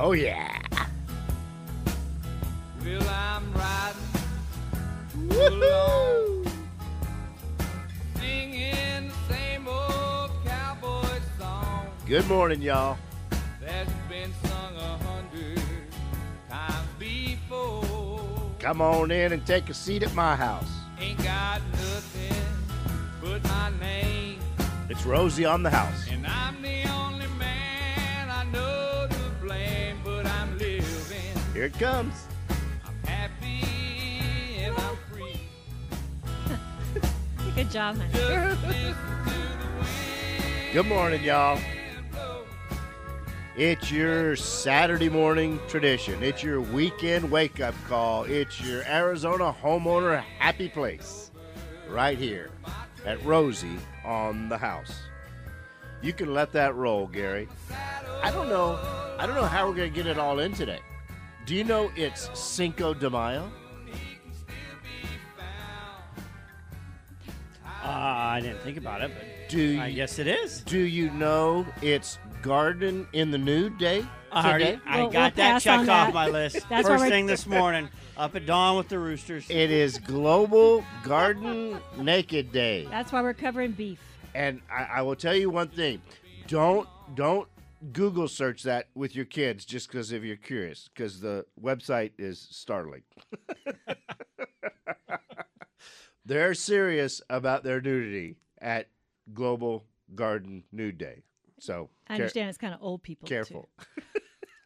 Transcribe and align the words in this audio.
Oh, 0.00 0.12
yeah. 0.12 0.56
Well, 2.84 3.02
I'm 3.08 3.52
riding 3.52 5.32
along, 5.32 6.46
singing 8.14 9.08
the 9.08 9.34
same 9.34 9.66
old 9.66 10.30
cowboy 10.44 11.18
song 11.36 11.88
Good 12.06 12.28
morning, 12.28 12.62
y'all. 12.62 12.96
that's 13.60 13.90
been 14.08 14.32
sung 14.44 14.76
a 14.76 14.98
hundred 15.04 15.60
times 16.48 16.88
before. 17.00 18.52
Come 18.60 18.80
on 18.80 19.10
in 19.10 19.32
and 19.32 19.44
take 19.44 19.68
a 19.68 19.74
seat 19.74 20.04
at 20.04 20.14
my 20.14 20.36
house. 20.36 20.70
Ain't 21.00 21.18
got 21.24 21.60
nothing 21.72 22.44
but 23.20 23.42
my 23.44 23.70
name, 23.80 24.38
It's 24.88 25.04
Rosie 25.04 25.44
on 25.44 25.64
the 25.64 25.70
house. 25.70 26.07
Here 31.58 31.66
it 31.66 31.78
comes. 31.80 32.14
I'm 32.86 32.94
happy, 33.02 33.66
and 34.62 34.76
I'm 34.76 34.96
free. 35.10 35.40
Good 37.56 37.68
job, 37.68 37.96
honey. 37.96 38.12
Just 38.12 38.62
listen 38.62 38.94
to 38.94 39.58
the 39.58 39.66
wind 39.76 40.72
Good 40.72 40.86
morning, 40.86 41.24
y'all. 41.24 41.58
It's 43.56 43.90
your 43.90 44.36
Saturday 44.36 45.08
morning 45.08 45.58
tradition. 45.66 46.22
It's 46.22 46.44
your 46.44 46.60
weekend 46.60 47.28
wake 47.28 47.58
up 47.58 47.74
call. 47.88 48.22
It's 48.22 48.60
your 48.60 48.84
Arizona 48.84 49.52
homeowner 49.52 50.22
happy 50.38 50.68
place 50.68 51.32
right 51.88 52.16
here 52.16 52.50
at 53.04 53.20
Rosie 53.24 53.80
on 54.04 54.48
the 54.48 54.58
house. 54.58 54.96
You 56.02 56.12
can 56.12 56.32
let 56.32 56.52
that 56.52 56.76
roll, 56.76 57.08
Gary. 57.08 57.48
I 58.22 58.30
don't 58.30 58.48
know. 58.48 58.78
I 59.18 59.26
don't 59.26 59.34
know 59.34 59.44
how 59.44 59.66
we're 59.68 59.74
going 59.74 59.92
to 59.92 59.96
get 59.96 60.06
it 60.06 60.20
all 60.20 60.38
in 60.38 60.52
today. 60.52 60.78
Do 61.48 61.54
you 61.54 61.64
know 61.64 61.90
it's 61.96 62.28
Cinco 62.38 62.92
de 62.92 63.08
Mayo? 63.08 63.50
Uh, 67.64 67.86
I 67.86 68.40
didn't 68.42 68.58
think 68.60 68.76
about 68.76 69.00
it, 69.00 69.10
but 69.16 69.48
Do 69.48 69.58
you, 69.58 69.80
I 69.80 69.90
guess 69.92 70.18
it 70.18 70.26
is. 70.26 70.60
do 70.60 70.78
you 70.78 71.10
know 71.12 71.64
it's 71.80 72.18
Garden 72.42 73.06
in 73.14 73.30
the 73.30 73.38
Nude 73.38 73.78
Day 73.78 74.04
I 74.30 74.46
already. 74.50 74.78
I 74.86 74.98
We'll- 75.00 75.10
got 75.10 75.12
we'll 75.12 75.12
that 75.12 75.34
pass 75.36 75.64
checked 75.64 75.88
off 75.88 76.08
that. 76.08 76.12
my 76.14 76.28
list. 76.28 76.58
That's 76.68 76.86
First 76.86 77.06
thing 77.06 77.24
this 77.24 77.46
morning, 77.56 77.88
up 78.18 78.36
at 78.36 78.44
dawn 78.44 78.76
with 78.76 78.90
the 78.90 78.98
roosters. 78.98 79.46
It 79.48 79.70
is 79.70 79.96
Global 79.96 80.84
Garden 81.02 81.78
Naked 81.96 82.52
Day. 82.52 82.86
That's 82.90 83.10
why 83.10 83.22
we're 83.22 83.32
covering 83.32 83.72
beef. 83.72 83.98
And 84.34 84.60
I, 84.70 84.98
I 84.98 85.02
will 85.02 85.16
tell 85.16 85.34
you 85.34 85.48
one 85.48 85.68
thing: 85.68 86.02
don't 86.46 86.86
don't 87.14 87.48
Google 87.92 88.28
search 88.28 88.62
that 88.64 88.88
with 88.94 89.14
your 89.14 89.24
kids 89.24 89.64
just 89.64 89.88
because 89.90 90.12
if 90.12 90.22
you're 90.24 90.36
curious, 90.36 90.88
because 90.94 91.20
the 91.20 91.44
website 91.60 92.12
is 92.18 92.46
startling. 92.50 93.02
They're 96.24 96.54
serious 96.54 97.22
about 97.30 97.64
their 97.64 97.80
nudity 97.80 98.36
at 98.60 98.88
Global 99.32 99.84
Garden 100.14 100.64
Nude 100.72 100.98
Day. 100.98 101.22
So 101.58 101.88
I 102.06 102.14
care- 102.16 102.24
understand 102.24 102.48
it's 102.50 102.58
kind 102.58 102.74
of 102.74 102.80
old 102.82 103.02
people. 103.02 103.26
too. 103.26 103.34
careful. 103.34 103.68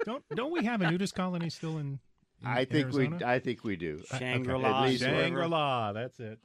Don't 0.04 0.24
don't 0.34 0.50
we 0.50 0.64
have 0.64 0.80
a 0.82 0.90
nudist 0.90 1.14
colony 1.14 1.48
still 1.48 1.78
in? 1.78 2.00
in 2.40 2.46
I 2.48 2.64
think 2.64 2.86
Arizona? 2.86 3.16
we 3.20 3.24
I 3.24 3.38
think 3.38 3.62
we 3.62 3.76
do. 3.76 4.02
Shangri-La. 4.18 4.86
At. 4.86 4.98
Shangri-La. 4.98 5.92
That's 5.92 6.18
it. 6.18 6.40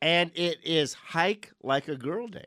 and 0.00 0.30
it 0.34 0.56
is 0.64 0.94
hike 0.94 1.52
like 1.62 1.88
a 1.88 1.96
girl 1.96 2.26
day. 2.26 2.46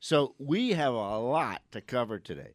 So 0.00 0.34
we 0.38 0.70
have 0.70 0.94
a 0.94 1.18
lot 1.18 1.62
to 1.72 1.80
cover 1.80 2.18
today. 2.18 2.54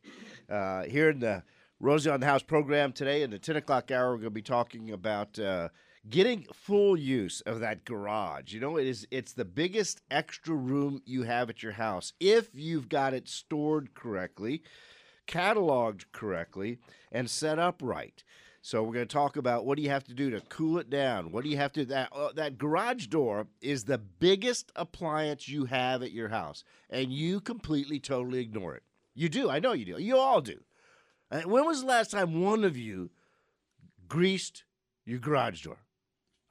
Uh, 0.49 0.83
here 0.83 1.09
in 1.09 1.19
the 1.19 1.43
Rosie 1.79 2.09
on 2.09 2.21
the 2.21 2.25
House 2.25 2.43
program 2.43 2.93
today, 2.93 3.23
in 3.23 3.31
the 3.31 3.39
10 3.39 3.57
o'clock 3.57 3.91
hour, 3.91 4.11
we're 4.11 4.17
going 4.17 4.25
to 4.25 4.29
be 4.31 4.41
talking 4.41 4.91
about 4.91 5.37
uh, 5.37 5.69
getting 6.09 6.45
full 6.53 6.97
use 6.97 7.41
of 7.41 7.59
that 7.59 7.83
garage. 7.83 8.53
You 8.53 8.61
know, 8.61 8.77
it 8.77 8.87
is 8.87 9.05
it's 9.11 9.33
the 9.33 9.45
biggest 9.45 10.01
extra 10.09 10.55
room 10.55 11.01
you 11.05 11.23
have 11.23 11.49
at 11.49 11.61
your 11.61 11.73
house 11.73 12.13
if 12.19 12.49
you've 12.53 12.87
got 12.87 13.13
it 13.13 13.27
stored 13.27 13.93
correctly, 13.93 14.63
cataloged 15.27 16.05
correctly, 16.13 16.79
and 17.11 17.29
set 17.29 17.59
up 17.59 17.81
right. 17.83 18.23
So 18.65 18.81
we're 18.81 18.93
going 18.93 19.07
to 19.07 19.13
talk 19.13 19.35
about 19.35 19.65
what 19.65 19.75
do 19.75 19.83
you 19.83 19.89
have 19.89 20.05
to 20.05 20.13
do 20.13 20.29
to 20.29 20.39
cool 20.47 20.77
it 20.79 20.89
down? 20.89 21.33
What 21.33 21.43
do 21.43 21.49
you 21.49 21.57
have 21.57 21.73
to 21.73 21.83
that 21.87 22.07
uh, 22.13 22.31
that 22.35 22.57
garage 22.57 23.07
door 23.07 23.47
is 23.61 23.83
the 23.83 23.97
biggest 23.97 24.71
appliance 24.77 25.49
you 25.49 25.65
have 25.65 26.01
at 26.01 26.13
your 26.13 26.29
house 26.29 26.63
and 26.89 27.11
you 27.11 27.41
completely 27.41 27.99
totally 27.99 28.39
ignore 28.39 28.73
it. 28.73 28.83
You 29.15 29.27
do. 29.27 29.49
I 29.49 29.59
know 29.59 29.73
you 29.73 29.83
do. 29.83 29.97
You 30.01 30.17
all 30.17 30.39
do. 30.39 30.61
Uh, 31.29 31.41
When 31.41 31.65
was 31.65 31.81
the 31.81 31.87
last 31.87 32.11
time 32.11 32.41
one 32.41 32.63
of 32.63 32.77
you 32.77 33.09
greased 34.07 34.63
your 35.05 35.19
garage 35.19 35.61
door? 35.63 35.77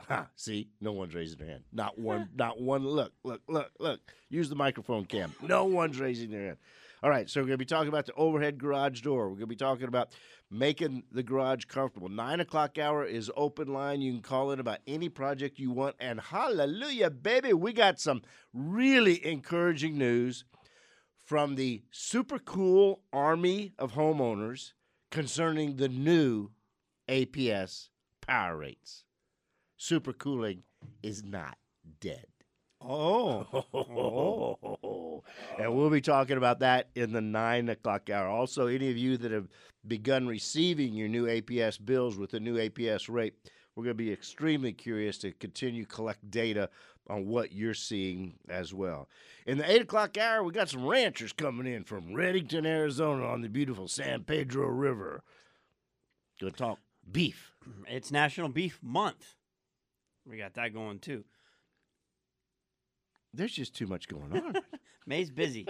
Ha, 0.08 0.26
see, 0.34 0.68
no 0.80 0.90
one's 0.90 1.14
raising 1.14 1.38
their 1.38 1.46
hand. 1.46 1.62
Not 1.72 1.96
one, 1.98 2.28
not 2.34 2.60
one. 2.60 2.84
Look, 2.84 3.12
look, 3.22 3.40
look, 3.48 3.70
look. 3.78 4.00
Use 4.28 4.48
the 4.48 4.56
microphone 4.56 5.04
cam. 5.04 5.32
No 5.40 5.64
one's 5.64 6.00
raising 6.00 6.30
their 6.32 6.44
hand. 6.44 6.56
All 7.04 7.08
right, 7.10 7.30
so 7.30 7.40
we're 7.40 7.46
going 7.46 7.54
to 7.54 7.58
be 7.58 7.64
talking 7.64 7.88
about 7.88 8.06
the 8.06 8.14
overhead 8.14 8.58
garage 8.58 9.00
door. 9.00 9.24
We're 9.28 9.34
going 9.36 9.40
to 9.42 9.46
be 9.46 9.56
talking 9.56 9.86
about 9.86 10.10
making 10.52 11.02
the 11.10 11.22
garage 11.22 11.64
comfortable. 11.64 12.10
Nine 12.10 12.40
o'clock 12.40 12.78
hour 12.78 13.04
is 13.04 13.30
open 13.36 13.72
line. 13.72 14.02
You 14.02 14.12
can 14.12 14.20
call 14.20 14.50
in 14.52 14.60
about 14.60 14.80
any 14.86 15.08
project 15.08 15.58
you 15.58 15.70
want. 15.70 15.96
And 15.98 16.20
hallelujah, 16.20 17.10
baby, 17.10 17.54
we 17.54 17.72
got 17.72 17.98
some 17.98 18.22
really 18.52 19.24
encouraging 19.26 19.96
news 19.96 20.44
from 21.24 21.54
the 21.54 21.82
super 21.90 22.38
cool 22.38 23.00
army 23.12 23.72
of 23.78 23.92
homeowners 23.92 24.72
concerning 25.10 25.76
the 25.76 25.88
new 25.88 26.50
APS 27.08 27.88
power 28.20 28.56
rates. 28.58 29.04
Super 29.76 30.12
cooling 30.12 30.64
is 31.02 31.24
not 31.24 31.56
dead. 32.00 32.26
Oh. 32.80 33.46
oh. 33.74 34.91
And 35.58 35.76
we'll 35.76 35.90
be 35.90 36.00
talking 36.00 36.36
about 36.36 36.60
that 36.60 36.88
in 36.94 37.12
the 37.12 37.20
nine 37.20 37.68
o'clock 37.68 38.10
hour. 38.10 38.28
Also, 38.28 38.66
any 38.66 38.90
of 38.90 38.96
you 38.96 39.16
that 39.18 39.32
have 39.32 39.48
begun 39.86 40.26
receiving 40.26 40.94
your 40.94 41.08
new 41.08 41.26
APS 41.26 41.84
bills 41.84 42.16
with 42.16 42.30
the 42.30 42.40
new 42.40 42.56
APS 42.56 43.08
rate, 43.08 43.34
we're 43.74 43.84
going 43.84 43.96
to 43.96 44.02
be 44.02 44.12
extremely 44.12 44.72
curious 44.72 45.18
to 45.18 45.32
continue 45.32 45.84
collect 45.84 46.30
data 46.30 46.68
on 47.08 47.26
what 47.26 47.52
you're 47.52 47.74
seeing 47.74 48.34
as 48.48 48.72
well. 48.72 49.08
In 49.46 49.58
the 49.58 49.70
eight 49.70 49.82
o'clock 49.82 50.16
hour, 50.16 50.42
we 50.42 50.52
got 50.52 50.68
some 50.68 50.86
ranchers 50.86 51.32
coming 51.32 51.72
in 51.72 51.84
from 51.84 52.10
Redington, 52.10 52.66
Arizona, 52.66 53.26
on 53.26 53.40
the 53.40 53.48
beautiful 53.48 53.88
San 53.88 54.22
Pedro 54.24 54.68
River. 54.68 55.22
Going 56.40 56.52
to 56.52 56.58
talk 56.58 56.78
beef. 57.10 57.52
It's 57.88 58.10
National 58.10 58.48
Beef 58.48 58.78
Month. 58.82 59.36
We 60.28 60.36
got 60.36 60.54
that 60.54 60.72
going 60.72 61.00
too. 61.00 61.24
There's 63.34 63.52
just 63.52 63.74
too 63.74 63.86
much 63.86 64.08
going 64.08 64.32
on. 64.32 64.54
May's 65.06 65.30
busy. 65.30 65.66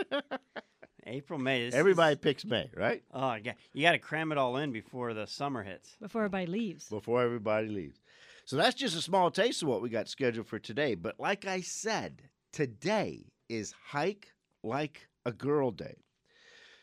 April, 1.07 1.39
May. 1.39 1.65
this 1.65 1.75
is- 1.75 1.79
Everybody 1.81 2.17
picks 2.17 2.45
May, 2.45 2.71
right? 2.77 3.03
Oh, 3.13 3.35
yeah. 3.35 3.53
You 3.73 3.83
got 3.83 3.93
to 3.93 3.99
cram 3.99 4.33
it 4.33 4.39
all 4.39 4.57
in 4.59 4.73
before 4.73 5.15
the 5.15 5.27
summer 5.27 5.63
hits. 5.63 5.97
Before 6.01 6.23
everybody 6.23 6.47
leaves. 6.47 6.89
before 6.89 7.23
everybody 7.23 7.69
leaves. 7.69 8.01
So 8.45 8.57
that's 8.57 8.75
just 8.75 8.97
a 8.97 9.01
small 9.03 9.31
taste 9.31 9.63
of 9.63 9.69
what 9.69 9.83
we 9.83 9.89
got 9.89 10.09
scheduled 10.09 10.47
for 10.49 10.59
today. 10.59 10.95
But 10.95 11.19
like 11.19 11.47
I 11.47 11.61
said, 11.61 12.23
today 12.53 13.27
is 13.49 13.73
Hike 13.89 14.33
Like 14.63 15.09
a 15.25 15.33
Girl 15.33 15.71
Day. 15.71 15.97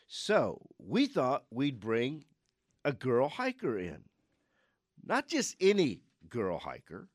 So 0.08 0.60
we 0.78 1.06
thought 1.06 1.44
we'd 1.50 1.78
bring 1.80 2.24
a 2.84 2.92
girl 2.92 3.28
hiker 3.28 3.78
in. 3.78 4.04
Not 5.04 5.28
just 5.28 5.54
any 5.60 6.00
girl 6.28 6.58
hiker, 6.58 7.08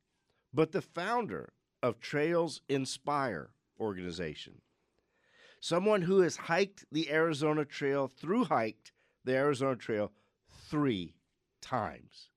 but 0.53 0.71
the 0.71 0.81
founder 0.81 1.53
of 1.83 1.99
Trails 1.99 2.61
Inspire 2.69 3.49
organization. 3.79 4.61
Someone 5.59 6.03
who 6.03 6.19
has 6.19 6.35
hiked 6.35 6.85
the 6.91 7.09
Arizona 7.11 7.65
Trail, 7.65 8.07
through 8.07 8.45
hiked 8.45 8.91
the 9.23 9.33
Arizona 9.33 9.75
Trail 9.75 10.11
three 10.69 11.15
times 11.61 12.29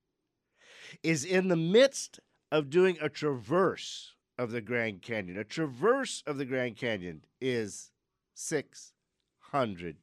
is 1.03 1.23
in 1.23 1.47
the 1.47 1.55
midst 1.55 2.19
of 2.51 2.69
doing 2.69 2.97
a 2.99 3.09
traverse 3.09 4.15
of 4.37 4.51
the 4.51 4.61
Grand 4.61 5.01
Canyon. 5.01 5.37
A 5.37 5.43
traverse 5.43 6.23
of 6.25 6.37
the 6.37 6.45
Grand 6.45 6.77
Canyon 6.77 7.21
is 7.39 7.91
600 8.33 9.97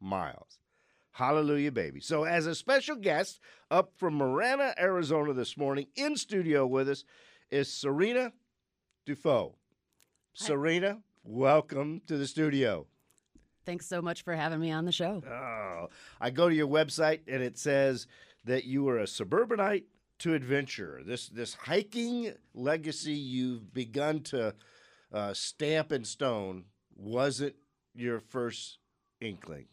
miles. 0.00 0.58
Hallelujah, 1.12 1.72
baby. 1.72 2.00
So, 2.00 2.22
as 2.24 2.46
a 2.46 2.54
special 2.54 2.94
guest 2.94 3.40
up 3.70 3.92
from 3.96 4.14
Marana, 4.14 4.72
Arizona 4.78 5.32
this 5.32 5.56
morning, 5.56 5.86
in 5.96 6.16
studio 6.16 6.64
with 6.64 6.88
us 6.88 7.02
is 7.50 7.72
Serena 7.72 8.32
Dufault. 9.04 9.54
Serena, 10.38 11.00
welcome 11.24 12.00
to 12.06 12.16
the 12.16 12.26
studio. 12.26 12.86
Thanks 13.66 13.86
so 13.86 14.00
much 14.00 14.22
for 14.22 14.34
having 14.34 14.60
me 14.60 14.70
on 14.70 14.84
the 14.84 14.92
show. 14.92 15.20
Oh, 15.28 15.88
I 16.20 16.30
go 16.30 16.48
to 16.48 16.54
your 16.54 16.68
website 16.68 17.22
and 17.26 17.42
it 17.42 17.58
says 17.58 18.06
that 18.44 18.64
you 18.64 18.84
were 18.84 18.98
a 18.98 19.06
suburbanite 19.08 19.86
to 20.20 20.34
adventure. 20.34 21.02
This 21.04 21.28
this 21.28 21.54
hiking 21.54 22.34
legacy 22.54 23.14
you've 23.14 23.74
begun 23.74 24.20
to 24.24 24.54
uh, 25.12 25.34
stamp 25.34 25.90
in 25.90 26.04
stone 26.04 26.66
wasn't 26.94 27.56
your 27.92 28.20
first 28.20 28.78
inkling. 29.20 29.66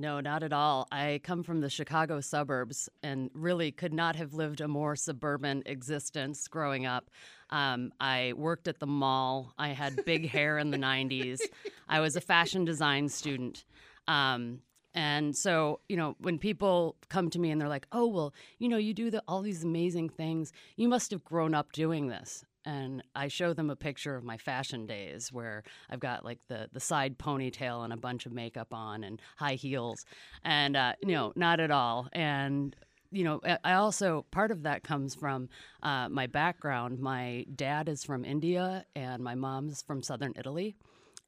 No, 0.00 0.18
not 0.20 0.42
at 0.42 0.54
all. 0.54 0.88
I 0.90 1.20
come 1.22 1.42
from 1.42 1.60
the 1.60 1.68
Chicago 1.68 2.22
suburbs 2.22 2.88
and 3.02 3.28
really 3.34 3.70
could 3.70 3.92
not 3.92 4.16
have 4.16 4.32
lived 4.32 4.62
a 4.62 4.66
more 4.66 4.96
suburban 4.96 5.62
existence 5.66 6.48
growing 6.48 6.86
up. 6.86 7.10
Um, 7.50 7.92
I 8.00 8.32
worked 8.34 8.66
at 8.66 8.80
the 8.80 8.86
mall. 8.86 9.52
I 9.58 9.68
had 9.68 10.02
big 10.06 10.26
hair 10.26 10.56
in 10.56 10.70
the 10.70 10.78
90s. 10.78 11.40
I 11.86 12.00
was 12.00 12.16
a 12.16 12.22
fashion 12.22 12.64
design 12.64 13.10
student. 13.10 13.66
Um, 14.08 14.60
and 14.94 15.36
so, 15.36 15.80
you 15.86 15.98
know, 15.98 16.16
when 16.18 16.38
people 16.38 16.96
come 17.10 17.28
to 17.28 17.38
me 17.38 17.50
and 17.50 17.60
they're 17.60 17.68
like, 17.68 17.86
"Oh, 17.92 18.06
well, 18.06 18.32
you 18.58 18.70
know, 18.70 18.78
you 18.78 18.94
do 18.94 19.10
the, 19.10 19.22
all 19.28 19.42
these 19.42 19.64
amazing 19.64 20.08
things. 20.08 20.50
You 20.76 20.88
must 20.88 21.10
have 21.10 21.22
grown 21.24 21.54
up 21.54 21.72
doing 21.72 22.06
this." 22.06 22.46
And 22.64 23.02
I 23.14 23.28
show 23.28 23.52
them 23.54 23.70
a 23.70 23.76
picture 23.76 24.16
of 24.16 24.24
my 24.24 24.36
fashion 24.36 24.86
days 24.86 25.32
where 25.32 25.62
I've 25.88 26.00
got 26.00 26.24
like 26.24 26.40
the 26.48 26.68
the 26.72 26.80
side 26.80 27.18
ponytail 27.18 27.84
and 27.84 27.92
a 27.92 27.96
bunch 27.96 28.26
of 28.26 28.32
makeup 28.32 28.74
on 28.74 29.02
and 29.04 29.20
high 29.36 29.54
heels, 29.54 30.04
and 30.44 30.76
uh, 30.76 30.92
you 31.02 31.14
know, 31.14 31.32
not 31.36 31.60
at 31.60 31.70
all. 31.70 32.08
And 32.12 32.76
you 33.10 33.24
know, 33.24 33.40
I- 33.64 33.72
also 33.74 34.26
part 34.30 34.50
of 34.50 34.62
that 34.64 34.82
comes 34.84 35.14
from 35.14 35.48
uh, 35.82 36.08
my 36.08 36.26
background. 36.26 37.00
My 37.00 37.46
dad 37.54 37.88
is 37.88 38.04
from 38.04 38.24
India, 38.24 38.84
and 38.94 39.22
my 39.22 39.34
mom's 39.34 39.82
from 39.82 40.02
southern 40.02 40.34
Italy 40.36 40.76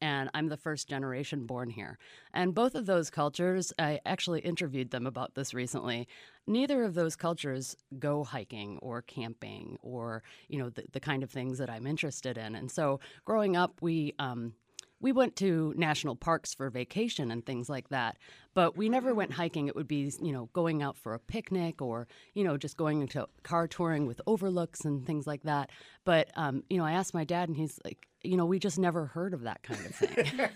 and 0.03 0.29
I'm 0.35 0.49
the 0.49 0.57
first 0.57 0.89
generation 0.89 1.47
born 1.47 1.71
here. 1.71 1.97
And 2.35 2.55
both 2.55 2.75
of 2.75 2.87
those 2.87 3.09
cultures, 3.09 3.73
I 3.79 4.01
actually 4.05 4.41
interviewed 4.41 4.91
them 4.91 5.07
about 5.07 5.35
this 5.35 5.55
recently. 5.55 6.09
Neither 6.47 6.83
of 6.83 6.95
those 6.95 7.15
cultures 7.15 7.77
go 7.99 8.25
hiking 8.25 8.79
or 8.83 9.01
camping 9.01 9.79
or 9.81 10.25
you 10.49 10.59
know 10.59 10.69
the, 10.69 10.85
the 10.93 11.01
kind 11.01 11.23
of 11.23 11.31
things 11.31 11.59
that 11.59 11.71
I'm 11.71 11.87
interested 11.87 12.37
in. 12.37 12.57
And 12.57 12.71
so 12.71 13.01
growing 13.25 13.57
up, 13.57 13.81
we 13.81 14.15
um, 14.19 14.55
we 15.03 15.13
went 15.13 15.37
to 15.37 15.75
national 15.77 16.15
parks 16.17 16.55
for 16.55 16.71
vacation 16.71 17.31
and 17.31 17.45
things 17.45 17.69
like 17.69 17.89
that, 17.89 18.17
but 18.55 18.77
we 18.77 18.89
never 18.89 19.13
went 19.15 19.33
hiking. 19.33 19.67
It 19.67 19.75
would 19.75 19.89
be, 19.89 20.13
you 20.23 20.33
know, 20.33 20.49
going 20.53 20.81
out 20.81 20.97
for 20.97 21.13
a 21.13 21.19
picnic 21.19 21.83
or, 21.83 22.07
you 22.35 22.45
know, 22.45 22.57
just 22.57 22.77
going 22.77 23.03
into 23.03 23.27
car 23.43 23.67
touring 23.67 24.07
with 24.07 24.21
overlooks 24.27 24.85
and 24.85 25.05
things 25.05 25.27
like 25.27 25.43
that. 25.43 25.71
But, 26.05 26.31
um, 26.37 26.63
you 26.71 26.79
know, 26.79 26.85
I 26.85 26.93
asked 26.93 27.15
my 27.15 27.25
dad, 27.25 27.49
and 27.49 27.57
he's 27.57 27.81
like, 27.85 28.07
you 28.25 28.37
know, 28.37 28.47
we 28.47 28.59
just 28.59 28.79
never 28.79 29.07
heard 29.07 29.35
of 29.35 29.43
that 29.43 29.63
kind 29.63 29.85
of 29.85 29.95
thing. 29.95 30.49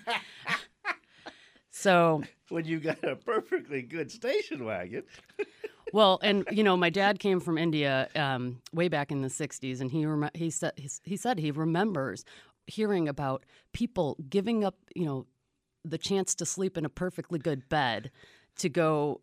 so, 1.70 2.22
When 2.48 2.64
you 2.64 2.80
got 2.80 3.02
a 3.04 3.16
perfectly 3.16 3.82
good 3.82 4.10
station 4.10 4.64
wagon. 4.64 5.02
well, 5.92 6.18
and 6.22 6.44
you 6.50 6.62
know, 6.62 6.76
my 6.76 6.90
dad 6.90 7.18
came 7.18 7.40
from 7.40 7.58
India 7.58 8.08
um, 8.14 8.60
way 8.72 8.88
back 8.88 9.10
in 9.10 9.22
the 9.22 9.28
'60s, 9.28 9.80
and 9.80 9.90
he 9.90 10.06
rem- 10.06 10.30
he 10.34 10.50
said 10.50 10.72
he 10.76 11.16
said 11.16 11.38
he 11.38 11.50
remembers 11.50 12.24
hearing 12.66 13.08
about 13.08 13.44
people 13.72 14.16
giving 14.28 14.64
up, 14.64 14.76
you 14.94 15.04
know, 15.04 15.26
the 15.84 15.98
chance 15.98 16.34
to 16.34 16.44
sleep 16.44 16.76
in 16.76 16.84
a 16.84 16.88
perfectly 16.88 17.38
good 17.38 17.68
bed 17.68 18.10
to 18.56 18.68
go 18.68 19.20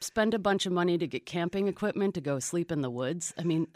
spend 0.00 0.34
a 0.34 0.38
bunch 0.38 0.66
of 0.66 0.72
money 0.72 0.98
to 0.98 1.06
get 1.06 1.26
camping 1.26 1.68
equipment 1.68 2.14
to 2.14 2.20
go 2.20 2.38
sleep 2.38 2.72
in 2.72 2.80
the 2.80 2.90
woods. 2.90 3.34
I 3.38 3.44
mean, 3.44 3.68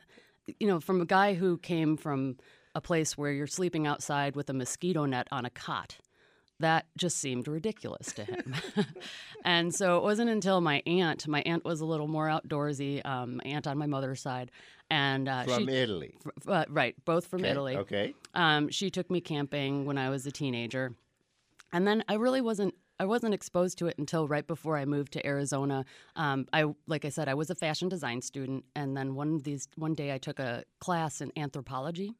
you 0.58 0.66
know, 0.66 0.80
from 0.80 1.00
a 1.00 1.06
guy 1.06 1.34
who 1.34 1.58
came 1.58 1.96
from 1.96 2.36
a 2.74 2.80
place 2.80 3.16
where 3.16 3.32
you're 3.32 3.46
sleeping 3.46 3.86
outside 3.86 4.36
with 4.36 4.50
a 4.50 4.52
mosquito 4.52 5.04
net 5.04 5.28
on 5.30 5.44
a 5.44 5.50
cot. 5.50 5.98
That 6.60 6.86
just 6.96 7.18
seemed 7.18 7.48
ridiculous 7.48 8.12
to 8.12 8.24
him. 8.24 8.54
and 9.44 9.74
so 9.74 9.96
it 9.96 10.04
wasn't 10.04 10.30
until 10.30 10.60
my 10.60 10.82
aunt, 10.86 11.26
my 11.26 11.42
aunt 11.42 11.64
was 11.64 11.80
a 11.80 11.84
little 11.84 12.06
more 12.06 12.28
outdoorsy, 12.28 13.04
um, 13.04 13.40
aunt 13.44 13.66
on 13.66 13.76
my 13.76 13.86
mother's 13.86 14.22
side, 14.22 14.52
and 14.88 15.28
uh, 15.28 15.44
From 15.44 15.66
she, 15.66 15.74
Italy. 15.74 16.14
f- 16.24 16.48
uh, 16.48 16.64
right, 16.68 16.94
both 17.04 17.26
from 17.26 17.44
Italy. 17.44 17.76
Okay. 17.78 18.14
Um, 18.34 18.68
she 18.68 18.88
took 18.90 19.10
me 19.10 19.20
camping 19.20 19.84
when 19.84 19.98
I 19.98 20.10
was 20.10 20.26
a 20.26 20.30
teenager, 20.30 20.94
and 21.72 21.86
then 21.86 22.04
I 22.08 22.14
really 22.14 22.40
wasn't. 22.40 22.74
I 23.00 23.06
wasn't 23.06 23.34
exposed 23.34 23.78
to 23.78 23.88
it 23.88 23.98
until 23.98 24.28
right 24.28 24.46
before 24.46 24.76
I 24.76 24.84
moved 24.84 25.14
to 25.14 25.26
Arizona. 25.26 25.84
Um, 26.14 26.46
I, 26.52 26.66
like 26.86 27.04
I 27.04 27.08
said, 27.08 27.28
I 27.28 27.34
was 27.34 27.50
a 27.50 27.56
fashion 27.56 27.88
design 27.88 28.22
student, 28.22 28.64
and 28.76 28.96
then 28.96 29.16
one 29.16 29.34
of 29.34 29.42
these 29.42 29.66
one 29.74 29.94
day 29.94 30.14
I 30.14 30.18
took 30.18 30.38
a 30.38 30.62
class 30.78 31.20
in 31.20 31.32
anthropology, 31.36 32.14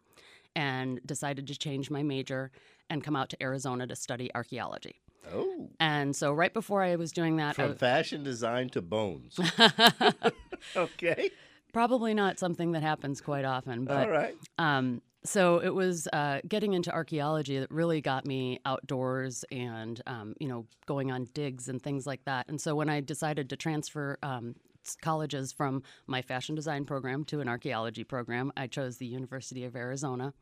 and 0.56 1.00
decided 1.04 1.46
to 1.48 1.58
change 1.58 1.90
my 1.90 2.02
major 2.02 2.50
and 2.90 3.02
come 3.02 3.16
out 3.16 3.28
to 3.30 3.42
Arizona 3.42 3.86
to 3.86 3.96
study 3.96 4.30
archaeology. 4.34 5.00
Oh. 5.32 5.70
And 5.80 6.14
so 6.14 6.32
right 6.32 6.52
before 6.52 6.82
I 6.82 6.96
was 6.96 7.12
doing 7.12 7.36
that, 7.36 7.58
I, 7.58 7.68
From 7.68 7.76
fashion 7.76 8.22
design 8.22 8.68
to 8.70 8.82
bones. 8.82 9.38
okay. 10.76 11.30
probably 11.72 12.14
not 12.14 12.38
something 12.38 12.72
that 12.72 12.82
happens 12.82 13.20
quite 13.20 13.44
often, 13.44 13.84
but 13.84 14.06
All 14.06 14.10
right. 14.10 14.36
Um, 14.58 15.02
so 15.24 15.58
it 15.58 15.74
was 15.74 16.06
uh, 16.12 16.40
getting 16.46 16.74
into 16.74 16.92
archaeology 16.92 17.58
that 17.58 17.70
really 17.70 18.02
got 18.02 18.26
me 18.26 18.60
outdoors 18.66 19.42
and 19.50 20.00
um, 20.06 20.34
you 20.38 20.48
know 20.48 20.66
going 20.86 21.10
on 21.10 21.26
digs 21.32 21.68
and 21.68 21.82
things 21.82 22.06
like 22.06 22.24
that. 22.26 22.48
And 22.48 22.60
so 22.60 22.74
when 22.74 22.90
I 22.90 23.00
decided 23.00 23.48
to 23.50 23.56
transfer 23.56 24.18
um, 24.22 24.54
colleges 25.00 25.52
from 25.52 25.82
my 26.06 26.22
fashion 26.22 26.54
design 26.54 26.84
program 26.84 27.24
to 27.24 27.40
an 27.40 27.48
archaeology 27.48 28.04
program, 28.04 28.52
I 28.56 28.66
chose 28.66 28.98
the 28.98 29.06
University 29.06 29.64
of 29.64 29.76
Arizona, 29.76 30.32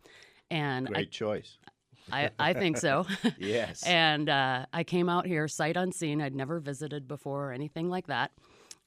and 0.51 0.87
Great 0.89 1.11
choice. 1.11 1.59
I, 2.11 2.25
I, 2.39 2.51
I 2.51 2.53
think 2.53 2.79
so. 2.79 3.07
Yes. 3.39 3.85
And 3.87 4.29
uh, 4.29 4.67
I 4.73 4.85
came 4.85 5.09
out 5.09 5.27
here 5.27 5.47
sight 5.49 5.77
unseen. 5.77 6.21
I'd 6.21 6.35
never 6.35 6.59
visited 6.61 7.07
before 7.07 7.49
or 7.51 7.53
anything 7.53 7.89
like 7.89 8.07
that. 8.09 8.33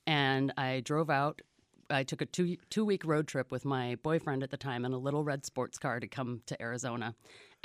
And 0.08 0.54
I 0.58 0.82
drove 0.82 1.10
out. 1.10 1.42
I 1.90 2.04
took 2.04 2.22
a 2.22 2.26
two 2.26 2.58
two 2.70 2.84
week 2.84 3.06
road 3.06 3.28
trip 3.28 3.52
with 3.52 3.64
my 3.64 3.96
boyfriend 4.02 4.44
at 4.44 4.50
the 4.50 4.58
time 4.58 4.86
in 4.86 4.94
a 4.94 4.98
little 4.98 5.24
red 5.24 5.46
sports 5.46 5.78
car 5.78 6.00
to 6.00 6.08
come 6.08 6.42
to 6.48 6.60
Arizona. 6.62 7.16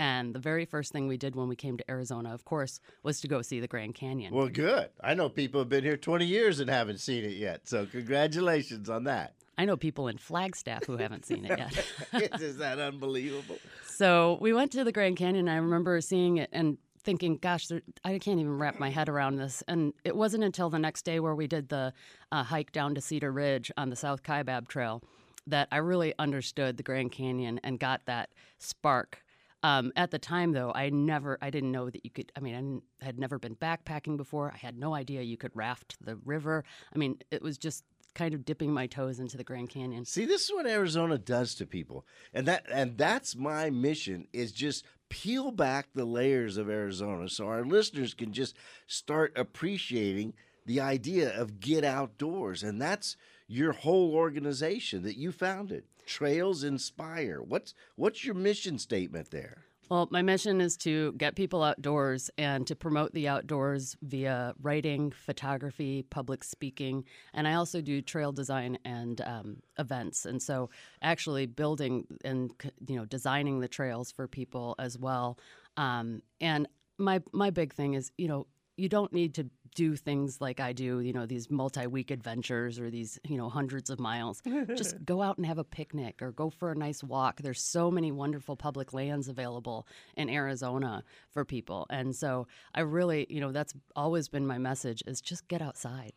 And 0.00 0.34
the 0.34 0.38
very 0.38 0.64
first 0.64 0.92
thing 0.92 1.08
we 1.08 1.18
did 1.18 1.36
when 1.36 1.46
we 1.46 1.56
came 1.56 1.76
to 1.76 1.90
Arizona, 1.90 2.32
of 2.32 2.46
course, 2.46 2.80
was 3.02 3.20
to 3.20 3.28
go 3.28 3.42
see 3.42 3.60
the 3.60 3.68
Grand 3.68 3.94
Canyon. 3.94 4.32
well, 4.32 4.48
good. 4.48 4.88
I 5.02 5.12
know 5.12 5.28
people 5.28 5.60
have 5.60 5.68
been 5.68 5.84
here 5.84 5.98
20 5.98 6.24
years 6.24 6.58
and 6.58 6.70
haven't 6.70 7.00
seen 7.00 7.22
it 7.22 7.36
yet. 7.36 7.68
So, 7.68 7.84
congratulations 7.84 8.88
on 8.88 9.04
that. 9.04 9.34
I 9.58 9.66
know 9.66 9.76
people 9.76 10.08
in 10.08 10.16
Flagstaff 10.16 10.86
who 10.86 10.96
haven't 10.96 11.26
seen 11.26 11.44
it 11.44 11.58
yet. 11.58 12.40
Is 12.40 12.56
that 12.56 12.78
unbelievable? 12.78 13.58
So 13.84 14.38
we 14.40 14.54
went 14.54 14.72
to 14.72 14.84
the 14.84 14.92
Grand 14.92 15.18
Canyon. 15.18 15.50
I 15.50 15.56
remember 15.56 16.00
seeing 16.00 16.38
it 16.38 16.48
and 16.50 16.78
thinking, 17.04 17.36
"Gosh, 17.36 17.66
there, 17.66 17.82
I 18.02 18.18
can't 18.18 18.40
even 18.40 18.56
wrap 18.56 18.78
my 18.80 18.88
head 18.88 19.10
around 19.10 19.36
this." 19.36 19.62
And 19.68 19.92
it 20.02 20.16
wasn't 20.16 20.44
until 20.44 20.70
the 20.70 20.78
next 20.78 21.02
day 21.02 21.20
where 21.20 21.34
we 21.34 21.46
did 21.46 21.68
the 21.68 21.92
uh, 22.32 22.42
hike 22.42 22.72
down 22.72 22.94
to 22.94 23.02
Cedar 23.02 23.30
Ridge 23.30 23.70
on 23.76 23.90
the 23.90 23.96
South 23.96 24.22
Kaibab 24.22 24.66
Trail 24.66 25.02
that 25.46 25.68
I 25.70 25.76
really 25.76 26.14
understood 26.18 26.78
the 26.78 26.82
Grand 26.82 27.12
Canyon 27.12 27.60
and 27.62 27.78
got 27.78 28.06
that 28.06 28.30
spark. 28.56 29.22
Um, 29.62 29.92
at 29.96 30.10
the 30.10 30.18
time, 30.18 30.52
though, 30.52 30.72
I 30.74 30.88
never, 30.90 31.38
I 31.42 31.50
didn't 31.50 31.72
know 31.72 31.90
that 31.90 32.04
you 32.04 32.10
could. 32.10 32.32
I 32.36 32.40
mean, 32.40 32.82
I 33.00 33.04
had 33.04 33.18
never 33.18 33.38
been 33.38 33.56
backpacking 33.56 34.16
before. 34.16 34.50
I 34.52 34.56
had 34.56 34.78
no 34.78 34.94
idea 34.94 35.22
you 35.22 35.36
could 35.36 35.54
raft 35.54 35.96
the 36.00 36.16
river. 36.24 36.64
I 36.94 36.98
mean, 36.98 37.18
it 37.30 37.42
was 37.42 37.58
just 37.58 37.84
kind 38.14 38.34
of 38.34 38.44
dipping 38.44 38.72
my 38.72 38.86
toes 38.86 39.20
into 39.20 39.36
the 39.36 39.44
Grand 39.44 39.70
Canyon. 39.70 40.04
See, 40.04 40.24
this 40.24 40.44
is 40.44 40.52
what 40.52 40.66
Arizona 40.66 41.18
does 41.18 41.54
to 41.56 41.66
people. 41.66 42.06
And 42.32 42.46
that 42.46 42.66
and 42.70 42.96
that's 42.96 43.36
my 43.36 43.70
mission 43.70 44.26
is 44.32 44.52
just 44.52 44.84
peel 45.08 45.50
back 45.50 45.88
the 45.94 46.04
layers 46.04 46.56
of 46.56 46.70
Arizona 46.70 47.28
so 47.28 47.46
our 47.46 47.64
listeners 47.64 48.14
can 48.14 48.32
just 48.32 48.56
start 48.86 49.32
appreciating 49.36 50.34
the 50.66 50.80
idea 50.80 51.36
of 51.38 51.60
get 51.60 51.84
outdoors. 51.84 52.62
And 52.62 52.80
that's 52.80 53.16
your 53.46 53.72
whole 53.72 54.14
organization 54.14 55.02
that 55.02 55.16
you 55.16 55.32
founded. 55.32 55.84
Trails 56.10 56.64
Inspire. 56.64 57.40
What's 57.40 57.72
what's 57.94 58.24
your 58.24 58.34
mission 58.34 58.80
statement 58.80 59.30
there? 59.30 59.66
Well, 59.88 60.08
my 60.10 60.22
mission 60.22 60.60
is 60.60 60.76
to 60.78 61.12
get 61.12 61.36
people 61.36 61.62
outdoors 61.62 62.30
and 62.36 62.66
to 62.66 62.74
promote 62.74 63.12
the 63.12 63.28
outdoors 63.28 63.96
via 64.02 64.54
writing, 64.60 65.12
photography, 65.12 66.02
public 66.02 66.42
speaking, 66.42 67.04
and 67.32 67.46
I 67.46 67.54
also 67.54 67.80
do 67.80 68.02
trail 68.02 68.32
design 68.32 68.76
and 68.84 69.20
um, 69.20 69.56
events. 69.78 70.26
And 70.26 70.42
so, 70.42 70.70
actually 71.00 71.46
building 71.46 72.06
and 72.24 72.50
you 72.88 72.96
know 72.96 73.04
designing 73.04 73.60
the 73.60 73.68
trails 73.68 74.10
for 74.10 74.26
people 74.26 74.74
as 74.80 74.98
well. 74.98 75.38
Um, 75.76 76.22
and 76.40 76.66
my 76.98 77.22
my 77.32 77.50
big 77.50 77.72
thing 77.72 77.94
is 77.94 78.10
you 78.18 78.26
know 78.26 78.48
you 78.76 78.88
don't 78.88 79.12
need 79.12 79.34
to 79.34 79.48
do 79.74 79.96
things 79.96 80.40
like 80.40 80.60
I 80.60 80.72
do, 80.72 81.00
you 81.00 81.12
know, 81.12 81.26
these 81.26 81.50
multi-week 81.50 82.10
adventures 82.10 82.78
or 82.78 82.90
these, 82.90 83.18
you 83.24 83.36
know, 83.36 83.48
hundreds 83.48 83.90
of 83.90 83.98
miles. 83.98 84.42
Just 84.74 85.04
go 85.04 85.22
out 85.22 85.36
and 85.36 85.46
have 85.46 85.58
a 85.58 85.64
picnic 85.64 86.20
or 86.20 86.32
go 86.32 86.50
for 86.50 86.72
a 86.72 86.74
nice 86.74 87.02
walk. 87.02 87.40
There's 87.40 87.62
so 87.62 87.90
many 87.90 88.12
wonderful 88.12 88.56
public 88.56 88.92
lands 88.92 89.28
available 89.28 89.86
in 90.16 90.28
Arizona 90.28 91.04
for 91.30 91.44
people. 91.44 91.86
And 91.90 92.14
so 92.14 92.46
I 92.74 92.80
really, 92.80 93.26
you 93.28 93.40
know, 93.40 93.52
that's 93.52 93.74
always 93.94 94.28
been 94.28 94.46
my 94.46 94.58
message 94.58 95.02
is 95.06 95.20
just 95.20 95.46
get 95.48 95.62
outside. 95.62 96.12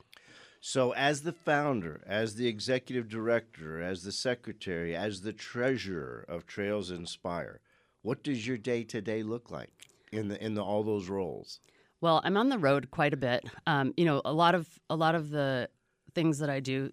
So, 0.66 0.94
as 0.94 1.24
the 1.24 1.34
founder, 1.34 2.02
as 2.08 2.36
the 2.36 2.48
executive 2.48 3.10
director, 3.10 3.82
as 3.82 4.04
the 4.04 4.14
secretary, 4.14 4.96
as 4.96 5.20
the 5.20 5.34
treasurer 5.34 6.24
of 6.30 6.48
Trails 6.48 6.90
Inspire, 6.90 7.60
what 8.02 8.24
does 8.24 8.48
your 8.48 8.58
day 8.58 8.86
to 8.86 9.02
day 9.02 9.24
look 9.24 9.52
like 9.52 9.72
in 10.14 10.30
the 10.30 10.42
in 10.42 10.54
the, 10.54 10.64
all 10.64 10.84
those 10.84 11.10
roles? 11.10 11.60
Well, 12.04 12.20
I'm 12.26 12.36
on 12.36 12.50
the 12.50 12.58
road 12.58 12.92
quite 12.92 13.14
a 13.14 13.18
bit. 13.18 13.46
Um, 13.66 13.94
you 13.96 14.04
know, 14.04 14.22
a 14.26 14.34
lot 14.34 14.56
of 14.56 14.68
a 14.90 14.96
lot 14.96 15.16
of 15.16 15.30
the 15.30 15.70
things 16.14 16.40
that 16.40 16.50
I 16.50 16.60
do, 16.60 16.92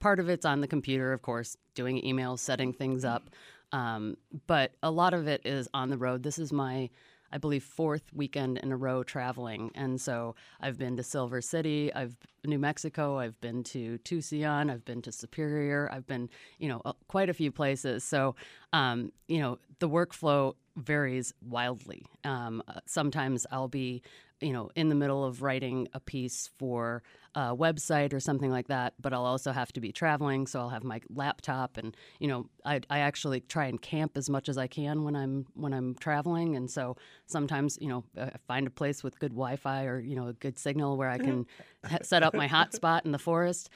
part 0.00 0.18
of 0.18 0.30
it's 0.30 0.46
on 0.46 0.62
the 0.62 0.66
computer, 0.66 1.12
of 1.12 1.20
course, 1.20 1.58
doing 1.74 2.00
emails, 2.00 2.38
setting 2.38 2.72
things 2.72 3.04
up. 3.04 3.28
Um, 3.72 4.16
but 4.46 4.72
a 4.82 4.90
lot 4.90 5.12
of 5.12 5.28
it 5.28 5.42
is 5.44 5.68
on 5.74 5.90
the 5.90 5.98
road. 5.98 6.22
This 6.22 6.38
is 6.38 6.54
my, 6.54 6.88
I 7.30 7.36
believe, 7.36 7.64
fourth 7.64 8.04
weekend 8.14 8.56
in 8.56 8.72
a 8.72 8.78
row 8.78 9.02
traveling. 9.02 9.72
And 9.74 10.00
so 10.00 10.36
I've 10.58 10.78
been 10.78 10.96
to 10.96 11.02
Silver 11.02 11.42
City, 11.42 11.92
I've 11.92 12.16
New 12.42 12.58
Mexico, 12.58 13.18
I've 13.18 13.38
been 13.42 13.62
to 13.64 13.98
Tucson, 13.98 14.70
I've 14.70 14.86
been 14.86 15.02
to 15.02 15.12
Superior, 15.12 15.90
I've 15.92 16.06
been, 16.06 16.30
you 16.58 16.68
know, 16.68 16.80
uh, 16.86 16.94
quite 17.08 17.28
a 17.28 17.34
few 17.34 17.52
places. 17.52 18.04
So, 18.04 18.36
um, 18.72 19.12
you 19.28 19.40
know, 19.40 19.58
the 19.80 19.88
workflow 19.88 20.54
varies 20.76 21.34
wildly. 21.42 22.06
Um, 22.24 22.62
uh, 22.68 22.80
sometimes 22.86 23.46
I'll 23.50 23.68
be, 23.68 24.02
you 24.40 24.52
know, 24.52 24.70
in 24.74 24.88
the 24.88 24.94
middle 24.94 25.24
of 25.24 25.42
writing 25.42 25.88
a 25.94 26.00
piece 26.00 26.50
for 26.58 27.02
a 27.34 27.56
website 27.56 28.12
or 28.12 28.20
something 28.20 28.50
like 28.50 28.68
that, 28.68 28.94
but 29.00 29.12
I'll 29.12 29.24
also 29.24 29.52
have 29.52 29.72
to 29.72 29.80
be 29.80 29.92
traveling, 29.92 30.46
so 30.46 30.60
I'll 30.60 30.68
have 30.68 30.84
my 30.84 31.00
laptop, 31.10 31.76
and 31.76 31.96
you 32.18 32.28
know, 32.28 32.48
I, 32.64 32.80
I 32.90 33.00
actually 33.00 33.40
try 33.40 33.66
and 33.66 33.80
camp 33.80 34.16
as 34.16 34.28
much 34.28 34.48
as 34.48 34.58
I 34.58 34.66
can 34.66 35.04
when 35.04 35.16
I'm 35.16 35.46
when 35.54 35.72
I'm 35.72 35.94
traveling, 35.94 36.56
and 36.56 36.70
so 36.70 36.96
sometimes, 37.26 37.78
you 37.80 37.88
know, 37.88 38.04
I 38.18 38.32
find 38.46 38.66
a 38.66 38.70
place 38.70 39.02
with 39.02 39.18
good 39.18 39.32
Wi-Fi 39.32 39.84
or 39.84 40.00
you 40.00 40.16
know 40.16 40.28
a 40.28 40.32
good 40.34 40.58
signal 40.58 40.96
where 40.96 41.10
I 41.10 41.18
can 41.18 41.46
set 42.02 42.22
up 42.22 42.34
my 42.34 42.48
hotspot 42.48 43.04
in 43.04 43.12
the 43.12 43.18
forest. 43.18 43.70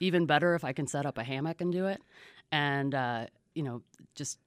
Even 0.00 0.26
better 0.26 0.54
if 0.54 0.64
I 0.64 0.72
can 0.72 0.86
set 0.86 1.06
up 1.06 1.18
a 1.18 1.24
hammock 1.24 1.60
and 1.60 1.72
do 1.72 1.86
it, 1.86 2.02
and 2.52 2.94
uh, 2.94 3.26
you 3.54 3.62
know, 3.62 3.82
just 4.14 4.38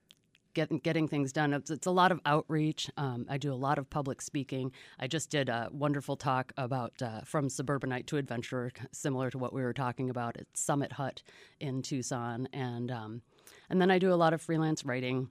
getting 0.53 0.79
getting 0.79 1.08
things 1.08 1.32
done. 1.32 1.53
It's, 1.53 1.70
it's 1.70 1.88
a 1.88 1.91
lot 1.91 2.12
of 2.12 2.20
outreach. 2.25 2.89
Um, 2.98 3.25
I 3.29 3.38
do 3.38 3.53
a 3.53 3.56
lot 3.56 3.77
of 3.77 3.89
public 3.89 4.22
speaking. 4.22 4.72
I 5.00 5.08
just 5.08 5.29
did 5.29 5.50
a 5.50 5.70
wonderful 5.72 6.15
talk 6.15 6.51
about 6.58 7.01
uh, 7.01 7.22
from 7.22 7.50
suburbanite 7.50 8.08
to 8.08 8.18
adventurer, 8.18 8.72
similar 8.91 9.29
to 9.32 9.38
what 9.38 9.53
we 9.53 9.62
were 9.62 9.74
talking 9.74 10.10
about 10.10 10.38
at 10.38 10.46
Summit 10.53 10.94
Hut 10.94 11.22
in 11.60 11.82
Tucson, 11.82 12.48
and 12.53 12.91
um, 12.91 13.22
and 13.70 13.82
then 13.82 13.91
I 13.91 14.00
do 14.00 14.13
a 14.13 14.15
lot 14.15 14.34
of 14.34 14.41
freelance 14.41 14.86
writing 14.86 15.29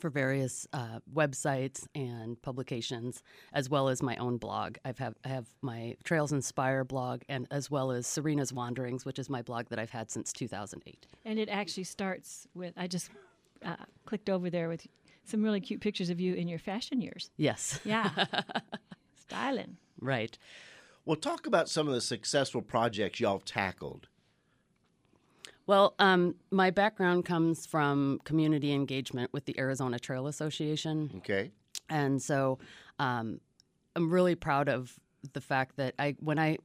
for 0.00 0.10
various 0.10 0.66
uh, 0.72 1.00
websites 1.12 1.86
and 1.94 2.40
publications, 2.42 3.22
as 3.52 3.68
well 3.68 3.88
as 3.88 4.02
my 4.02 4.16
own 4.16 4.38
blog. 4.38 4.76
I've 4.84 4.98
have 4.98 5.14
I 5.24 5.28
have 5.28 5.46
my 5.60 5.96
Trails 6.04 6.32
Inspire 6.32 6.84
blog, 6.84 7.22
and 7.28 7.46
as 7.50 7.70
well 7.70 7.90
as 7.90 8.06
Serena's 8.06 8.52
Wanderings, 8.52 9.04
which 9.04 9.18
is 9.18 9.28
my 9.28 9.42
blog 9.42 9.68
that 9.68 9.78
I've 9.78 9.90
had 9.90 10.10
since 10.10 10.32
2008. 10.32 11.06
And 11.24 11.38
it 11.38 11.48
actually 11.48 11.84
starts 11.84 12.46
with 12.54 12.74
I 12.76 12.86
just 12.86 13.10
uh, 13.64 13.76
clicked 14.06 14.28
over 14.30 14.50
there 14.50 14.68
with 14.68 14.86
some 15.24 15.42
really 15.42 15.60
cute 15.60 15.80
pictures 15.80 16.10
of 16.10 16.20
you 16.20 16.34
in 16.34 16.48
your 16.48 16.58
fashion 16.58 17.00
years. 17.00 17.30
Yes, 17.36 17.80
Yeah, 17.84 18.10
styling. 19.16 19.76
right. 20.00 20.36
Well, 21.04 21.16
talk 21.16 21.46
about 21.46 21.68
some 21.68 21.88
of 21.88 21.94
the 21.94 22.00
successful 22.00 22.62
projects 22.62 23.18
y'all 23.18 23.38
have 23.38 23.44
tackled. 23.44 24.06
Well, 25.66 25.94
um, 25.98 26.36
my 26.50 26.70
background 26.70 27.24
comes 27.24 27.66
from 27.66 28.20
community 28.24 28.72
engagement 28.72 29.32
with 29.32 29.44
the 29.44 29.58
Arizona 29.58 29.98
Trail 29.98 30.26
Association. 30.26 31.10
Okay. 31.18 31.50
And 31.88 32.20
so 32.22 32.58
um, 32.98 33.40
I'm 33.96 34.10
really 34.10 34.34
proud 34.34 34.68
of 34.68 34.98
the 35.32 35.40
fact 35.40 35.76
that 35.76 35.94
I 35.98 36.16
when 36.20 36.38
I 36.38 36.58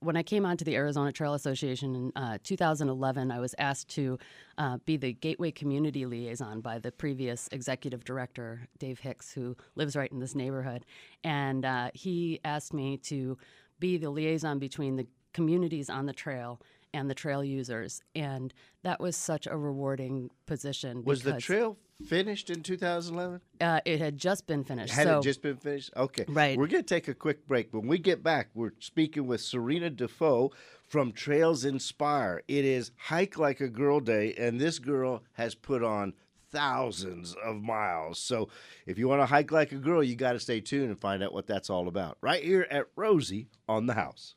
when 0.00 0.16
I 0.16 0.22
came 0.22 0.46
onto 0.46 0.64
the 0.64 0.76
Arizona 0.76 1.10
Trail 1.10 1.34
Association 1.34 1.94
in 1.94 2.12
uh, 2.14 2.38
2011, 2.44 3.30
I 3.30 3.40
was 3.40 3.54
asked 3.58 3.88
to 3.90 4.18
uh, 4.56 4.78
be 4.84 4.96
the 4.96 5.12
Gateway 5.12 5.50
Community 5.50 6.06
Liaison 6.06 6.60
by 6.60 6.78
the 6.78 6.92
previous 6.92 7.48
executive 7.50 8.04
director, 8.04 8.68
Dave 8.78 9.00
Hicks, 9.00 9.32
who 9.32 9.56
lives 9.74 9.96
right 9.96 10.10
in 10.12 10.20
this 10.20 10.34
neighborhood. 10.34 10.84
And 11.24 11.64
uh, 11.64 11.90
he 11.94 12.40
asked 12.44 12.72
me 12.72 12.98
to 12.98 13.38
be 13.80 13.96
the 13.96 14.10
liaison 14.10 14.58
between 14.58 14.96
the 14.96 15.06
communities 15.32 15.90
on 15.90 16.06
the 16.06 16.12
trail 16.12 16.60
and 16.92 17.08
the 17.08 17.14
trail 17.14 17.44
users. 17.44 18.00
And 18.14 18.52
that 18.82 19.00
was 19.00 19.16
such 19.16 19.46
a 19.46 19.56
rewarding 19.56 20.30
position. 20.46 21.04
Was 21.04 21.22
the 21.22 21.40
trail 21.40 21.76
finished 22.06 22.50
in 22.50 22.62
2011? 22.62 23.40
Uh, 23.60 23.80
it 23.84 24.00
had 24.00 24.16
just 24.16 24.46
been 24.46 24.64
finished. 24.64 24.94
Had 24.94 25.06
so, 25.06 25.18
it 25.18 25.22
just 25.22 25.42
been 25.42 25.56
finished? 25.56 25.90
Okay. 25.96 26.24
Right. 26.28 26.58
We're 26.58 26.66
going 26.66 26.84
to 26.84 26.94
take 26.94 27.08
a 27.08 27.14
quick 27.14 27.46
break. 27.46 27.72
When 27.72 27.86
we 27.86 27.98
get 27.98 28.22
back, 28.22 28.50
we're 28.54 28.72
speaking 28.78 29.26
with 29.26 29.40
Serena 29.40 29.90
Dufault 29.90 30.52
from 30.86 31.12
Trails 31.12 31.64
Inspire. 31.64 32.42
It 32.48 32.64
is 32.64 32.92
Hike 32.96 33.38
Like 33.38 33.60
a 33.60 33.68
Girl 33.68 34.00
Day, 34.00 34.34
and 34.38 34.60
this 34.60 34.78
girl 34.78 35.22
has 35.32 35.54
put 35.54 35.82
on 35.82 36.14
thousands 36.50 37.36
of 37.44 37.56
miles. 37.56 38.18
So 38.18 38.48
if 38.86 38.98
you 38.98 39.08
want 39.08 39.20
to 39.20 39.26
hike 39.26 39.52
like 39.52 39.72
a 39.72 39.76
girl, 39.76 40.02
you 40.02 40.16
got 40.16 40.32
to 40.32 40.40
stay 40.40 40.60
tuned 40.60 40.88
and 40.88 40.98
find 40.98 41.22
out 41.22 41.32
what 41.32 41.46
that's 41.46 41.70
all 41.70 41.88
about. 41.88 42.18
Right 42.20 42.42
here 42.42 42.66
at 42.70 42.86
Rosie 42.96 43.48
on 43.68 43.86
the 43.86 43.94
House. 43.94 44.34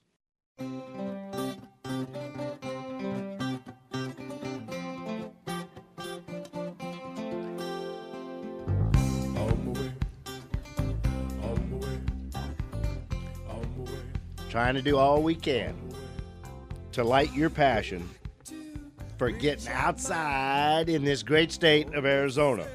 Trying 14.52 14.76
to 14.76 14.82
do 14.82 14.98
all 14.98 15.24
we 15.24 15.34
can 15.34 15.74
to 16.92 17.06
light 17.06 17.34
your 17.34 17.50
passion 17.50 18.10
for 19.18 19.32
getting 19.32 19.70
outside 19.70 20.90
in 20.90 21.06
this 21.06 21.24
great 21.24 21.54
state 21.54 21.94
of 21.94 22.06
Arizona. 22.06 22.68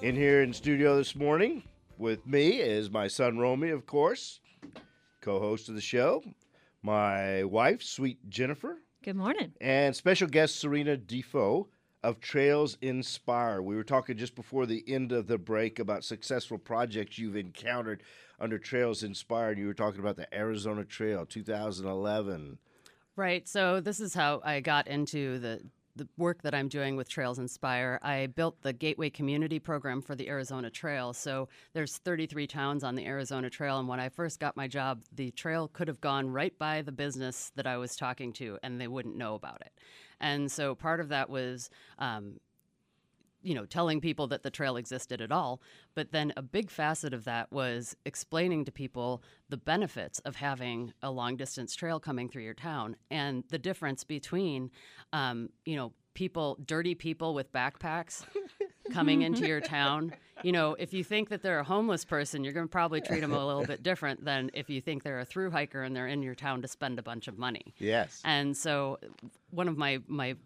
In 0.00 0.16
here 0.16 0.42
in 0.42 0.54
studio 0.54 0.96
this 0.96 1.14
morning 1.14 1.64
with 1.98 2.26
me 2.26 2.60
is 2.60 2.90
my 2.90 3.08
son 3.08 3.36
Romy, 3.36 3.68
of 3.68 3.84
course, 3.84 4.39
co-host 5.20 5.68
of 5.68 5.74
the 5.74 5.80
show, 5.80 6.22
my 6.82 7.44
wife, 7.44 7.82
sweet 7.82 8.18
Jennifer, 8.28 8.78
Good 9.02 9.16
morning. 9.16 9.52
and 9.60 9.94
special 9.94 10.28
guest 10.28 10.56
Serena 10.56 10.96
Dufault 10.96 11.66
of 12.02 12.20
Trails 12.20 12.78
Inspire. 12.80 13.60
We 13.60 13.76
were 13.76 13.84
talking 13.84 14.16
just 14.16 14.34
before 14.34 14.64
the 14.66 14.82
end 14.88 15.12
of 15.12 15.26
the 15.26 15.36
break 15.38 15.78
about 15.78 16.04
successful 16.04 16.56
projects 16.58 17.18
you've 17.18 17.36
encountered 17.36 18.02
under 18.40 18.58
Trails 18.58 19.02
Inspire. 19.02 19.50
And 19.50 19.58
you 19.58 19.66
were 19.66 19.74
talking 19.74 20.00
about 20.00 20.16
the 20.16 20.32
Arizona 20.34 20.84
Trail 20.84 21.26
2011. 21.26 22.56
Right. 23.16 23.46
So 23.46 23.80
this 23.80 24.00
is 24.00 24.14
how 24.14 24.40
I 24.42 24.60
got 24.60 24.86
into 24.86 25.38
the 25.38 25.60
the 26.00 26.08
work 26.16 26.40
that 26.42 26.54
I'm 26.54 26.68
doing 26.68 26.96
with 26.96 27.10
Trails 27.10 27.38
Inspire. 27.38 28.00
I 28.02 28.26
built 28.26 28.62
the 28.62 28.72
Gateway 28.72 29.10
Community 29.10 29.58
Program 29.58 30.00
for 30.00 30.14
the 30.14 30.28
Arizona 30.30 30.70
Trail. 30.70 31.12
So 31.12 31.48
there's 31.74 31.98
33 31.98 32.46
towns 32.46 32.82
on 32.82 32.94
the 32.94 33.04
Arizona 33.04 33.50
Trail, 33.50 33.78
and 33.78 33.86
when 33.86 34.00
I 34.00 34.08
first 34.08 34.40
got 34.40 34.56
my 34.56 34.66
job, 34.66 35.02
the 35.14 35.30
trail 35.32 35.68
could 35.68 35.88
have 35.88 36.00
gone 36.00 36.30
right 36.30 36.58
by 36.58 36.80
the 36.80 36.90
business 36.90 37.52
that 37.54 37.66
I 37.66 37.76
was 37.76 37.96
talking 37.96 38.32
to, 38.34 38.58
and 38.62 38.80
they 38.80 38.88
wouldn't 38.88 39.14
know 39.14 39.34
about 39.34 39.60
it. 39.60 39.72
And 40.20 40.50
so 40.50 40.74
part 40.74 41.00
of 41.00 41.10
that 41.10 41.28
was. 41.28 41.68
Um, 41.98 42.40
you 43.42 43.54
know, 43.54 43.64
telling 43.64 44.00
people 44.00 44.26
that 44.28 44.42
the 44.42 44.50
trail 44.50 44.76
existed 44.76 45.20
at 45.20 45.32
all. 45.32 45.60
But 45.94 46.12
then 46.12 46.32
a 46.36 46.42
big 46.42 46.70
facet 46.70 47.14
of 47.14 47.24
that 47.24 47.50
was 47.52 47.96
explaining 48.04 48.64
to 48.66 48.72
people 48.72 49.22
the 49.48 49.56
benefits 49.56 50.18
of 50.20 50.36
having 50.36 50.92
a 51.02 51.10
long 51.10 51.36
distance 51.36 51.74
trail 51.74 52.00
coming 52.00 52.28
through 52.28 52.42
your 52.42 52.54
town 52.54 52.96
and 53.10 53.44
the 53.48 53.58
difference 53.58 54.04
between, 54.04 54.70
um, 55.12 55.48
you 55.64 55.76
know, 55.76 55.92
people, 56.14 56.58
dirty 56.66 56.94
people 56.94 57.34
with 57.34 57.52
backpacks 57.52 58.24
coming 58.92 59.22
into 59.22 59.46
your 59.46 59.60
town. 59.60 60.12
You 60.42 60.52
know, 60.52 60.74
if 60.78 60.92
you 60.92 61.04
think 61.04 61.28
that 61.28 61.42
they're 61.42 61.60
a 61.60 61.64
homeless 61.64 62.04
person, 62.04 62.44
you're 62.44 62.52
going 62.52 62.66
to 62.66 62.70
probably 62.70 63.00
treat 63.00 63.20
them 63.20 63.32
a 63.32 63.46
little 63.46 63.64
bit 63.64 63.82
different 63.82 64.24
than 64.24 64.50
if 64.52 64.68
you 64.68 64.80
think 64.80 65.02
they're 65.02 65.20
a 65.20 65.24
through 65.24 65.50
hiker 65.50 65.82
and 65.82 65.94
they're 65.94 66.08
in 66.08 66.22
your 66.22 66.34
town 66.34 66.62
to 66.62 66.68
spend 66.68 66.98
a 66.98 67.02
bunch 67.02 67.28
of 67.28 67.38
money. 67.38 67.74
Yes. 67.78 68.20
And 68.24 68.56
so, 68.56 68.98
one 69.50 69.68
of 69.68 69.76
my 69.76 70.00
my 70.08 70.36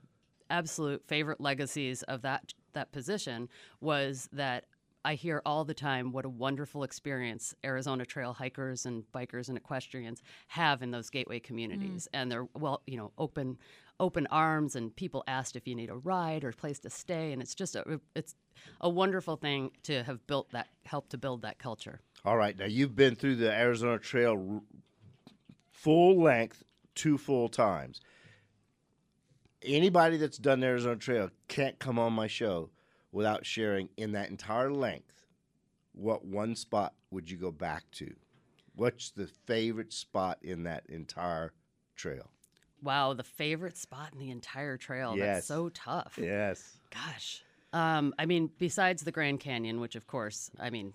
absolute 0.50 1.02
favorite 1.06 1.40
legacies 1.40 2.02
of 2.04 2.22
that 2.22 2.52
that 2.74 2.92
position 2.92 3.48
was 3.80 4.28
that 4.32 4.66
I 5.04 5.14
hear 5.14 5.42
all 5.44 5.64
the 5.64 5.74
time 5.74 6.12
what 6.12 6.24
a 6.24 6.30
wonderful 6.30 6.82
experience 6.82 7.54
Arizona 7.64 8.06
Trail 8.06 8.32
hikers 8.32 8.86
and 8.86 9.04
bikers 9.12 9.48
and 9.48 9.58
equestrians 9.58 10.22
have 10.48 10.82
in 10.82 10.90
those 10.90 11.10
gateway 11.10 11.40
communities, 11.40 12.04
mm. 12.04 12.18
and 12.18 12.32
they're 12.32 12.48
well, 12.54 12.82
you 12.86 12.96
know, 12.96 13.12
open 13.18 13.58
open 14.00 14.26
arms, 14.30 14.76
and 14.76 14.94
people 14.96 15.22
asked 15.26 15.56
if 15.56 15.68
you 15.68 15.74
need 15.74 15.90
a 15.90 15.96
ride 15.96 16.42
or 16.42 16.48
a 16.48 16.52
place 16.52 16.78
to 16.80 16.90
stay, 16.90 17.32
and 17.32 17.42
it's 17.42 17.54
just 17.54 17.76
a 17.76 18.00
it's 18.14 18.34
a 18.80 18.88
wonderful 18.88 19.36
thing 19.36 19.70
to 19.82 20.02
have 20.04 20.26
built 20.26 20.50
that 20.52 20.68
helped 20.86 21.10
to 21.10 21.18
build 21.18 21.42
that 21.42 21.58
culture. 21.58 22.00
All 22.24 22.38
right. 22.38 22.58
Now, 22.58 22.66
you've 22.66 22.96
been 22.96 23.14
through 23.14 23.36
the 23.36 23.52
Arizona 23.52 23.98
Trail 23.98 24.32
r- 24.32 24.62
full 25.70 26.22
length 26.22 26.62
two 26.94 27.18
full 27.18 27.48
times. 27.48 28.00
Anybody 29.64 30.16
that's 30.16 30.38
done 30.38 30.60
the 30.60 30.66
Arizona 30.66 30.96
Trail 30.96 31.30
can't 31.48 31.78
come 31.78 31.98
on 31.98 32.12
my 32.12 32.26
show 32.26 32.70
without 33.12 33.46
sharing 33.46 33.88
in 33.96 34.12
that 34.12 34.28
entire 34.28 34.70
length 34.70 35.14
what 35.94 36.24
one 36.24 36.56
spot 36.56 36.92
would 37.10 37.30
you 37.30 37.36
go 37.36 37.50
back 37.50 37.84
to? 37.92 38.12
What's 38.76 39.10
the 39.10 39.28
favorite 39.46 39.92
spot 39.92 40.38
in 40.42 40.64
that 40.64 40.84
entire 40.88 41.52
trail? 41.94 42.30
Wow, 42.82 43.14
the 43.14 43.24
favorite 43.24 43.78
spot 43.78 44.10
in 44.12 44.18
the 44.18 44.30
entire 44.30 44.76
trail. 44.76 45.14
Yes. 45.16 45.26
That's 45.26 45.46
so 45.46 45.68
tough. 45.70 46.18
Yes. 46.20 46.78
Gosh. 46.90 47.42
Um, 47.72 48.14
I 48.18 48.26
mean, 48.26 48.50
besides 48.58 49.02
the 49.02 49.12
Grand 49.12 49.40
Canyon, 49.40 49.80
which 49.80 49.94
of 49.94 50.06
course, 50.06 50.50
I 50.60 50.70
mean, 50.70 50.92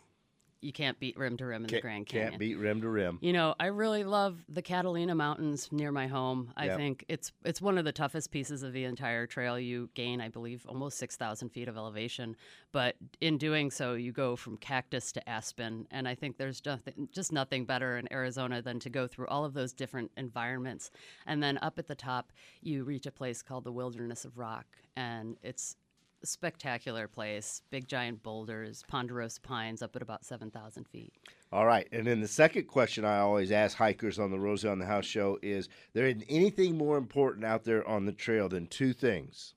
you 0.61 0.73
can't 0.73 0.99
beat 0.99 1.17
rim 1.17 1.37
to 1.37 1.45
rim 1.45 1.63
in 1.63 1.69
the 1.71 1.79
Grand 1.81 2.05
Canyon. 2.05 2.29
can't 2.31 2.39
beat 2.39 2.55
rim 2.55 2.81
to 2.81 2.89
rim. 2.89 3.17
You 3.21 3.33
know, 3.33 3.55
I 3.59 3.67
really 3.67 4.03
love 4.03 4.43
the 4.49 4.61
Catalina 4.61 5.15
Mountains 5.15 5.69
near 5.71 5.91
my 5.91 6.07
home. 6.07 6.51
I 6.57 6.65
Yep. 6.65 6.77
think 6.77 7.05
it's 7.07 7.31
it's 7.45 7.61
one 7.61 7.77
of 7.77 7.85
the 7.85 7.91
toughest 7.91 8.31
pieces 8.31 8.61
of 8.63 8.73
the 8.73 8.83
entire 8.83 9.25
trail. 9.25 9.57
You 9.59 9.89
gain, 9.93 10.19
I 10.21 10.29
believe, 10.29 10.65
almost 10.67 10.97
six 10.97 11.15
thousand 11.15 11.49
feet 11.49 11.67
of 11.67 11.77
elevation, 11.77 12.35
but 12.71 12.95
in 13.21 13.37
doing 13.37 13.71
so, 13.71 13.93
you 13.93 14.11
go 14.11 14.35
from 14.35 14.57
cactus 14.57 15.11
to 15.13 15.29
aspen, 15.29 15.87
and 15.91 16.07
I 16.07 16.15
think 16.15 16.37
there's 16.37 16.61
nothing, 16.65 17.09
just 17.11 17.31
nothing 17.31 17.65
better 17.65 17.97
in 17.97 18.11
Arizona 18.11 18.61
than 18.61 18.79
to 18.79 18.89
go 18.89 19.07
through 19.07 19.27
all 19.27 19.45
of 19.45 19.53
those 19.53 19.73
different 19.73 20.11
environments, 20.17 20.91
and 21.25 21.41
then 21.41 21.57
up 21.61 21.79
at 21.79 21.87
the 21.87 21.95
top, 21.95 22.31
you 22.61 22.83
reach 22.83 23.05
a 23.05 23.11
place 23.11 23.41
called 23.41 23.63
the 23.63 23.71
Wilderness 23.71 24.25
of 24.25 24.37
Rock, 24.37 24.65
and 24.95 25.37
it's 25.41 25.77
spectacular 26.23 27.07
place. 27.07 27.61
Big 27.69 27.87
giant 27.87 28.23
boulders, 28.23 28.83
ponderosa 28.87 29.41
pines 29.41 29.81
up 29.81 29.95
at 29.95 30.01
about 30.01 30.25
seven 30.25 30.51
thousand 30.51 30.87
feet. 30.87 31.13
All 31.51 31.65
right. 31.65 31.87
And 31.91 32.05
then 32.05 32.21
the 32.21 32.27
second 32.27 32.67
question 32.67 33.05
I 33.05 33.19
always 33.19 33.51
ask 33.51 33.75
hikers 33.75 34.19
on 34.19 34.31
the 34.31 34.39
Rosie 34.39 34.67
on 34.67 34.79
the 34.79 34.85
House 34.85 35.05
show 35.05 35.39
is 35.41 35.67
there 35.93 36.05
isn't 36.05 36.25
anything 36.29 36.77
more 36.77 36.97
important 36.97 37.43
out 37.43 37.63
there 37.63 37.87
on 37.87 38.05
the 38.05 38.11
trail 38.11 38.49
than 38.49 38.67
two 38.67 38.93
things 38.93 39.55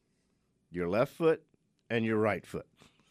your 0.71 0.89
left 0.89 1.13
foot 1.13 1.43
and 1.91 2.05
your 2.05 2.17
right 2.17 2.47
foot. 2.47 2.67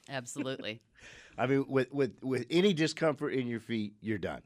Absolutely. 0.09 0.81
I 1.37 1.45
mean, 1.45 1.65
with, 1.67 1.91
with, 1.93 2.15
with 2.21 2.45
any 2.49 2.73
discomfort 2.73 3.33
in 3.33 3.47
your 3.47 3.59
feet, 3.59 3.93
you're 4.01 4.17
done. 4.17 4.41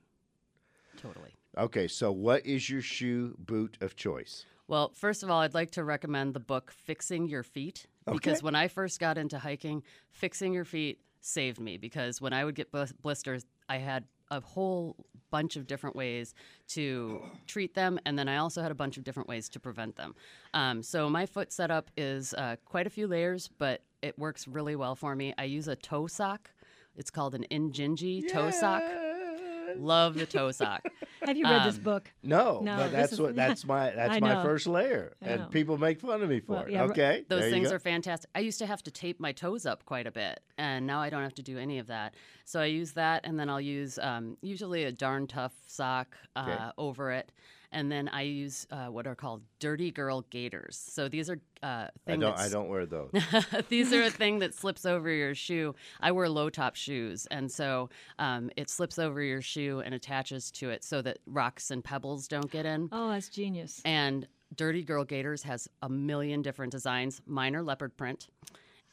Totally. 1.02 1.32
Okay. 1.58 1.88
So, 1.88 2.12
what 2.12 2.46
is 2.46 2.70
your 2.70 2.82
shoe 2.82 3.36
boot 3.40 3.78
of 3.82 3.96
choice? 3.96 4.46
Well, 4.68 4.92
first 4.96 5.22
of 5.24 5.30
all, 5.30 5.42
I'd 5.42 5.54
like 5.54 5.72
to 5.72 5.84
recommend 5.84 6.34
the 6.34 6.40
book 6.40 6.72
Fixing 6.72 7.28
Your 7.28 7.44
Feet 7.44 7.86
because 8.12 8.38
Okay. 8.40 8.46
when 8.46 8.56
I 8.56 8.68
first 8.68 9.00
got 9.00 9.18
into 9.18 9.38
hiking, 9.40 9.84
fixing 10.12 10.54
your 10.54 10.66
feet 10.66 11.00
saved 11.22 11.60
me 11.60 11.78
because 11.78 12.20
when 12.22 12.34
I 12.34 12.46
would 12.46 12.56
get 12.56 12.72
blisters, 13.02 13.46
I 13.70 13.78
had 13.78 14.06
a 14.32 14.40
whole 14.42 14.96
bunch 15.30 15.56
of 15.56 15.68
different 15.68 15.96
ways 15.96 16.34
to 16.70 17.22
treat 17.48 17.76
them, 17.76 18.00
and 18.06 18.18
then 18.18 18.28
I 18.28 18.38
also 18.38 18.62
had 18.64 18.72
a 18.72 18.76
bunch 18.76 18.98
of 18.98 19.04
different 19.04 19.30
ways 19.30 19.50
to 19.50 19.60
prevent 19.60 19.96
them. 19.98 20.16
Um, 20.54 20.82
so 20.82 21.10
my 21.10 21.26
foot 21.28 21.52
setup 21.52 21.92
is 21.96 22.34
uh, 22.34 22.56
quite 22.66 22.88
a 22.88 22.90
few 22.90 23.08
layers, 23.08 23.50
but 23.60 23.82
it 24.02 24.18
works 24.18 24.48
really 24.48 24.76
well 24.76 24.96
for 24.96 25.16
me. 25.16 25.34
I 25.38 25.44
use 25.44 25.68
a 25.68 25.76
toe 25.76 26.08
sock. 26.08 26.50
It's 26.96 27.12
called 27.12 27.36
an 27.36 27.46
Injinji 27.52 28.32
toe 28.32 28.50
sock. 28.52 28.82
Love 29.78 30.16
the 30.16 30.26
toe 30.26 30.52
sock. 30.52 30.84
Have 31.26 31.36
you 31.38 31.46
read 31.46 31.66
this 31.68 31.78
Um, 31.78 31.84
book? 31.84 32.12
No, 32.24 32.62
No, 32.62 32.78
but 32.78 32.92
that's 32.92 33.14
is- 33.14 33.20
what 33.22 33.36
that's 33.44 33.66
my 33.66 33.90
that's 33.92 34.22
my 34.22 34.44
first 34.44 34.68
layer, 34.68 35.14
and 35.22 35.50
people 35.52 35.78
make 35.78 36.00
fun 36.02 36.22
of 36.22 36.30
me 36.30 36.40
for 36.40 36.54
Well, 36.54 36.62
it. 36.64 36.72
yeah, 36.72 36.84
ri- 36.84 36.90
okay, 36.92 37.26
Those 37.28 37.50
things 37.52 37.70
go. 37.70 37.76
are 37.76 37.80
fantastic. 37.80 38.30
I 38.36 38.40
used 38.40 38.60
to 38.60 38.66
have 38.66 38.84
to 38.84 38.92
tape 38.92 39.20
my 39.20 39.32
toes 39.32 39.66
up 39.66 39.86
quite 39.86 40.08
a 40.08 40.12
bit, 40.12 40.40
and 40.58 40.86
now 40.86 41.00
I 41.02 41.10
don't 41.10 41.24
have 41.24 41.36
to 41.36 41.44
do 41.44 41.58
any 41.58 41.80
of 41.80 41.88
that. 41.88 42.14
So 42.46 42.60
I 42.62 42.66
use 42.66 42.92
that, 42.94 43.22
and 43.26 43.40
then 43.40 43.50
I'll 43.50 43.60
use 43.62 43.98
um, 44.00 44.38
usually 44.42 44.84
a 44.84 44.92
darn 44.92 45.26
tough 45.28 45.54
sock 45.68 46.16
uh, 46.36 46.42
Okay. 46.48 46.64
over 46.78 47.12
it, 47.12 47.32
and 47.76 47.92
then 47.92 48.08
I 48.08 48.22
use 48.22 48.66
uh, 48.72 48.88
what 48.88 49.06
are 49.06 49.14
called 49.14 49.44
dirty 49.60 49.92
girl 49.92 50.22
gaiters. 50.30 50.78
So 50.78 51.08
these 51.08 51.30
are 51.30 51.40
uh, 51.62 51.88
I 52.08 52.16
don't 52.16 52.40
I 52.40 52.48
don't 52.50 52.70
wear 52.70 52.86
those. 52.86 53.12
these 53.70 53.94
are 53.94 54.04
a 54.04 54.10
thing 54.22 54.40
that 54.40 54.56
slips 54.56 54.86
over 54.86 55.10
your 55.10 55.36
shoe. 55.36 55.76
I 56.00 56.12
wear 56.12 56.28
low 56.30 56.50
top 56.50 56.76
shoes, 56.76 57.28
and 57.30 57.52
so 57.52 57.90
um, 58.18 58.50
it 58.56 58.70
slips 58.70 58.98
over 58.98 59.22
your 59.22 59.42
shoe 59.42 59.82
and 59.86 59.94
attaches 59.94 60.50
to 60.52 60.70
it 60.70 60.84
so 60.84 61.02
that 61.02 61.20
rocks 61.28 61.70
and 61.70 61.84
pebbles 61.84 62.28
don't 62.28 62.50
get 62.50 62.66
in. 62.66 62.90
Oh, 62.92 63.12
that's 63.12 63.30
genius. 63.30 63.82
And 63.84 64.26
Dirty 64.56 64.84
Girl 64.84 65.04
Gaiters 65.04 65.44
has 65.44 65.68
a 65.82 65.90
million 65.90 66.42
different 66.42 66.72
designs. 66.72 67.22
Mine 67.26 67.56
are 67.56 67.64
leopard 67.64 67.98
print. 67.98 68.30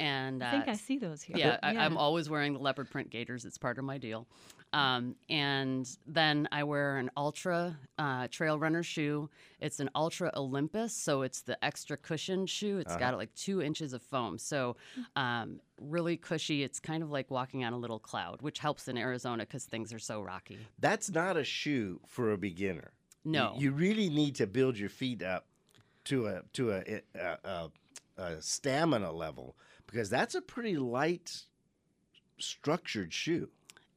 And 0.00 0.42
uh, 0.42 0.46
I 0.46 0.50
think 0.50 0.68
I 0.68 0.74
see 0.74 0.98
those 0.98 1.22
here. 1.22 1.36
yeah, 1.36 1.58
I, 1.62 1.76
I'm 1.76 1.96
always 1.96 2.28
wearing 2.28 2.52
the 2.54 2.58
leopard 2.58 2.90
print 2.90 3.10
gaiters. 3.10 3.44
It's 3.44 3.58
part 3.58 3.78
of 3.78 3.84
my 3.84 3.98
deal. 3.98 4.26
Um, 4.72 5.16
and 5.28 5.86
then 6.06 6.48
I 6.50 6.64
wear 6.64 6.96
an 6.96 7.10
Altra 7.14 7.76
uh, 7.98 8.26
Trail 8.30 8.58
Runner 8.58 8.82
shoe. 8.82 9.28
It's 9.60 9.80
an 9.80 9.90
Altra 9.94 10.32
Olympus, 10.34 10.94
so 10.94 11.20
it's 11.22 11.42
the 11.42 11.62
extra 11.62 11.96
cushion 11.98 12.46
shoe. 12.46 12.78
It's 12.78 12.96
got 12.96 13.18
like 13.18 13.34
two 13.34 13.60
inches 13.60 13.92
of 13.92 14.00
foam, 14.02 14.38
so 14.38 14.76
um, 15.14 15.60
really 15.78 16.16
cushy. 16.16 16.62
It's 16.62 16.80
kind 16.80 17.02
of 17.02 17.10
like 17.10 17.30
walking 17.30 17.64
on 17.64 17.74
a 17.74 17.76
little 17.78 17.98
cloud, 17.98 18.40
which 18.40 18.60
helps 18.60 18.88
in 18.88 18.96
Arizona 18.96 19.44
because 19.44 19.66
things 19.66 19.92
are 19.92 19.98
so 19.98 20.22
rocky. 20.22 20.58
That's 20.78 21.10
not 21.10 21.36
a 21.36 21.44
shoe 21.44 22.00
for 22.06 22.32
a 22.32 22.38
beginner. 22.38 22.92
You- 23.24 23.32
No. 23.32 23.54
you, 23.58 23.72
really 23.72 24.08
need 24.08 24.36
to 24.36 24.46
build 24.46 24.78
your 24.78 24.88
feet 24.88 25.22
up 25.22 25.44
to 26.04 26.26
a 26.28 26.42
to 26.54 26.72
a, 26.72 26.82
a, 27.14 27.38
a, 27.44 27.70
a 28.16 28.42
stamina 28.42 29.12
level 29.12 29.54
because 29.92 30.08
that's 30.08 30.34
a 30.34 30.40
pretty 30.40 30.76
light, 30.76 31.44
structured 32.38 33.12
shoe. 33.12 33.48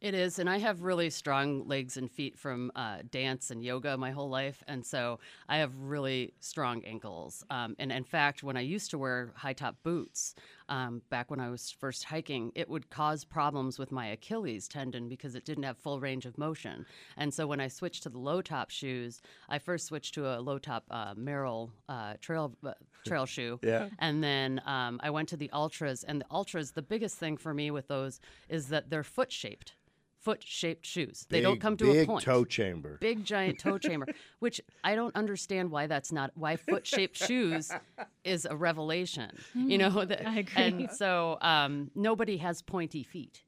It 0.01 0.13
is, 0.13 0.37
and 0.39 0.49
I 0.49 0.57
have 0.57 0.81
really 0.81 1.09
strong 1.09 1.67
legs 1.67 1.95
and 1.97 2.11
feet 2.11 2.37
from 2.37 2.71
uh, 2.75 2.97
dance 3.09 3.49
and 3.49 3.63
yoga 3.63 3.97
my 3.97 4.11
whole 4.11 4.29
life, 4.29 4.61
and 4.67 4.85
so 4.85 5.19
I 5.47 5.57
have 5.57 5.75
really 5.79 6.33
strong 6.41 6.83
ankles. 6.83 7.43
Um, 7.49 7.75
and 7.79 7.91
in 7.91 8.03
fact, 8.03 8.43
when 8.43 8.57
I 8.57 8.61
used 8.61 8.91
to 8.91 8.97
wear 8.97 9.31
high 9.35 9.53
top 9.53 9.77
boots 9.83 10.35
um, 10.69 11.01
back 11.09 11.29
when 11.29 11.39
I 11.39 11.49
was 11.49 11.71
first 11.71 12.05
hiking, 12.05 12.51
it 12.55 12.69
would 12.69 12.89
cause 12.89 13.23
problems 13.23 13.77
with 13.77 13.91
my 13.91 14.07
Achilles 14.07 14.67
tendon 14.67 15.09
because 15.09 15.35
it 15.35 15.45
didn't 15.45 15.63
have 15.63 15.77
full 15.77 15.99
range 15.99 16.25
of 16.25 16.37
motion. 16.37 16.85
And 17.17 17.33
so 17.33 17.47
when 17.47 17.59
I 17.59 17.67
switched 17.67 18.03
to 18.03 18.09
the 18.09 18.17
low 18.17 18.41
top 18.41 18.69
shoes, 18.69 19.21
I 19.49 19.59
first 19.59 19.87
switched 19.87 20.13
to 20.15 20.27
a 20.27 20.39
low 20.39 20.57
top 20.59 20.85
uh, 20.89 21.13
Merrell 21.15 21.71
uh, 21.89 22.13
trail 22.21 22.55
uh, 22.65 22.73
trail 23.05 23.25
shoe. 23.25 23.59
Yeah. 23.65 23.89
And 23.99 24.23
then 24.23 24.61
um, 24.65 24.99
I 25.01 25.09
went 25.09 25.29
to 25.29 25.37
the 25.37 25.49
Altras, 25.51 26.05
and 26.07 26.21
the 26.21 26.25
Altras. 26.25 26.73
The 26.73 26.83
biggest 26.83 27.17
thing 27.17 27.35
for 27.35 27.53
me 27.53 27.71
with 27.71 27.87
those 27.87 28.19
is 28.47 28.67
that 28.67 28.89
they're 28.89 29.03
foot 29.03 29.31
shaped, 29.31 29.73
foot 30.25 30.43
shaped 30.43 30.85
shoes. 30.85 31.25
They 31.29 31.39
don't 31.39 31.61
come 31.61 31.77
to 31.77 31.91
a 31.91 32.05
point. 32.05 32.19
Big 32.21 32.25
toe 32.25 32.43
chamber. 32.45 32.97
Big 32.99 33.23
giant 33.23 33.59
toe 33.59 33.77
chamber, 33.77 34.07
which 34.39 34.59
I 34.83 34.95
don't 34.95 35.15
understand 35.15 35.69
why 35.71 35.85
that's 35.87 36.11
not 36.11 36.31
why 36.33 36.55
foot 36.57 36.85
shaped 36.87 37.15
shoes 37.15 37.71
is 38.23 38.45
a 38.49 38.55
revelation. 38.55 39.31
You 39.53 39.77
know, 39.77 40.03
that, 40.03 40.21
Hmm. 40.21 40.27
I 40.27 40.37
agree. 40.39 40.63
and 40.63 40.91
so 40.91 41.37
um, 41.41 41.91
nobody 41.95 42.37
has 42.37 42.61
pointy 42.63 43.03
feet. 43.03 43.43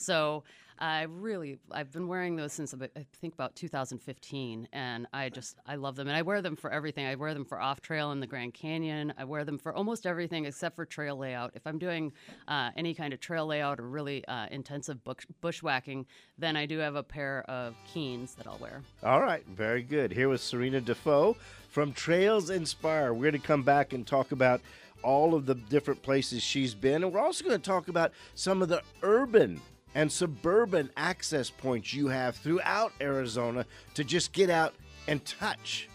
So 0.00 0.44
I 0.78 1.02
really, 1.02 1.58
I've 1.70 1.92
been 1.92 2.08
wearing 2.08 2.36
those 2.36 2.54
since 2.54 2.74
I 2.74 3.04
think 3.20 3.34
about 3.34 3.54
2015, 3.54 4.66
and 4.72 5.06
I 5.12 5.28
just, 5.28 5.58
I 5.66 5.74
love 5.74 5.94
them, 5.94 6.08
and 6.08 6.16
I 6.16 6.22
wear 6.22 6.40
them 6.40 6.56
for 6.56 6.70
everything. 6.70 7.04
I 7.04 7.16
wear 7.16 7.34
them 7.34 7.44
for 7.44 7.60
off 7.60 7.82
trail 7.82 8.12
in 8.12 8.20
the 8.20 8.26
Grand 8.26 8.54
Canyon. 8.54 9.12
I 9.18 9.24
wear 9.24 9.44
them 9.44 9.58
for 9.58 9.74
almost 9.74 10.06
everything 10.06 10.46
except 10.46 10.76
for 10.76 10.86
trail 10.86 11.16
layout. 11.16 11.50
If 11.54 11.66
I'm 11.66 11.78
doing 11.78 12.12
uh, 12.48 12.70
any 12.78 12.94
kind 12.94 13.12
of 13.12 13.20
trail 13.20 13.46
layout 13.46 13.78
or 13.78 13.88
really 13.88 14.24
uh, 14.24 14.46
intensive 14.50 15.04
bush, 15.04 15.26
bushwhacking, 15.42 16.06
then 16.38 16.56
I 16.56 16.64
do 16.64 16.78
have 16.78 16.94
a 16.94 17.02
pair 17.02 17.44
of 17.46 17.74
Keens 17.92 18.34
that 18.36 18.46
I'll 18.46 18.58
wear. 18.58 18.80
All 19.02 19.20
right, 19.20 19.44
very 19.48 19.82
good. 19.82 20.12
Here 20.12 20.30
with 20.30 20.40
Serena 20.40 20.80
Dufault 20.80 21.36
from 21.68 21.92
Trails 21.92 22.48
Inspire. 22.48 23.12
We're 23.12 23.30
going 23.30 23.42
to 23.42 23.46
come 23.46 23.62
back 23.62 23.92
and 23.92 24.06
talk 24.06 24.32
about 24.32 24.62
all 25.02 25.34
of 25.34 25.44
the 25.44 25.54
different 25.54 26.02
places 26.02 26.42
she's 26.42 26.74
been, 26.74 27.04
and 27.04 27.12
we're 27.12 27.20
also 27.20 27.44
going 27.44 27.58
to 27.58 27.62
talk 27.62 27.88
about 27.88 28.12
some 28.34 28.62
of 28.62 28.70
the 28.70 28.82
urban 29.02 29.60
and 29.94 30.10
suburban 30.10 30.90
access 30.96 31.50
points 31.50 31.92
you 31.92 32.08
have 32.08 32.36
throughout 32.36 32.92
Arizona 33.00 33.66
to 33.94 34.04
just 34.04 34.32
get 34.32 34.50
out 34.50 34.74
and 35.08 35.24
touch 35.24 35.88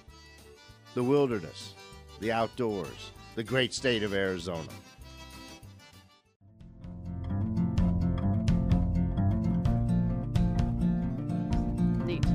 the 0.94 1.04
wilderness, 1.04 1.74
the 2.20 2.32
outdoors, 2.32 3.12
the 3.36 3.44
great 3.44 3.74
state 3.74 4.04
of 4.04 4.14
Arizona. 4.14 4.68
Neat. 12.06 12.26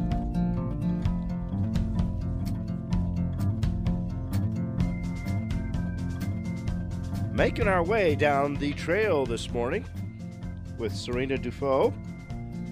Making 7.32 7.68
our 7.68 7.82
way 7.82 8.14
down 8.14 8.54
the 8.56 8.72
trail 8.74 9.24
this 9.24 9.50
morning 9.50 9.86
with 10.80 10.96
Serena 10.96 11.36
Dufault 11.36 11.92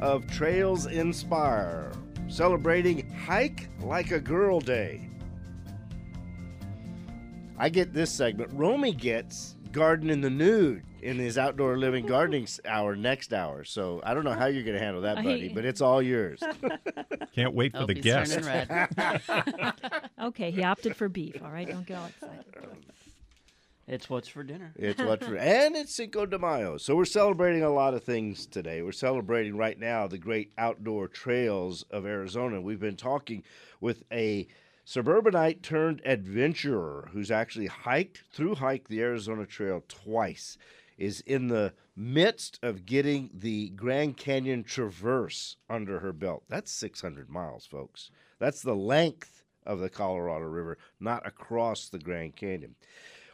of 0.00 0.26
Trails 0.26 0.86
Inspire, 0.86 1.92
celebrating 2.26 3.08
Hike 3.10 3.68
Like 3.82 4.10
a 4.12 4.18
Girl 4.18 4.60
Day. 4.60 5.08
I 7.58 7.68
get 7.68 7.92
this 7.92 8.10
segment. 8.10 8.50
Romy 8.54 8.92
gets 8.92 9.56
Garden 9.72 10.08
in 10.08 10.22
the 10.22 10.30
Nude 10.30 10.82
in 11.02 11.18
his 11.18 11.36
outdoor 11.36 11.76
living 11.76 12.06
gardening 12.06 12.48
hour 12.64 12.96
next 12.96 13.34
hour. 13.34 13.62
So 13.64 14.00
I 14.04 14.14
don't 14.14 14.24
know 14.24 14.32
how 14.32 14.46
you're 14.46 14.64
going 14.64 14.78
to 14.78 14.82
handle 14.82 15.02
that, 15.02 15.16
buddy, 15.16 15.48
but 15.54 15.64
it's 15.66 15.80
all 15.82 16.00
yours. 16.00 16.40
Can't 17.34 17.52
wait 17.54 17.72
for 17.72 17.80
Hope 17.80 17.88
the 17.88 17.94
he's 17.94 18.04
guest. 18.04 18.32
turning 18.32 18.46
red. 18.48 19.74
Okay, 20.22 20.50
he 20.50 20.62
opted 20.62 20.96
for 20.96 21.08
beef. 21.08 21.42
All 21.42 21.50
right, 21.50 21.68
don't 21.68 21.86
get 21.86 21.98
all 21.98 22.06
excited. 22.06 22.44
It's 23.88 24.10
what's 24.10 24.28
for 24.28 24.42
dinner. 24.42 24.74
It's 24.76 25.00
what 25.00 25.24
for, 25.24 25.36
and 25.38 25.74
it's 25.74 25.94
Cinco 25.94 26.26
de 26.26 26.38
Mayo. 26.38 26.76
So 26.76 26.94
we're 26.94 27.06
celebrating 27.06 27.62
a 27.62 27.70
lot 27.70 27.94
of 27.94 28.04
things 28.04 28.46
today. 28.46 28.82
We're 28.82 28.92
celebrating 28.92 29.56
right 29.56 29.78
now 29.78 30.06
the 30.06 30.18
great 30.18 30.52
outdoor 30.58 31.08
trails 31.08 31.84
of 31.90 32.04
Arizona. 32.04 32.60
We've 32.60 32.78
been 32.78 32.96
talking 32.96 33.42
with 33.80 34.02
a 34.12 34.46
suburbanite 34.84 35.62
turned 35.62 36.02
adventurer 36.04 37.08
who's 37.12 37.30
actually 37.30 37.66
hiked 37.66 38.24
through 38.30 38.56
hiked 38.56 38.88
the 38.88 39.00
Arizona 39.00 39.46
Trail 39.46 39.82
twice 39.88 40.58
is 40.98 41.20
in 41.22 41.48
the 41.48 41.72
midst 41.96 42.58
of 42.62 42.84
getting 42.84 43.30
the 43.32 43.70
Grand 43.70 44.16
Canyon 44.18 44.64
Traverse 44.64 45.56
under 45.70 46.00
her 46.00 46.12
belt. 46.12 46.44
That's 46.48 46.70
600 46.72 47.30
miles, 47.30 47.64
folks. 47.64 48.10
That's 48.38 48.60
the 48.60 48.76
length 48.76 49.44
of 49.64 49.78
the 49.78 49.88
Colorado 49.88 50.44
River, 50.44 50.76
not 51.00 51.26
across 51.26 51.88
the 51.88 51.98
Grand 51.98 52.36
Canyon. 52.36 52.74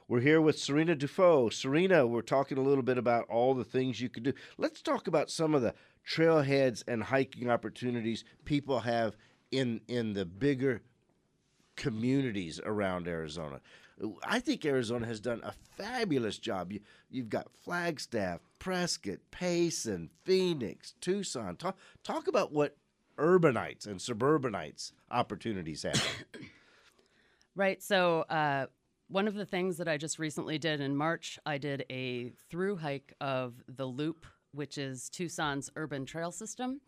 We're 0.06 0.20
here 0.20 0.40
with 0.42 0.58
Serena 0.58 0.94
Dufault. 0.94 1.54
Serena, 1.54 2.06
we're 2.06 2.20
talking 2.20 2.58
a 2.58 2.62
little 2.62 2.82
bit 2.82 2.98
about 2.98 3.26
all 3.30 3.54
the 3.54 3.64
things 3.64 4.02
you 4.02 4.10
could 4.10 4.24
do. 4.24 4.34
Let's 4.58 4.82
talk 4.82 5.06
about 5.06 5.30
some 5.30 5.54
of 5.54 5.62
the 5.62 5.72
trailheads 6.06 6.84
and 6.86 7.02
hiking 7.02 7.48
opportunities 7.50 8.22
people 8.44 8.80
have 8.80 9.16
in 9.50 9.80
in 9.88 10.12
the 10.12 10.26
bigger 10.26 10.82
communities 11.76 12.60
around 12.64 13.08
Arizona. 13.08 13.60
I 14.26 14.40
think 14.40 14.66
Arizona 14.66 15.06
has 15.06 15.20
done 15.20 15.40
a 15.42 15.52
fabulous 15.52 16.38
job. 16.38 16.72
You, 16.72 16.80
you've 17.10 17.30
got 17.30 17.48
Flagstaff, 17.64 18.40
Prescott, 18.58 19.20
Payson, 19.30 20.10
Phoenix, 20.24 20.94
Tucson. 21.00 21.56
Talk, 21.56 21.78
talk 22.02 22.26
about 22.26 22.52
what 22.52 22.76
urbanites 23.16 23.86
and 23.86 24.02
suburbanites 24.02 24.92
opportunities 25.10 25.84
have. 25.84 26.04
Right. 27.56 27.80
So, 27.80 28.22
uh, 28.28 28.66
one 29.08 29.28
of 29.28 29.34
the 29.34 29.46
things 29.46 29.76
that 29.78 29.88
I 29.88 29.96
just 29.96 30.18
recently 30.18 30.58
did 30.58 30.80
in 30.80 30.96
March, 30.96 31.38
I 31.46 31.58
did 31.58 31.84
a 31.90 32.32
through 32.50 32.76
hike 32.76 33.14
of 33.20 33.62
the 33.68 33.86
Loop, 33.86 34.26
which 34.52 34.78
is 34.78 35.08
Tucson's 35.10 35.70
urban 35.76 36.06
trail 36.06 36.32
system. 36.32 36.80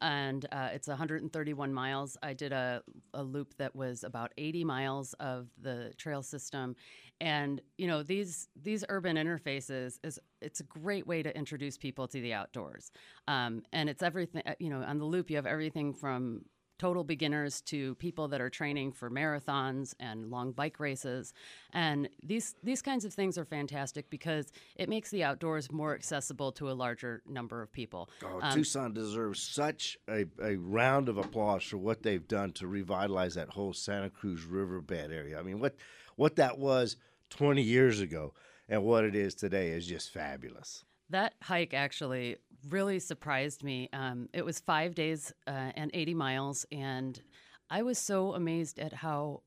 And 0.00 0.44
uh, 0.52 0.68
it's 0.72 0.88
131 0.88 1.72
miles. 1.72 2.16
I 2.22 2.34
did 2.34 2.52
a, 2.52 2.82
a 3.14 3.22
loop 3.22 3.54
that 3.58 3.74
was 3.74 4.04
about 4.04 4.32
80 4.36 4.64
miles 4.64 5.14
of 5.14 5.48
the 5.62 5.94
trail 5.96 6.22
system, 6.22 6.74
and 7.20 7.62
you 7.78 7.86
know 7.86 8.02
these 8.02 8.48
these 8.60 8.84
urban 8.88 9.16
interfaces 9.16 9.98
is 10.02 10.18
it's 10.42 10.60
a 10.60 10.64
great 10.64 11.06
way 11.06 11.22
to 11.22 11.34
introduce 11.34 11.78
people 11.78 12.08
to 12.08 12.20
the 12.20 12.34
outdoors. 12.34 12.90
Um, 13.28 13.62
and 13.72 13.88
it's 13.88 14.02
everything. 14.02 14.42
uh, 14.44 14.54
You 14.58 14.68
know, 14.70 14.82
on 14.82 14.98
the 14.98 15.04
loop 15.06 15.30
you 15.30 15.36
have 15.36 15.46
everything 15.46 15.94
from 15.94 16.44
total 16.78 17.04
beginners 17.04 17.60
to 17.62 17.94
people 17.96 18.28
that 18.28 18.40
are 18.40 18.50
training 18.50 18.92
for 18.92 19.10
marathons 19.10 19.94
and 20.00 20.30
long 20.30 20.52
bike 20.52 20.80
races 20.80 21.32
and 21.72 22.08
these 22.22 22.54
these 22.62 22.82
kinds 22.82 23.04
of 23.04 23.12
things 23.14 23.38
are 23.38 23.44
fantastic 23.44 24.10
because 24.10 24.52
it 24.76 24.88
makes 24.88 25.10
the 25.10 25.22
outdoors 25.22 25.70
more 25.70 25.94
accessible 25.94 26.50
to 26.52 26.70
a 26.70 26.72
larger 26.72 27.22
number 27.26 27.62
of 27.62 27.72
people 27.72 28.08
Oh, 28.24 28.40
Um, 28.42 28.52
Tucson 28.52 28.92
deserves 28.92 29.40
such 29.40 29.96
a, 30.08 30.26
a 30.42 30.56
round 30.56 31.08
of 31.08 31.16
applause 31.18 31.62
for 31.62 31.78
what 31.78 32.02
they've 32.02 32.26
done 32.26 32.52
to 32.52 32.66
revitalize 32.66 33.34
that 33.34 33.50
whole 33.50 33.72
Santa 33.72 34.10
Cruz 34.10 34.44
riverbed 34.44 35.12
area. 35.12 35.38
I 35.38 35.42
mean, 35.42 35.60
what 35.60 35.76
what 36.16 36.36
that 36.36 36.58
was 36.58 36.96
20 37.30 37.62
years 37.62 38.00
ago 38.00 38.34
and 38.68 38.82
what 38.82 39.04
it 39.04 39.14
is 39.14 39.34
today 39.34 39.70
is 39.70 39.86
just 39.86 40.12
fabulous. 40.12 40.84
That 41.14 41.34
hike 41.40 41.74
actually 41.74 42.38
really 42.68 42.98
surprised 42.98 43.62
me. 43.62 43.88
Um, 43.92 44.28
it 44.32 44.44
was 44.44 44.58
five 44.58 44.96
days 44.96 45.32
uh, 45.46 45.70
and 45.76 45.92
80 45.94 46.12
miles, 46.14 46.66
and 46.72 47.22
I 47.70 47.82
was 47.82 47.98
so 47.98 48.34
amazed 48.34 48.80
at 48.80 48.92
how 48.92 49.42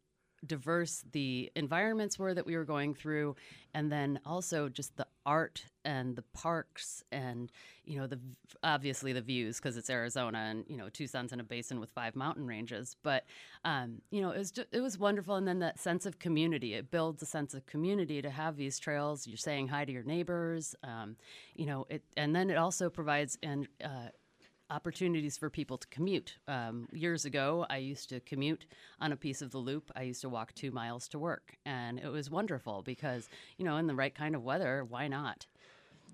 diverse 0.45 1.04
the 1.12 1.52
environments 1.56 2.19
were 2.19 2.34
that 2.34 2.45
we 2.45 2.56
were 2.56 2.65
going 2.65 2.93
through, 2.93 3.36
and 3.73 3.91
then 3.91 4.19
also 4.26 4.69
just 4.69 4.95
the 4.97 5.08
art 5.26 5.65
and 5.84 6.15
the 6.15 6.21
parks, 6.34 7.04
and 7.12 7.52
you 7.86 7.97
know 8.00 8.08
the 8.08 8.19
obviously 8.63 9.13
the 9.13 9.21
views 9.21 9.58
because 9.58 9.78
it's 9.78 9.89
Arizona, 9.89 10.38
and 10.50 10.65
you 10.67 10.78
know 10.78 10.89
Tucson's 10.89 11.34
in 11.34 11.39
a 11.39 11.43
basin 11.43 11.80
with 11.80 11.89
five 11.91 12.15
mountain 12.15 12.45
ranges. 12.45 12.95
But 13.04 13.26
um, 13.65 14.02
you 14.12 14.21
know 14.21 14.32
it 14.32 14.38
was 14.38 14.52
just, 14.52 14.67
it 14.71 14.82
was 14.82 14.97
wonderful, 14.97 15.36
and 15.36 15.47
then 15.47 15.60
that 15.60 15.80
sense 15.80 16.06
of 16.06 16.19
community. 16.19 16.73
It 16.73 16.91
builds 16.91 17.21
a 17.21 17.26
sense 17.26 17.54
of 17.54 17.65
community 17.65 18.21
to 18.21 18.30
have 18.30 18.58
these 18.58 18.80
trails. 18.80 19.28
You're 19.28 19.38
saying 19.38 19.67
hi 19.69 19.86
to 19.86 19.91
your 19.91 20.04
neighbors, 20.04 20.76
um, 20.84 21.15
you 21.56 21.65
know 21.65 21.88
it, 21.89 22.04
and 22.15 22.36
then 22.36 22.50
it 22.50 22.58
also 22.58 22.89
provides 22.89 23.38
and. 23.41 23.67
Uh, 23.84 24.10
opportunities 24.69 25.38
for 25.38 25.49
people 25.49 25.77
to 25.77 25.88
commute. 25.88 26.38
Um, 26.47 26.88
years 26.91 27.25
ago, 27.25 27.65
I 27.69 27.77
used 27.77 28.10
to 28.10 28.19
commute 28.19 28.65
on 28.99 29.12
a 29.12 29.15
piece 29.15 29.41
of 29.41 29.51
the 29.51 29.58
loop. 29.58 29.91
I 29.95 30.03
used 30.03 30.21
to 30.21 30.30
walk 30.30 30.53
two 30.53 30.71
miles 30.71 31.08
to 31.10 31.19
work, 31.19 31.58
and 31.65 31.99
it 31.99 32.10
was 32.10 32.30
wonderful 32.30 32.82
because, 32.84 33.30
you 33.58 33.65
know, 33.65 33.77
in 33.77 33.88
the 33.88 33.95
right 33.95 34.13
kind 34.13 34.36
of 34.36 34.43
weather, 34.43 34.86
why 34.88 35.08
not? 35.08 35.45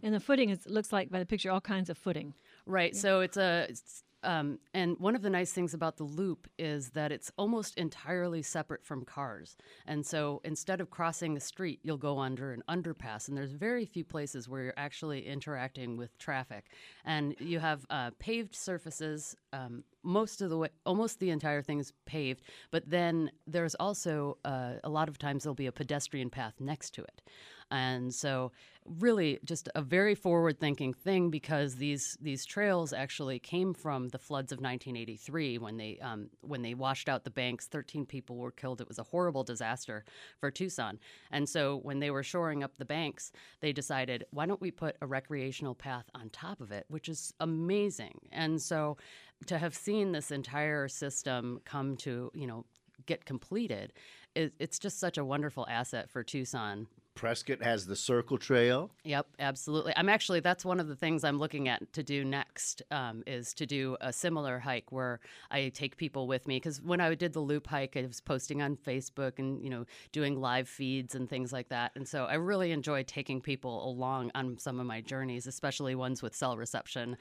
And 0.02 0.14
the 0.14 0.20
footing 0.20 0.50
is, 0.50 0.68
looks 0.68 0.92
like 0.92 1.10
by 1.10 1.20
the 1.20 1.26
picture 1.26 1.50
all 1.50 1.62
kinds 1.62 1.90
of 1.90 1.98
footing. 1.98 2.34
Right. 2.66 2.96
So 2.96 3.22
it's 3.22 3.38
a, 3.38 3.68
it's, 3.70 4.04
um, 4.24 4.60
and 4.74 4.98
one 5.00 5.16
of 5.16 5.22
the 5.22 5.30
nice 5.30 5.52
things 5.52 5.74
about 5.74 5.98
the 5.98 6.04
loop 6.04 6.48
is 6.58 6.92
that 6.92 7.12
it's 7.12 7.32
almost 7.38 7.78
entirely 7.78 8.42
separate 8.42 8.84
from 8.84 9.06
cars. 9.06 9.58
And 9.86 10.06
so 10.06 10.42
instead 10.44 10.82
of 10.82 10.90
crossing 10.90 11.38
a 11.38 11.40
street, 11.40 11.80
you'll 11.84 11.98
go 11.98 12.20
under 12.20 12.54
an 12.54 12.64
underpass. 12.70 13.28
And 13.28 13.38
there's 13.38 13.52
very 13.52 13.86
few 13.86 14.04
places 14.04 14.48
where 14.48 14.64
you're 14.64 14.74
actually 14.78 15.26
interacting 15.26 15.98
with 15.98 16.18
traffic. 16.18 16.66
And 17.06 17.36
you 17.40 17.60
have 17.60 17.86
uh, 17.90 18.12
paved 18.20 18.56
surfaces. 18.56 19.36
Um, 19.52 19.84
most 20.04 20.42
of 20.42 20.50
the 20.50 20.58
way, 20.58 20.70
almost 20.86 21.20
the 21.20 21.30
entire 21.30 21.62
thing 21.62 21.80
is 21.80 21.94
paved. 22.06 22.44
But 22.72 22.90
then 22.90 23.32
there's 23.48 23.76
also 23.76 24.38
uh, 24.44 24.74
a 24.84 24.90
lot 24.90 25.10
of 25.10 25.18
times 25.18 25.44
there'll 25.44 25.56
be 25.56 25.68
a 25.68 25.72
pedestrian 25.72 26.30
path 26.30 26.56
next 26.60 26.94
to 26.96 27.04
it. 27.04 27.22
And 27.74 28.14
so, 28.14 28.52
really, 28.86 29.40
just 29.44 29.68
a 29.74 29.82
very 29.82 30.14
forward-thinking 30.14 30.94
thing 30.94 31.32
because 31.32 31.76
these 31.76 32.16
these 32.22 32.46
trails 32.46 32.94
actually 32.94 33.40
came 33.40 33.74
from 33.74 34.10
the 34.10 34.20
floods 34.20 34.52
of 34.52 34.60
1983 34.60 35.58
when 35.58 35.78
they 35.78 35.98
um, 36.00 36.30
when 36.42 36.62
they 36.62 36.76
washed 36.76 37.10
out 37.10 37.24
the 37.24 37.32
banks. 37.32 37.66
13 37.66 38.06
people 38.06 38.38
were 38.38 38.52
killed. 38.52 38.80
It 38.80 38.88
was 38.88 39.00
a 39.00 39.04
horrible 39.04 39.44
disaster 39.44 40.06
for 40.40 40.52
Tucson. 40.52 41.00
And 41.32 41.50
so, 41.50 41.80
when 41.82 42.00
they 42.00 42.12
were 42.12 42.22
shoring 42.22 42.64
up 42.64 42.78
the 42.78 42.86
banks, 42.86 43.32
they 43.60 43.74
decided, 43.74 44.24
why 44.30 44.46
don't 44.46 44.62
we 44.62 44.70
put 44.70 44.96
a 45.02 45.08
recreational 45.08 45.74
path 45.74 46.06
on 46.14 46.30
top 46.30 46.62
of 46.62 46.72
it, 46.72 46.86
which 46.90 47.10
is 47.10 47.34
amazing. 47.40 48.20
And 48.32 48.62
so, 48.62 48.98
to 49.48 49.58
have 49.58 49.74
seen 49.74 50.12
this 50.12 50.30
entire 50.30 50.88
system 50.88 51.60
come 51.66 51.98
to 51.98 52.30
you 52.36 52.46
know 52.46 52.66
get 53.08 53.26
completed, 53.26 53.94
it, 54.36 54.54
it's 54.60 54.78
just 54.78 55.00
such 55.00 55.18
a 55.18 55.26
wonderful 55.26 55.66
asset 55.68 56.12
for 56.12 56.24
Tucson. 56.24 56.86
Prescott 57.16 57.62
has 57.62 57.86
the 57.86 57.96
Circle 57.96 58.38
Trail. 58.38 58.92
Yep, 59.04 59.28
absolutely. 59.40 59.94
I'm 59.96 60.10
actually 60.10 60.40
that's 60.40 60.66
one 60.66 60.80
of 60.80 60.88
the 60.88 60.96
things 60.96 61.24
I'm 61.24 61.38
looking 61.38 61.68
at 61.68 61.94
to 61.94 62.04
do 62.04 62.26
next 62.26 62.82
um, 62.92 63.24
is 63.28 63.54
to 63.56 63.66
do 63.66 63.98
a 64.02 64.12
similar 64.12 64.60
hike 64.60 64.92
where 64.92 65.20
I 65.52 65.70
take 65.70 65.98
people 65.98 66.28
with 66.28 66.48
me 66.48 66.58
because 66.58 66.82
when 66.82 67.00
I 67.00 67.14
did 67.16 67.34
the 67.34 67.40
loop 67.40 67.68
hike, 67.68 67.96
I 67.96 68.02
was 68.02 68.22
posting 68.22 68.62
on 68.62 68.76
Facebook 68.78 69.40
and 69.40 69.64
you 69.64 69.70
know 69.70 69.86
doing 70.12 70.40
live 70.40 70.68
feeds 70.68 71.16
and 71.16 71.30
things 71.30 71.54
like 71.54 71.70
that, 71.70 71.92
and 71.96 72.08
so 72.08 72.26
I 72.26 72.36
really 72.36 72.72
enjoy 72.72 73.04
taking 73.04 73.42
people 73.42 73.88
along 73.88 74.32
on 74.36 74.58
some 74.58 74.80
of 74.80 74.86
my 74.86 75.02
journeys, 75.02 75.48
especially 75.48 75.96
ones 75.96 76.22
with 76.22 76.36
cell 76.36 76.58
reception. 76.58 77.18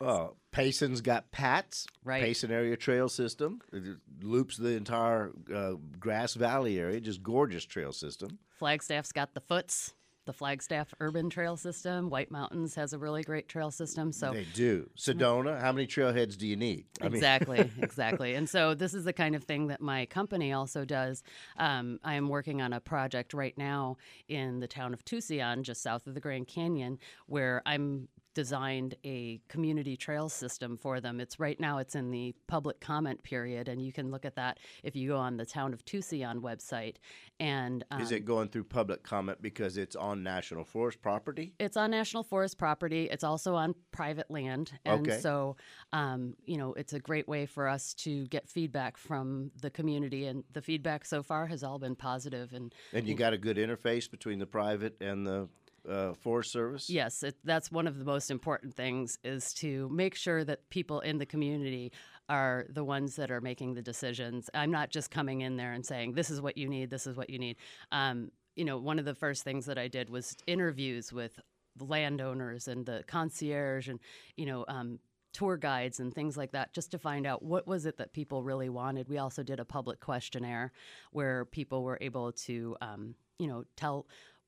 Uh, 0.00 0.28
Payson's 0.52 1.00
got 1.00 1.30
PATS, 1.30 1.86
Right. 2.04 2.22
Payson 2.22 2.50
Area 2.50 2.76
Trail 2.76 3.08
System. 3.08 3.60
It 3.72 3.98
loops 4.22 4.56
the 4.56 4.70
entire 4.70 5.32
uh, 5.54 5.72
Grass 5.98 6.34
Valley 6.34 6.78
area, 6.78 7.00
just 7.00 7.22
gorgeous 7.22 7.64
trail 7.64 7.92
system. 7.92 8.38
Flagstaff's 8.58 9.12
got 9.12 9.34
the 9.34 9.40
FUTS. 9.40 9.94
The 10.24 10.32
Flagstaff 10.32 10.92
Urban 10.98 11.30
Trail 11.30 11.56
System. 11.56 12.10
White 12.10 12.32
Mountains 12.32 12.74
has 12.74 12.92
a 12.92 12.98
really 12.98 13.22
great 13.22 13.48
trail 13.48 13.70
system. 13.70 14.10
So 14.10 14.32
They 14.32 14.44
do. 14.54 14.90
Sedona, 14.98 15.60
how 15.60 15.70
many 15.70 15.86
trailheads 15.86 16.36
do 16.36 16.48
you 16.48 16.56
need? 16.56 16.86
I 17.00 17.04
mean, 17.04 17.14
exactly, 17.14 17.70
exactly. 17.80 18.34
And 18.34 18.48
so 18.48 18.74
this 18.74 18.92
is 18.92 19.04
the 19.04 19.12
kind 19.12 19.36
of 19.36 19.44
thing 19.44 19.68
that 19.68 19.80
my 19.80 20.04
company 20.06 20.52
also 20.52 20.84
does. 20.84 21.22
Um, 21.58 22.00
I 22.02 22.14
am 22.14 22.28
working 22.28 22.60
on 22.60 22.72
a 22.72 22.80
project 22.80 23.34
right 23.34 23.56
now 23.56 23.98
in 24.26 24.58
the 24.58 24.66
town 24.66 24.92
of 24.92 25.04
Tusayan, 25.04 25.62
just 25.62 25.80
south 25.80 26.08
of 26.08 26.14
the 26.14 26.20
Grand 26.20 26.48
Canyon, 26.48 26.98
where 27.26 27.62
I'm 27.64 28.08
designed 28.36 28.94
a 29.02 29.40
community 29.48 29.96
trail 29.96 30.28
system 30.28 30.76
for 30.76 31.00
them. 31.00 31.20
It's 31.20 31.40
right 31.40 31.58
now 31.58 31.78
it's 31.78 31.94
in 31.94 32.10
the 32.10 32.34
public 32.46 32.80
comment 32.80 33.22
period, 33.22 33.66
and 33.66 33.80
you 33.80 33.94
can 33.94 34.10
look 34.10 34.26
at 34.26 34.36
that 34.36 34.58
if 34.84 34.94
you 34.94 35.08
go 35.08 35.16
on 35.16 35.38
the 35.38 35.46
town 35.46 35.72
of 35.72 35.86
Tusayan 35.86 36.40
website. 36.40 36.96
And 37.40 37.82
um, 37.90 38.02
is 38.02 38.12
it 38.12 38.26
going 38.26 38.48
through 38.50 38.64
public 38.64 39.02
comment 39.02 39.40
because 39.40 39.78
it's 39.78 39.96
on 39.96 40.22
national 40.22 40.64
forest 40.64 41.00
property? 41.00 41.54
it's 41.58 41.78
on 41.78 41.90
national 41.90 42.24
forest 42.24 42.58
property. 42.58 43.08
It's 43.10 43.24
also 43.24 43.54
on 43.54 43.74
private 43.90 44.30
land, 44.30 44.72
and 44.84 45.08
Okay. 45.08 45.18
so 45.18 45.56
um, 45.94 46.34
you 46.44 46.58
know 46.58 46.74
it's 46.74 46.92
a 46.92 47.00
great 47.00 47.26
way 47.26 47.46
for 47.46 47.66
us 47.66 47.94
to 47.94 48.26
get 48.26 48.46
feedback 48.50 48.98
from 48.98 49.50
the 49.62 49.70
community. 49.70 50.26
And 50.26 50.44
the 50.52 50.60
feedback 50.60 51.06
so 51.06 51.22
far 51.22 51.46
has 51.46 51.64
all 51.64 51.78
been 51.78 51.96
positive. 51.96 52.52
And 52.52 52.74
And 52.92 53.08
you 53.08 53.14
got 53.14 53.32
a 53.32 53.38
good 53.38 53.56
interface 53.56 54.10
between 54.10 54.38
the 54.40 54.46
private 54.46 55.00
and 55.00 55.26
the 55.26 55.48
uh, 55.88 56.12
Forest 56.14 56.52
Service? 56.52 56.90
yes, 56.90 57.22
it, 57.22 57.36
that's 57.44 57.70
one 57.70 57.86
of 57.86 57.98
the 57.98 58.04
most 58.04 58.30
important 58.30 58.74
things 58.74 59.18
is 59.24 59.52
to 59.54 59.88
make 59.90 60.14
sure 60.14 60.44
that 60.44 60.68
people 60.70 61.00
in 61.00 61.18
the 61.18 61.26
community 61.26 61.92
are 62.28 62.66
the 62.70 62.84
ones 62.84 63.16
that 63.16 63.30
are 63.30 63.40
making 63.40 63.74
the 63.74 63.82
decisions. 63.82 64.50
I'm 64.52 64.70
not 64.70 64.90
just 64.90 65.10
coming 65.10 65.42
in 65.42 65.56
there 65.56 65.72
and 65.72 65.84
saying 65.86 66.12
this 66.12 66.30
is 66.30 66.40
what 66.40 66.56
you 66.56 66.68
need, 66.68 66.90
this 66.90 67.06
is 67.06 67.16
what 67.16 67.30
you 67.30 67.38
need. 67.38 67.56
Um, 67.92 68.30
you 68.56 68.64
know, 68.64 68.78
one 68.78 68.98
of 68.98 69.04
the 69.04 69.14
first 69.14 69.44
things 69.44 69.66
that 69.66 69.78
I 69.78 69.86
did 69.88 70.10
was 70.10 70.36
interviews 70.46 71.12
with 71.12 71.38
landowners 71.78 72.68
and 72.68 72.86
the 72.86 73.04
concierge 73.06 73.88
and 73.88 74.00
you 74.36 74.46
know 74.46 74.64
um, 74.68 74.98
tour 75.32 75.56
guides 75.56 76.00
and 76.00 76.14
things 76.14 76.36
like 76.36 76.52
that 76.52 76.72
just 76.72 76.90
to 76.90 76.98
find 76.98 77.26
out 77.26 77.42
what 77.42 77.66
was 77.66 77.84
it 77.84 77.98
that 77.98 78.12
people 78.12 78.42
really 78.42 78.68
wanted 78.68 79.08
we 79.08 79.18
also 79.18 79.42
did 79.42 79.60
a 79.60 79.64
public 79.64 80.00
questionnaire 80.00 80.72
where 81.12 81.44
people 81.44 81.82
were 81.82 81.98
able 82.00 82.32
to 82.32 82.76
um, 82.80 83.14
you 83.38 83.46
know 83.46 83.64
tell 83.76 84.06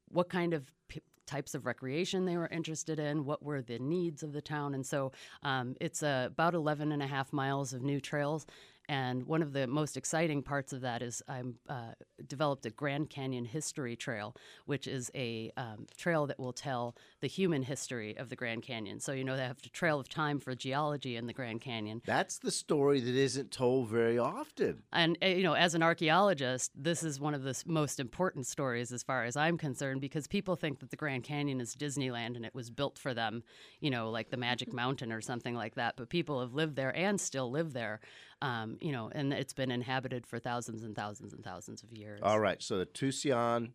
what 0.08 0.28
kind 0.28 0.54
of 0.54 0.72
p- 0.88 1.02
types 1.28 1.54
of 1.54 1.66
recreation 1.66 2.24
they 2.24 2.36
were 2.36 2.48
interested 2.48 2.98
in, 2.98 3.24
what 3.24 3.42
were 3.42 3.62
the 3.62 3.78
needs 3.78 4.22
of 4.22 4.32
the 4.32 4.40
town. 4.40 4.74
And 4.74 4.84
so 4.84 5.12
um, 5.42 5.76
it's 5.80 6.02
uh, 6.02 6.24
about 6.26 6.54
11 6.54 6.90
and 6.90 7.02
a 7.02 7.06
half 7.06 7.32
miles 7.32 7.72
of 7.72 7.82
new 7.82 8.00
trails. 8.00 8.46
And 8.88 9.26
one 9.26 9.42
of 9.42 9.52
the 9.52 9.66
most 9.66 9.96
exciting 9.96 10.42
parts 10.42 10.72
of 10.72 10.80
that 10.80 11.02
is 11.02 11.22
I'm 11.28 11.56
uh, 11.68 11.92
developed 12.26 12.64
a 12.64 12.70
Grand 12.70 13.10
Canyon 13.10 13.44
History 13.44 13.96
Trail, 13.96 14.34
which 14.64 14.86
is 14.86 15.10
a 15.14 15.52
um, 15.58 15.86
trail 15.96 16.26
that 16.26 16.38
will 16.38 16.54
tell 16.54 16.96
the 17.20 17.26
human 17.26 17.62
history 17.62 18.16
of 18.16 18.30
the 18.30 18.36
Grand 18.36 18.62
Canyon. 18.62 18.98
So 19.00 19.12
you 19.12 19.24
know 19.24 19.36
they 19.36 19.42
have 19.42 19.58
a 19.64 19.68
trail 19.68 20.00
of 20.00 20.08
time 20.08 20.40
for 20.40 20.54
geology 20.54 21.16
in 21.16 21.26
the 21.26 21.34
Grand 21.34 21.60
Canyon. 21.60 22.00
That's 22.06 22.38
the 22.38 22.50
story 22.50 23.00
that 23.00 23.14
isn't 23.14 23.50
told 23.50 23.88
very 23.88 24.18
often. 24.18 24.82
And 24.92 25.18
uh, 25.22 25.26
you 25.26 25.42
know, 25.42 25.54
as 25.54 25.74
an 25.74 25.82
archaeologist, 25.82 26.72
this 26.74 27.02
is 27.02 27.20
one 27.20 27.34
of 27.34 27.42
the 27.42 27.62
most 27.66 28.00
important 28.00 28.46
stories 28.46 28.90
as 28.90 29.02
far 29.02 29.24
as 29.24 29.36
I'm 29.36 29.58
concerned 29.58 30.00
because 30.00 30.26
people 30.26 30.56
think 30.56 30.80
that 30.80 30.90
the 30.90 30.96
Grand 30.96 31.24
Canyon 31.24 31.60
is 31.60 31.76
Disneyland 31.76 32.36
and 32.36 32.46
it 32.46 32.54
was 32.54 32.70
built 32.70 32.98
for 32.98 33.12
them, 33.12 33.42
you 33.80 33.90
know, 33.90 34.10
like 34.10 34.30
the 34.30 34.36
Magic 34.38 34.72
Mountain 34.78 35.12
or 35.12 35.20
something 35.20 35.54
like 35.54 35.74
that. 35.74 35.96
But 35.96 36.08
people 36.08 36.40
have 36.40 36.54
lived 36.54 36.76
there 36.76 36.94
and 36.96 37.20
still 37.20 37.50
live 37.50 37.74
there, 37.74 38.00
um, 38.42 38.78
you 38.80 38.92
know, 38.92 39.10
and 39.12 39.32
it's 39.32 39.52
been 39.52 39.70
inhabited 39.70 40.26
for 40.26 40.38
thousands 40.38 40.82
and 40.82 40.94
thousands 40.94 41.32
and 41.32 41.44
thousands 41.44 41.82
of 41.82 41.92
years. 41.92 42.20
All 42.22 42.40
right, 42.40 42.62
so 42.62 42.78
the 42.78 42.86
Tusayan 42.86 43.70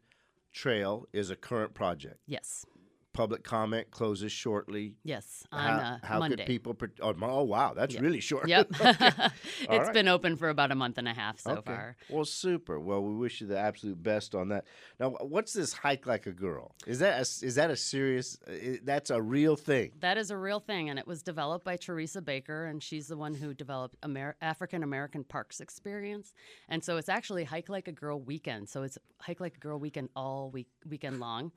Trail 0.52 1.08
is 1.14 1.30
a 1.30 1.36
current 1.36 1.74
project. 1.74 2.20
Yes, 2.28 2.66
Public 3.14 3.44
comment 3.44 3.92
closes 3.92 4.32
shortly. 4.32 4.96
yes, 5.04 5.44
on 5.52 5.60
how 5.64 5.78
uh, 5.78 5.98
how 6.04 6.20
Monday. 6.20 6.38
could 6.38 6.46
people? 6.48 6.74
Pre- 6.74 6.90
oh, 7.02 7.14
oh, 7.22 7.44
wow, 7.44 7.74
that's 7.76 7.94
Yep. 7.94 8.02
really 8.04 8.20
short. 8.20 8.48
Yep, 8.48 8.70
All 8.84 8.90
it's 8.90 9.32
right. 9.70 9.94
been 9.94 10.08
open 10.08 10.36
for 10.36 10.50
about 10.50 10.72
a 10.72 10.76
month 10.76 10.98
and 10.98 11.08
a 11.08 11.14
half 11.14 11.40
so 11.40 11.52
okay. 11.52 11.62
far. 11.66 11.96
Well, 12.10 12.26
super. 12.26 12.80
Well, 12.80 13.04
we 13.04 13.14
wish 13.16 13.40
you 13.42 13.46
the 13.48 13.60
absolute 13.60 14.02
best 14.02 14.34
on 14.34 14.50
that. 14.50 14.66
Now, 15.00 15.12
what's 15.22 15.54
this 15.54 15.74
hike 15.74 16.08
like 16.08 16.26
a 16.26 16.32
girl? 16.32 16.74
Is 16.88 17.00
that 17.00 17.18
a, 17.18 17.46
is 17.46 17.56
that 17.56 17.70
a 17.70 17.76
serious? 17.76 18.38
uh, 18.48 18.78
That's 18.84 19.12
a 19.12 19.22
real 19.22 19.56
thing. 19.56 19.92
That 20.00 20.18
is 20.18 20.32
a 20.32 20.38
real 20.38 20.60
thing, 20.60 20.90
and 20.90 20.98
it 20.98 21.06
was 21.06 21.22
developed 21.22 21.64
by 21.66 21.78
Teresa 21.78 22.22
Baker, 22.22 22.66
and 22.66 22.82
she's 22.82 23.08
the 23.08 23.18
one 23.18 23.36
who 23.36 23.54
developed 23.54 23.96
Amer- 24.04 24.38
African 24.42 24.82
American 24.82 25.24
Parks 25.24 25.62
Experience. 25.62 26.34
And 26.68 26.84
so 26.84 26.98
it's 26.98 27.10
actually 27.10 27.44
Hike 27.44 27.70
Like 27.70 27.88
a 27.88 27.92
Girl 27.92 28.20
weekend. 28.20 28.70
So 28.70 28.82
it's 28.82 28.98
Hike 29.20 29.40
Like 29.40 29.58
a 29.58 29.60
Girl 29.60 29.78
weekend 29.78 30.10
all 30.16 30.50
week 30.50 30.68
weekend 30.90 31.20
long, 31.20 31.52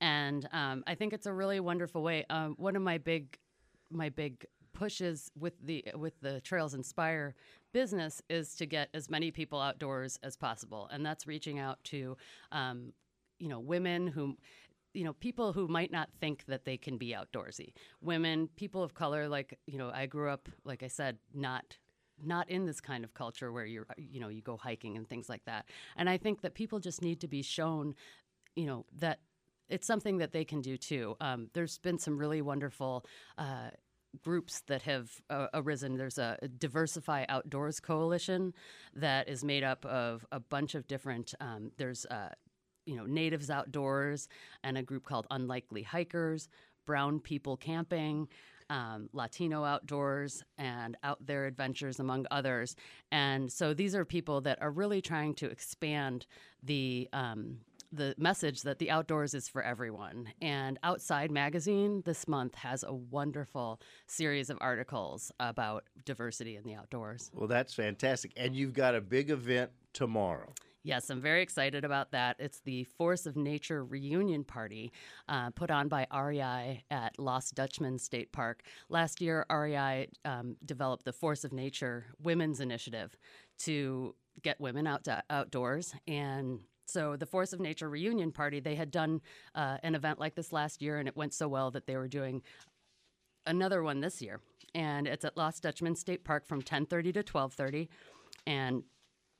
and 0.00 0.48
um, 0.52 0.84
I 0.86 0.94
think 0.94 1.12
it's 1.12 1.26
a 1.26 1.32
really 1.32 1.60
wonderful 1.60 2.02
way. 2.02 2.24
Um, 2.30 2.54
one 2.58 2.76
of 2.76 2.82
my 2.82 2.98
big 2.98 3.38
my 3.90 4.08
big 4.08 4.44
pushes 4.72 5.30
with 5.38 5.54
the 5.62 5.84
with 5.94 6.20
the 6.20 6.40
Trails 6.40 6.74
Inspire 6.74 7.34
business 7.72 8.22
is 8.28 8.54
to 8.56 8.66
get 8.66 8.88
as 8.94 9.08
many 9.10 9.30
people 9.30 9.60
outdoors 9.60 10.18
as 10.22 10.36
possible, 10.36 10.88
and 10.92 11.04
that's 11.04 11.26
reaching 11.26 11.58
out 11.58 11.82
to, 11.84 12.16
um, 12.52 12.92
you 13.38 13.48
know, 13.48 13.60
women 13.60 14.06
who 14.06 14.36
you 14.92 15.04
know 15.04 15.12
people 15.14 15.52
who 15.52 15.68
might 15.68 15.92
not 15.92 16.08
think 16.20 16.44
that 16.46 16.64
they 16.64 16.78
can 16.78 16.96
be 16.96 17.14
outdoorsy 17.14 17.74
women 18.00 18.48
people 18.56 18.82
of 18.82 18.94
color 18.94 19.28
like 19.28 19.58
you 19.66 19.76
know 19.76 19.90
i 19.92 20.06
grew 20.06 20.30
up 20.30 20.48
like 20.64 20.82
i 20.82 20.86
said 20.86 21.18
not 21.34 21.76
not 22.24 22.48
in 22.48 22.64
this 22.64 22.80
kind 22.80 23.04
of 23.04 23.12
culture 23.12 23.52
where 23.52 23.66
you're 23.66 23.86
you 23.98 24.18
know 24.18 24.28
you 24.28 24.40
go 24.40 24.56
hiking 24.56 24.96
and 24.96 25.06
things 25.06 25.28
like 25.28 25.44
that 25.44 25.66
and 25.96 26.08
i 26.08 26.16
think 26.16 26.40
that 26.40 26.54
people 26.54 26.78
just 26.78 27.02
need 27.02 27.20
to 27.20 27.28
be 27.28 27.42
shown 27.42 27.94
you 28.54 28.64
know 28.64 28.86
that 28.96 29.18
it's 29.68 29.86
something 29.86 30.18
that 30.18 30.32
they 30.32 30.44
can 30.44 30.60
do 30.60 30.76
too 30.76 31.16
um, 31.20 31.48
there's 31.54 31.78
been 31.78 31.98
some 31.98 32.18
really 32.18 32.42
wonderful 32.42 33.04
uh, 33.38 33.70
groups 34.22 34.62
that 34.66 34.82
have 34.82 35.10
uh, 35.30 35.48
arisen. 35.54 35.96
There's 35.96 36.18
a 36.18 36.38
Diversify 36.58 37.24
Outdoors 37.28 37.80
Coalition 37.80 38.54
that 38.94 39.28
is 39.28 39.44
made 39.44 39.64
up 39.64 39.84
of 39.84 40.26
a 40.32 40.40
bunch 40.40 40.74
of 40.74 40.86
different. 40.86 41.34
Um, 41.40 41.72
there's 41.76 42.06
uh, 42.06 42.30
you 42.86 42.96
know 42.96 43.04
Natives 43.04 43.50
Outdoors 43.50 44.28
and 44.64 44.78
a 44.78 44.82
group 44.82 45.04
called 45.04 45.26
Unlikely 45.30 45.82
Hikers, 45.82 46.48
Brown 46.84 47.20
People 47.20 47.56
Camping. 47.56 48.28
Um, 48.68 49.08
Latino 49.12 49.62
Outdoors 49.62 50.42
and 50.58 50.96
Out 51.04 51.24
There 51.24 51.46
Adventures, 51.46 52.00
among 52.00 52.26
others. 52.32 52.74
And 53.12 53.52
so 53.52 53.72
these 53.74 53.94
are 53.94 54.04
people 54.04 54.40
that 54.40 54.60
are 54.60 54.72
really 54.72 55.00
trying 55.00 55.34
to 55.34 55.46
expand 55.46 56.26
the 56.64 57.08
um, 57.12 57.58
the 57.92 58.14
message 58.18 58.62
that 58.62 58.78
the 58.78 58.90
outdoors 58.90 59.34
is 59.34 59.48
for 59.48 59.62
everyone. 59.62 60.28
And 60.40 60.78
Outside 60.82 61.30
Magazine 61.30 62.02
this 62.04 62.28
month 62.28 62.54
has 62.56 62.82
a 62.82 62.92
wonderful 62.92 63.80
series 64.06 64.50
of 64.50 64.58
articles 64.60 65.32
about 65.40 65.84
diversity 66.04 66.56
in 66.56 66.64
the 66.64 66.74
outdoors. 66.74 67.30
Well, 67.34 67.48
that's 67.48 67.74
fantastic. 67.74 68.32
And 68.36 68.54
you've 68.54 68.74
got 68.74 68.94
a 68.94 69.00
big 69.00 69.30
event 69.30 69.70
tomorrow. 69.92 70.52
Yes, 70.86 71.10
I'm 71.10 71.20
very 71.20 71.42
excited 71.42 71.84
about 71.84 72.12
that. 72.12 72.36
It's 72.38 72.60
the 72.60 72.84
Force 72.84 73.26
of 73.26 73.36
Nature 73.36 73.84
Reunion 73.84 74.44
Party 74.44 74.92
uh, 75.28 75.50
put 75.50 75.68
on 75.68 75.88
by 75.88 76.06
REI 76.14 76.84
at 76.92 77.18
Lost 77.18 77.56
Dutchman 77.56 77.98
State 77.98 78.30
Park. 78.30 78.62
Last 78.88 79.20
year, 79.20 79.44
REI 79.50 80.06
um, 80.24 80.56
developed 80.64 81.04
the 81.04 81.12
Force 81.12 81.42
of 81.42 81.52
Nature 81.52 82.06
Women's 82.22 82.60
Initiative 82.60 83.18
to 83.64 84.14
get 84.42 84.60
women 84.60 84.86
out 84.86 85.02
to, 85.04 85.24
outdoors. 85.28 85.92
And 86.06 86.60
so 86.86 87.16
the 87.16 87.26
Force 87.26 87.52
of 87.52 87.60
Nature 87.60 87.90
Reunion 87.90 88.32
Party, 88.32 88.60
they 88.60 88.76
had 88.76 88.90
done 88.90 89.20
uh, 89.54 89.78
an 89.82 89.94
event 89.94 90.18
like 90.18 90.34
this 90.34 90.52
last 90.52 90.80
year, 90.80 90.98
and 90.98 91.08
it 91.08 91.16
went 91.16 91.34
so 91.34 91.48
well 91.48 91.70
that 91.72 91.86
they 91.86 91.96
were 91.96 92.08
doing 92.08 92.42
another 93.46 93.82
one 93.82 94.00
this 94.00 94.22
year. 94.22 94.40
And 94.74 95.06
it's 95.06 95.24
at 95.24 95.36
Lost 95.36 95.62
Dutchman 95.62 95.96
State 95.96 96.24
Park 96.24 96.46
from 96.46 96.62
10:30 96.62 97.12
to 97.14 97.22
12:30, 97.22 97.88
and 98.46 98.84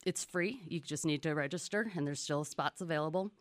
it's 0.04 0.24
free. 0.24 0.60
You 0.68 0.80
just 0.80 1.04
need 1.04 1.22
to 1.22 1.34
register, 1.34 1.90
and 1.94 2.06
there's 2.06 2.20
still 2.20 2.44
spots 2.44 2.80
available. 2.80 3.32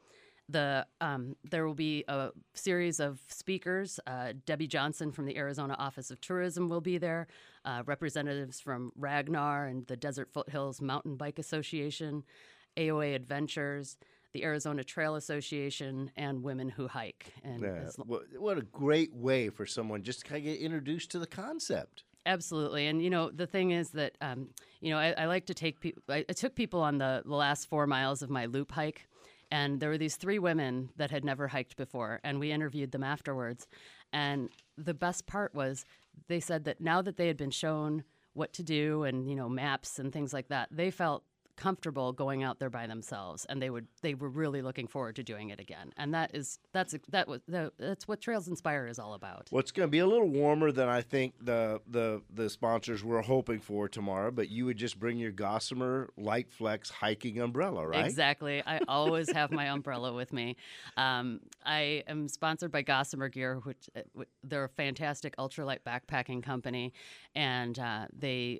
The 0.48 0.86
um, 1.02 1.36
there 1.44 1.66
will 1.66 1.74
be 1.74 2.04
a 2.08 2.30
series 2.54 3.00
of 3.00 3.20
speakers. 3.30 4.00
Uh, 4.06 4.34
Debbie 4.46 4.68
Johnson 4.68 5.12
from 5.12 5.26
the 5.26 5.38
Arizona 5.38 5.76
Office 5.80 6.12
of 6.12 6.22
Tourism 6.22 6.70
will 6.70 6.82
be 6.82 7.00
there. 7.00 7.28
Uh, 7.64 7.82
representatives 7.86 8.60
from 8.60 8.92
Ragnar 8.96 9.66
and 9.66 9.88
the 9.88 9.98
Desert 9.98 10.30
Foothills 10.32 10.82
Mountain 10.82 11.16
Bike 11.16 11.40
Association, 11.40 12.24
AOA 12.78 13.16
Adventures, 13.16 13.98
the 14.34 14.44
Arizona 14.44 14.84
Trail 14.84 15.16
Association, 15.16 16.12
and 16.16 16.44
Women 16.44 16.70
Who 16.70 16.88
Hike. 16.88 17.34
And 17.44 17.64
Yeah. 17.64 17.90
what 18.06 18.58
a 18.58 18.62
great 18.62 19.14
way 19.14 19.50
for 19.50 19.66
someone 19.66 20.04
just 20.04 20.20
to 20.22 20.26
kind 20.26 20.40
of 20.40 20.44
get 20.44 20.60
introduced 20.60 21.12
to 21.12 21.20
the 21.20 21.28
concept. 21.28 22.04
Absolutely, 22.26 22.88
and 22.88 23.04
you 23.04 23.10
know 23.12 23.30
the 23.30 23.46
thing 23.46 23.70
is 23.72 23.92
that 23.92 24.18
um, 24.20 24.50
you 24.82 24.90
know 24.90 24.98
I, 24.98 25.12
I 25.12 25.26
like 25.28 25.46
to 25.46 25.54
take 25.54 25.80
people. 25.80 26.02
I, 26.10 26.26
I 26.28 26.34
took 26.34 26.56
people 26.56 26.82
on 26.82 26.98
the, 26.98 27.22
the 27.24 27.36
last 27.36 27.70
four 27.70 27.86
miles 27.86 28.24
of 28.24 28.32
my 28.32 28.48
loop 28.48 28.72
hike, 28.72 29.08
and 29.52 29.80
there 29.80 29.90
were 29.90 29.98
these 30.00 30.16
three 30.16 30.40
women 30.40 30.90
that 30.98 31.12
had 31.12 31.24
never 31.24 31.48
hiked 31.48 31.78
before, 31.78 32.20
and 32.24 32.40
we 32.40 32.52
interviewed 32.52 32.92
them 32.92 33.04
afterwards. 33.04 33.68
And 34.12 34.50
the 34.76 34.96
best 34.96 35.28
part 35.28 35.54
was 35.54 35.86
they 36.28 36.40
said 36.40 36.66
that 36.66 36.82
now 36.82 37.02
that 37.04 37.18
they 37.18 37.28
had 37.28 37.38
been 37.38 37.52
shown 37.52 38.04
what 38.34 38.54
to 38.54 38.64
do 38.64 39.04
and 39.04 39.30
you 39.30 39.36
know 39.36 39.48
maps 39.48 40.00
and 40.00 40.12
things 40.12 40.34
like 40.34 40.48
that, 40.48 40.70
they 40.72 40.90
felt 40.90 41.24
comfortable 41.58 42.14
going 42.14 42.44
out 42.44 42.60
there 42.60 42.70
by 42.70 42.88
themselves 42.88 43.46
and 43.46 43.62
they 43.62 43.70
would 43.70 43.88
they 44.02 44.14
were 44.14 44.30
really 44.30 44.62
looking 44.62 44.88
forward 44.88 45.16
to 45.16 45.24
doing 45.24 45.50
it 45.50 45.60
again 45.60 45.92
and 45.98 46.14
that 46.14 46.34
is 46.34 46.60
that's 46.74 46.96
that 47.10 47.28
was 47.28 47.42
that, 47.48 47.72
that's 47.78 48.08
what 48.08 48.22
trails 48.22 48.48
inspire 48.48 48.88
is 48.88 49.00
all 49.00 49.14
about 49.14 49.48
Well, 49.52 49.60
it's 49.60 49.72
going 49.72 49.88
to 49.88 49.92
be 49.92 50.00
a 50.00 50.08
little 50.08 50.28
warmer 50.28 50.72
than 50.72 50.90
I 50.90 51.02
think 51.02 51.34
the 51.42 51.82
the 51.88 52.22
the 52.34 52.50
sponsors 52.50 53.04
were 53.04 53.22
hoping 53.22 53.60
for 53.60 53.88
tomorrow. 53.88 54.32
But 54.32 54.50
you 54.50 54.66
would 54.66 54.78
just 54.78 55.00
bring 55.00 55.18
your 55.18 55.32
Gossamer 55.32 56.10
Light 56.18 56.52
Flex 56.52 56.90
hiking 56.90 57.40
umbrella, 57.40 57.88
right? 57.88 58.06
Exactly. 58.06 58.64
I 58.66 58.80
always 58.88 59.32
have 59.32 59.52
my 59.52 59.70
umbrella 59.70 60.14
with 60.14 60.34
me. 60.34 60.56
Um, 60.98 61.42
I 61.66 62.04
am 62.08 62.28
sponsored 62.28 62.72
by 62.72 62.82
Gossamer 62.82 63.30
Gear, 63.30 63.60
which 63.64 63.90
uh, 63.96 64.24
they're 64.44 64.66
a 64.66 64.70
fantastic 64.70 65.36
ultralight 65.38 65.80
backpacking 65.86 66.44
company, 66.44 66.94
and 67.36 67.78
uh, 67.80 68.08
they 68.18 68.60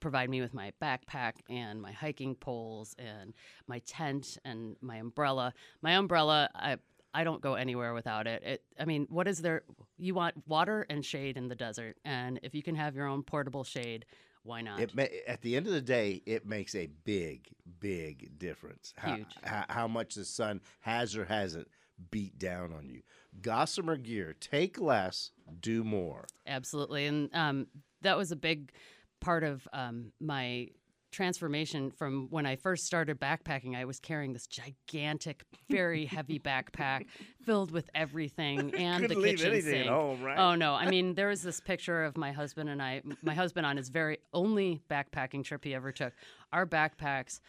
provide 0.00 0.30
me 0.30 0.40
with 0.40 0.54
my 0.54 0.72
backpack 0.82 1.34
and 1.48 1.80
my 1.80 1.92
hiking 1.92 2.34
poles 2.34 2.94
and 2.98 3.34
my 3.66 3.78
tent 3.80 4.38
and 4.44 4.76
my 4.80 4.96
umbrella. 4.96 5.52
My 5.82 5.92
umbrella, 5.92 6.48
I 6.54 6.76
I 7.12 7.24
don't 7.24 7.40
go 7.40 7.54
anywhere 7.54 7.92
without 7.92 8.26
it. 8.26 8.42
It 8.42 8.62
I 8.78 8.84
mean, 8.84 9.06
what 9.10 9.28
is 9.28 9.42
there 9.42 9.62
you 9.98 10.14
want 10.14 10.34
water 10.46 10.86
and 10.88 11.04
shade 11.04 11.36
in 11.36 11.48
the 11.48 11.54
desert 11.54 11.96
and 12.04 12.40
if 12.42 12.54
you 12.54 12.62
can 12.62 12.74
have 12.76 12.94
your 12.94 13.06
own 13.06 13.22
portable 13.22 13.64
shade, 13.64 14.04
why 14.42 14.62
not? 14.62 14.80
It 14.80 14.94
may, 14.94 15.20
at 15.26 15.42
the 15.42 15.56
end 15.56 15.66
of 15.66 15.72
the 15.72 15.82
day, 15.82 16.22
it 16.24 16.46
makes 16.46 16.74
a 16.74 16.88
big, 17.04 17.48
big 17.78 18.38
difference. 18.38 18.94
How. 18.96 19.18
How, 19.42 19.64
how 19.68 19.88
much 19.88 20.14
the 20.14 20.24
sun 20.24 20.62
has 20.80 21.14
or 21.14 21.26
hasn't 21.26 21.68
beat 22.10 22.38
down 22.38 22.72
on 22.72 22.88
you. 22.88 23.02
Gossamer 23.42 23.96
gear, 23.96 24.34
take 24.40 24.80
less, 24.80 25.30
do 25.60 25.84
more. 25.84 26.26
Absolutely, 26.46 27.06
and 27.06 27.30
um, 27.34 27.66
that 28.02 28.16
was 28.16 28.32
a 28.32 28.36
big 28.36 28.72
part 29.20 29.44
of 29.44 29.66
um, 29.72 30.12
my 30.20 30.68
transformation 31.12 31.90
from 31.90 32.28
when 32.30 32.46
I 32.46 32.56
first 32.56 32.86
started 32.86 33.18
backpacking. 33.18 33.76
I 33.76 33.84
was 33.84 33.98
carrying 33.98 34.32
this 34.32 34.46
gigantic, 34.46 35.44
very 35.68 36.04
heavy 36.06 36.38
backpack 36.44 37.06
filled 37.44 37.70
with 37.72 37.90
everything 37.94 38.74
and 38.76 39.02
Couldn't 39.02 39.16
the 39.16 39.22
leave 39.22 39.38
kitchen 39.38 39.52
anything 39.52 39.72
at 39.72 39.84
sink. 39.86 39.88
home, 39.88 40.22
right? 40.22 40.38
Oh 40.38 40.54
no! 40.54 40.74
I 40.74 40.88
mean, 40.88 41.14
there 41.14 41.28
was 41.28 41.42
this 41.42 41.60
picture 41.60 42.04
of 42.04 42.16
my 42.16 42.32
husband 42.32 42.68
and 42.70 42.80
I. 42.82 43.02
My 43.22 43.34
husband 43.34 43.66
on 43.66 43.76
his 43.76 43.88
very 43.88 44.18
only 44.32 44.80
backpacking 44.90 45.44
trip 45.44 45.64
he 45.64 45.74
ever 45.74 45.92
took. 45.92 46.12
Our 46.52 46.66
backpacks. 46.66 47.40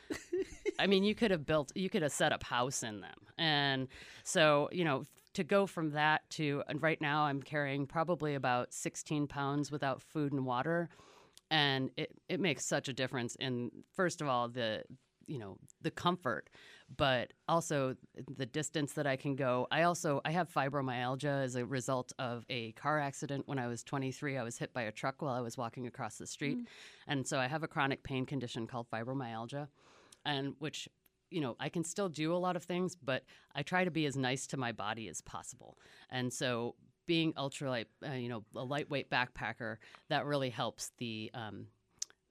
I 0.80 0.88
mean, 0.88 1.04
you 1.04 1.14
could 1.14 1.32
have 1.32 1.46
built, 1.46 1.72
you 1.76 1.90
could 1.90 2.02
have 2.02 2.12
set 2.12 2.32
up 2.32 2.44
house 2.44 2.82
in 2.82 3.02
them, 3.02 3.18
and 3.38 3.88
so 4.24 4.70
you 4.72 4.84
know, 4.84 5.04
to 5.34 5.44
go 5.44 5.68
from 5.68 5.92
that 5.92 6.28
to 6.32 6.64
and 6.68 6.82
right 6.82 7.00
now 7.00 7.24
I'm 7.24 7.42
carrying 7.44 7.86
probably 7.86 8.34
about 8.36 8.74
16 8.74 9.28
pounds 9.28 9.72
without 9.72 10.02
food 10.02 10.34
and 10.34 10.46
water, 10.46 10.90
and 11.52 11.92
it 11.98 12.12
it 12.28 12.40
makes 12.40 12.66
such 12.66 12.88
a 12.88 12.94
difference 12.94 13.36
in 13.36 13.70
first 13.94 14.22
of 14.22 14.28
all 14.28 14.50
the 14.50 14.84
you 15.28 15.38
know 15.38 15.58
the 15.82 15.92
comfort 15.92 16.50
but 16.98 17.32
also 17.48 17.96
the 18.38 18.46
distance 18.46 18.94
that 18.94 19.08
I 19.08 19.16
can 19.16 19.36
go. 19.36 19.68
I 19.72 19.84
also 19.84 20.22
I 20.26 20.32
have 20.32 20.52
fibromyalgia 20.52 21.44
as 21.44 21.56
a 21.56 21.66
result 21.66 22.12
of 22.20 22.46
a 22.50 22.74
car 22.74 23.00
accident 23.00 23.48
when 23.48 23.60
I 23.60 23.68
was 23.68 23.84
23. 23.84 24.38
I 24.38 24.44
was 24.44 24.58
hit 24.58 24.74
by 24.74 24.84
a 24.84 24.92
truck 24.92 25.22
while 25.22 25.34
I 25.34 25.42
was 25.42 25.58
walking 25.58 25.88
across 25.88 26.18
the 26.18 26.28
street, 26.28 26.58
mm. 26.58 26.66
and 27.08 27.26
so 27.26 27.40
I 27.40 27.48
have 27.48 27.64
a 27.64 27.68
chronic 27.68 28.04
pain 28.04 28.26
condition 28.26 28.68
called 28.68 28.88
fibromyalgia, 28.92 29.68
and 30.26 30.56
which 30.60 30.90
you 31.30 31.40
know 31.40 31.56
I 31.60 31.70
can 31.70 31.84
still 31.84 32.10
do 32.10 32.34
a 32.34 32.38
lot 32.38 32.56
of 32.56 32.64
things, 32.64 32.96
but 32.96 33.24
I 33.56 33.64
try 33.64 33.86
to 33.86 33.92
be 33.92 34.06
as 34.06 34.18
nice 34.18 34.48
to 34.48 34.58
my 34.58 34.72
body 34.72 35.08
as 35.08 35.22
possible, 35.22 35.78
and 36.10 36.32
so. 36.32 36.76
Being 37.12 37.34
ultralight, 37.34 37.88
uh, 38.08 38.14
you 38.14 38.30
know, 38.30 38.46
a 38.56 38.64
lightweight 38.64 39.10
backpacker, 39.10 39.76
that 40.08 40.26
really 40.26 40.50
helps 40.50 40.92
the 40.98 41.30
um, 41.34 41.68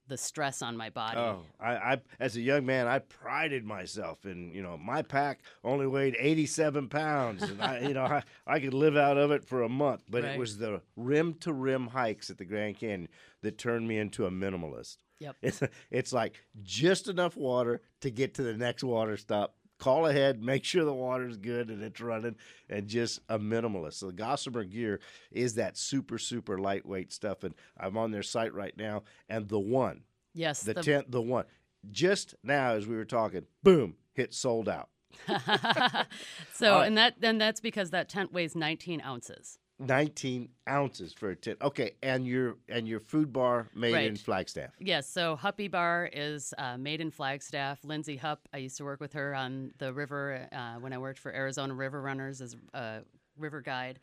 the 0.08 0.16
stress 0.16 0.62
on 0.62 0.74
my 0.74 0.88
body. 0.88 1.18
Oh, 1.18 1.42
I, 1.60 1.72
I 1.74 2.00
as 2.18 2.36
a 2.36 2.40
young 2.40 2.64
man, 2.64 2.86
I 2.86 3.00
prided 3.00 3.62
myself 3.62 4.24
in 4.24 4.54
you 4.54 4.62
know 4.62 4.78
my 4.78 5.02
pack 5.02 5.40
only 5.62 5.86
weighed 5.86 6.16
eighty 6.18 6.46
seven 6.46 6.88
pounds, 6.88 7.42
and 7.42 7.60
I 7.60 7.80
you 7.80 7.92
know 7.92 8.04
I, 8.04 8.22
I 8.46 8.58
could 8.58 8.72
live 8.72 8.96
out 8.96 9.18
of 9.18 9.30
it 9.32 9.44
for 9.44 9.62
a 9.64 9.68
month. 9.68 10.04
But 10.08 10.22
Right. 10.22 10.32
it 10.32 10.38
was 10.38 10.56
the 10.56 10.80
rim 10.96 11.34
to 11.40 11.52
rim 11.52 11.88
hikes 11.88 12.30
at 12.30 12.38
the 12.38 12.46
Grand 12.46 12.78
Canyon 12.78 13.08
that 13.42 13.58
turned 13.58 13.86
me 13.86 13.98
into 13.98 14.24
a 14.24 14.30
minimalist. 14.30 14.96
Yep. 15.18 15.36
It's 15.42 15.62
it's 15.90 16.12
like 16.14 16.40
just 16.62 17.06
enough 17.06 17.36
water 17.36 17.82
to 18.00 18.10
get 18.10 18.32
to 18.36 18.42
the 18.42 18.54
next 18.54 18.82
water 18.82 19.18
stop. 19.18 19.56
Call 19.80 20.06
ahead, 20.06 20.42
make 20.42 20.64
sure 20.64 20.84
the 20.84 20.92
water's 20.94 21.36
good 21.38 21.70
and 21.70 21.82
it's 21.82 22.00
running, 22.00 22.36
and 22.68 22.86
just 22.86 23.20
a 23.28 23.38
minimalist. 23.38 23.94
So 23.94 24.06
the 24.08 24.12
Gossamer 24.12 24.62
gear 24.64 25.00
is 25.32 25.54
that 25.54 25.76
super 25.76 26.18
super 26.18 26.58
lightweight 26.58 27.12
stuff, 27.12 27.42
and 27.42 27.54
I'm 27.78 27.96
on 27.96 28.10
their 28.12 28.22
site 28.22 28.54
right 28.54 28.76
now. 28.76 29.02
And 29.28 29.48
the 29.48 29.58
one, 29.58 30.02
Yes, 30.34 30.62
the 30.62 30.74
the- 30.74 30.82
tent, 30.82 31.10
the 31.10 31.22
one, 31.22 31.46
just 31.90 32.34
now 32.44 32.72
as 32.74 32.86
we 32.86 32.94
were 32.94 33.06
talking, 33.06 33.46
boom, 33.62 33.96
hit 34.12 34.34
sold 34.34 34.68
out. 34.68 34.90
so 36.54 36.80
and 36.80 36.96
that 36.96 37.14
and 37.22 37.40
that's 37.40 37.60
because 37.60 37.90
that 37.90 38.08
tent 38.08 38.32
weighs 38.32 38.54
19 38.54 39.00
ounces. 39.00 39.58
19 39.80 40.48
ounces 40.68 41.12
for 41.12 41.30
a 41.30 41.36
tent. 41.36 41.58
Okay, 41.62 41.92
and 42.02 42.26
your 42.26 42.56
and 42.68 42.86
your 42.86 43.00
food 43.00 43.32
bar 43.32 43.68
made 43.74 44.06
in 44.06 44.16
Flagstaff. 44.16 44.70
Yes, 44.78 45.08
so 45.08 45.36
Huppy 45.36 45.70
Bar 45.70 46.10
is 46.12 46.52
uh, 46.58 46.76
made 46.76 47.00
in 47.00 47.10
Flagstaff. 47.10 47.82
Lindsay 47.84 48.16
Hupp, 48.16 48.48
I 48.52 48.58
used 48.58 48.76
to 48.76 48.84
work 48.84 49.00
with 49.00 49.12
her 49.14 49.34
on 49.34 49.72
the 49.78 49.92
river 49.92 50.46
uh, 50.52 50.74
when 50.74 50.92
I 50.92 50.98
worked 50.98 51.18
for 51.18 51.32
Arizona 51.34 51.74
River 51.74 52.00
Runners 52.02 52.40
as 52.40 52.54
a 52.74 53.00
river 53.38 53.60
guide. 53.60 53.98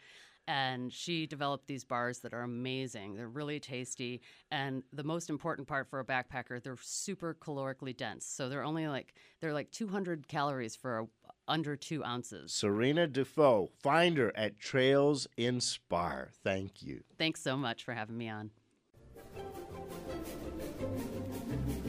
And 0.50 0.94
she 0.94 1.28
developed 1.28 1.68
these 1.68 1.84
bars 1.84 2.20
that 2.20 2.34
are 2.34 2.44
amazing. 2.44 3.16
They're 3.16 3.28
really 3.28 3.60
tasty. 3.60 4.22
And 4.50 4.82
the 4.94 5.04
most 5.04 5.30
important 5.30 5.68
part 5.68 5.90
for 5.90 6.00
a 6.00 6.06
backpacker, 6.06 6.64
they're 6.64 6.78
super 6.82 7.36
calorically 7.36 7.96
dense. 7.96 8.26
So 8.26 8.48
they're 8.48 8.64
only 8.64 8.88
like, 8.88 9.14
they're 9.42 9.54
like 9.54 9.72
200 9.72 10.30
calories 10.30 10.74
for 10.74 11.00
a, 11.00 11.08
under 11.48 11.76
two 11.76 12.04
ounces. 12.04 12.52
Serena 12.52 13.08
Dufault, 13.08 13.70
find 13.82 14.18
her 14.18 14.32
at 14.36 14.60
Trails 14.60 15.28
Inspire. 15.38 16.30
Thank 16.44 16.82
you. 16.82 17.04
Thanks 17.18 17.42
so 17.42 17.58
much 17.58 17.84
for 17.84 17.94
having 17.94 18.18
me 18.18 18.30
on. 18.30 18.52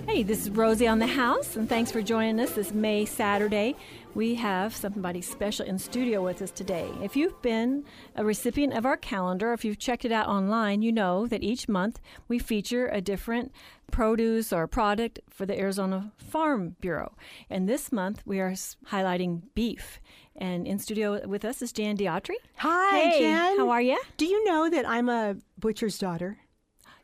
Hey, 0.07 0.23
this 0.23 0.42
is 0.42 0.51
Rosie 0.51 0.87
on 0.88 1.01
the 1.01 1.07
house, 1.07 1.55
and 1.57 1.68
thanks 1.68 1.92
for 1.92 2.01
joining 2.01 2.40
us 2.40 2.53
this 2.53 2.73
May 2.73 3.05
Saturday. 3.05 3.77
We 4.14 4.35
have 4.37 4.75
somebody 4.75 5.21
special 5.21 5.64
in 5.66 5.79
studio 5.79 6.25
with 6.25 6.42
us 6.42 6.51
today. 6.51 6.90
If 7.03 7.14
you've 7.14 7.40
been 7.40 7.85
a 8.16 8.25
recipient 8.25 8.73
of 8.75 8.85
our 8.85 8.97
calendar, 8.97 9.53
if 9.53 9.64
you've 9.64 9.79
checked 9.79 10.05
it 10.05 10.11
out 10.11 10.27
online, 10.27 10.83
you 10.83 10.90
know 10.90 11.27
that 11.27 11.42
each 11.42 11.68
month 11.68 12.01
we 12.27 12.38
feature 12.38 12.88
a 12.88 13.01
different 13.01 13.53
produce 13.92 14.53
or 14.53 14.66
product 14.66 15.21
for 15.31 15.47
the 15.47 15.59
Arizona 15.59 16.12
Farm 16.16 16.77
Bureau. 16.81 17.14
And 17.49 17.68
this 17.68 17.92
month 17.92 18.23
we 18.27 18.40
are 18.40 18.55
highlighting 18.88 19.42
beef. 19.55 20.01
And 20.35 20.66
in 20.66 20.79
studio 20.79 21.27
with 21.27 21.44
us 21.44 21.62
is 21.62 21.73
Jan 21.73 21.97
Diotri. 21.97 22.37
Hi, 22.57 22.99
hey, 22.99 23.18
Jen. 23.21 23.59
How 23.59 23.71
are 23.71 23.83
you? 23.83 24.01
Do 24.16 24.27
you 24.27 24.44
know 24.44 24.68
that 24.68 24.88
I'm 24.88 25.09
a 25.09 25.37
butcher's 25.59 25.99
daughter? 25.99 26.38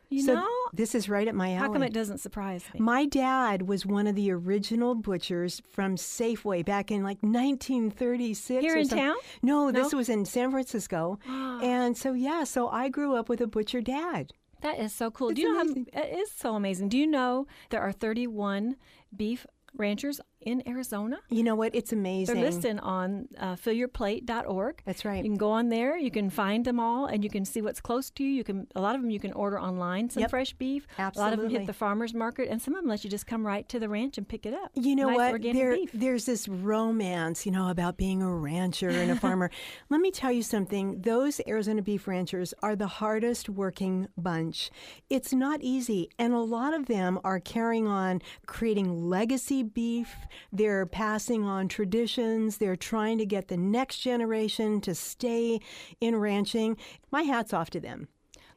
You 0.09 0.21
so 0.21 0.35
know, 0.35 0.47
this 0.73 0.95
is 0.95 1.09
right 1.09 1.27
at 1.27 1.35
my 1.35 1.49
alley. 1.49 1.55
how 1.55 1.73
come 1.73 1.83
it 1.83 1.93
doesn't 1.93 2.19
surprise 2.19 2.63
me? 2.73 2.79
My 2.79 3.05
dad 3.05 3.67
was 3.67 3.85
one 3.85 4.07
of 4.07 4.15
the 4.15 4.31
original 4.31 4.95
butchers 4.95 5.61
from 5.67 5.95
Safeway 5.95 6.63
back 6.63 6.91
in 6.91 7.03
like 7.03 7.17
1936. 7.21 8.61
Here 8.61 8.77
in 8.77 8.87
town? 8.87 9.15
No, 9.41 9.71
this 9.71 9.93
was 9.93 10.09
in 10.09 10.25
San 10.25 10.51
Francisco. 10.51 11.19
and 11.27 11.97
so, 11.97 12.13
yeah, 12.13 12.43
so 12.43 12.69
I 12.69 12.89
grew 12.89 13.15
up 13.15 13.29
with 13.29 13.41
a 13.41 13.47
butcher 13.47 13.81
dad. 13.81 14.33
That 14.61 14.79
is 14.79 14.93
so 14.93 15.11
cool. 15.11 15.29
It's 15.29 15.35
Do 15.35 15.41
you 15.43 15.53
know 15.53 15.63
how 15.63 16.01
it 16.01 16.17
is 16.17 16.31
so 16.31 16.55
amazing? 16.55 16.89
Do 16.89 16.97
you 16.97 17.07
know 17.07 17.45
there 17.69 17.81
are 17.81 17.91
31 17.91 18.75
beef 19.15 19.45
ranchers 19.75 20.21
in 20.45 20.67
Arizona? 20.67 21.17
You 21.29 21.43
know 21.43 21.55
what? 21.55 21.75
It's 21.75 21.91
amazing. 21.91 22.35
They're 22.35 22.45
listed 22.45 22.79
on 22.81 23.27
uh, 23.37 23.55
fillyourplate.org. 23.55 24.81
That's 24.85 25.03
right. 25.05 25.17
You 25.17 25.23
can 25.23 25.37
go 25.37 25.51
on 25.51 25.69
there. 25.69 25.97
You 25.97 26.11
can 26.11 26.29
find 26.29 26.63
them 26.63 26.79
all, 26.79 27.07
and 27.07 27.23
you 27.23 27.29
can 27.29 27.45
see 27.45 27.61
what's 27.61 27.81
close 27.81 28.09
to 28.11 28.23
you. 28.23 28.29
You 28.29 28.43
can 28.43 28.67
a 28.75 28.81
lot 28.81 28.95
of 28.95 29.01
them 29.01 29.09
you 29.09 29.19
can 29.19 29.33
order 29.33 29.59
online. 29.59 30.09
Some 30.09 30.21
Yep. 30.21 30.29
fresh 30.29 30.53
beef. 30.53 30.87
Absolutely. 30.97 31.19
A 31.19 31.23
lot 31.25 31.33
of 31.33 31.39
them 31.41 31.49
hit 31.49 31.67
the 31.67 31.73
farmers 31.73 32.13
market, 32.13 32.49
and 32.49 32.61
some 32.61 32.75
of 32.75 32.81
them 32.81 32.89
let 32.89 33.03
you 33.03 33.09
just 33.09 33.27
come 33.27 33.45
right 33.45 33.67
to 33.69 33.79
the 33.79 33.89
ranch 33.89 34.17
and 34.17 34.27
pick 34.27 34.45
it 34.45 34.53
up. 34.53 34.71
You 34.75 34.95
know 34.95 35.09
nice 35.09 35.33
what? 35.33 35.41
There, 35.41 35.75
beef. 35.75 35.91
there's 35.93 36.25
this 36.25 36.47
romance, 36.47 37.45
you 37.45 37.51
know, 37.51 37.69
about 37.69 37.97
being 37.97 38.21
a 38.21 38.33
rancher 38.33 38.89
and 38.89 39.11
a 39.11 39.15
farmer. 39.15 39.49
Let 39.89 40.01
me 40.01 40.11
tell 40.11 40.31
you 40.31 40.43
something. 40.43 41.01
Those 41.01 41.41
Arizona 41.47 41.81
beef 41.81 42.07
ranchers 42.07 42.53
are 42.61 42.75
the 42.75 42.87
hardest 42.87 43.49
working 43.49 44.07
bunch. 44.17 44.69
It's 45.09 45.33
not 45.33 45.61
easy. 45.61 46.09
And 46.19 46.33
a 46.33 46.39
lot 46.39 46.73
of 46.73 46.85
them 46.85 47.19
are 47.23 47.39
carrying 47.39 47.87
on 47.87 48.21
creating 48.45 49.09
legacy 49.09 49.63
beef. 49.63 50.15
They're 50.51 50.85
passing 50.85 51.43
on 51.43 51.67
traditions. 51.67 52.57
They're 52.57 52.75
trying 52.75 53.17
to 53.19 53.25
get 53.25 53.47
the 53.47 53.57
next 53.57 53.99
generation 53.99 54.81
to 54.81 54.95
stay 54.95 55.59
in 56.01 56.15
ranching. 56.15 56.77
My 57.11 57.23
hat's 57.23 57.53
off 57.53 57.69
to 57.71 57.79
them. 57.79 58.07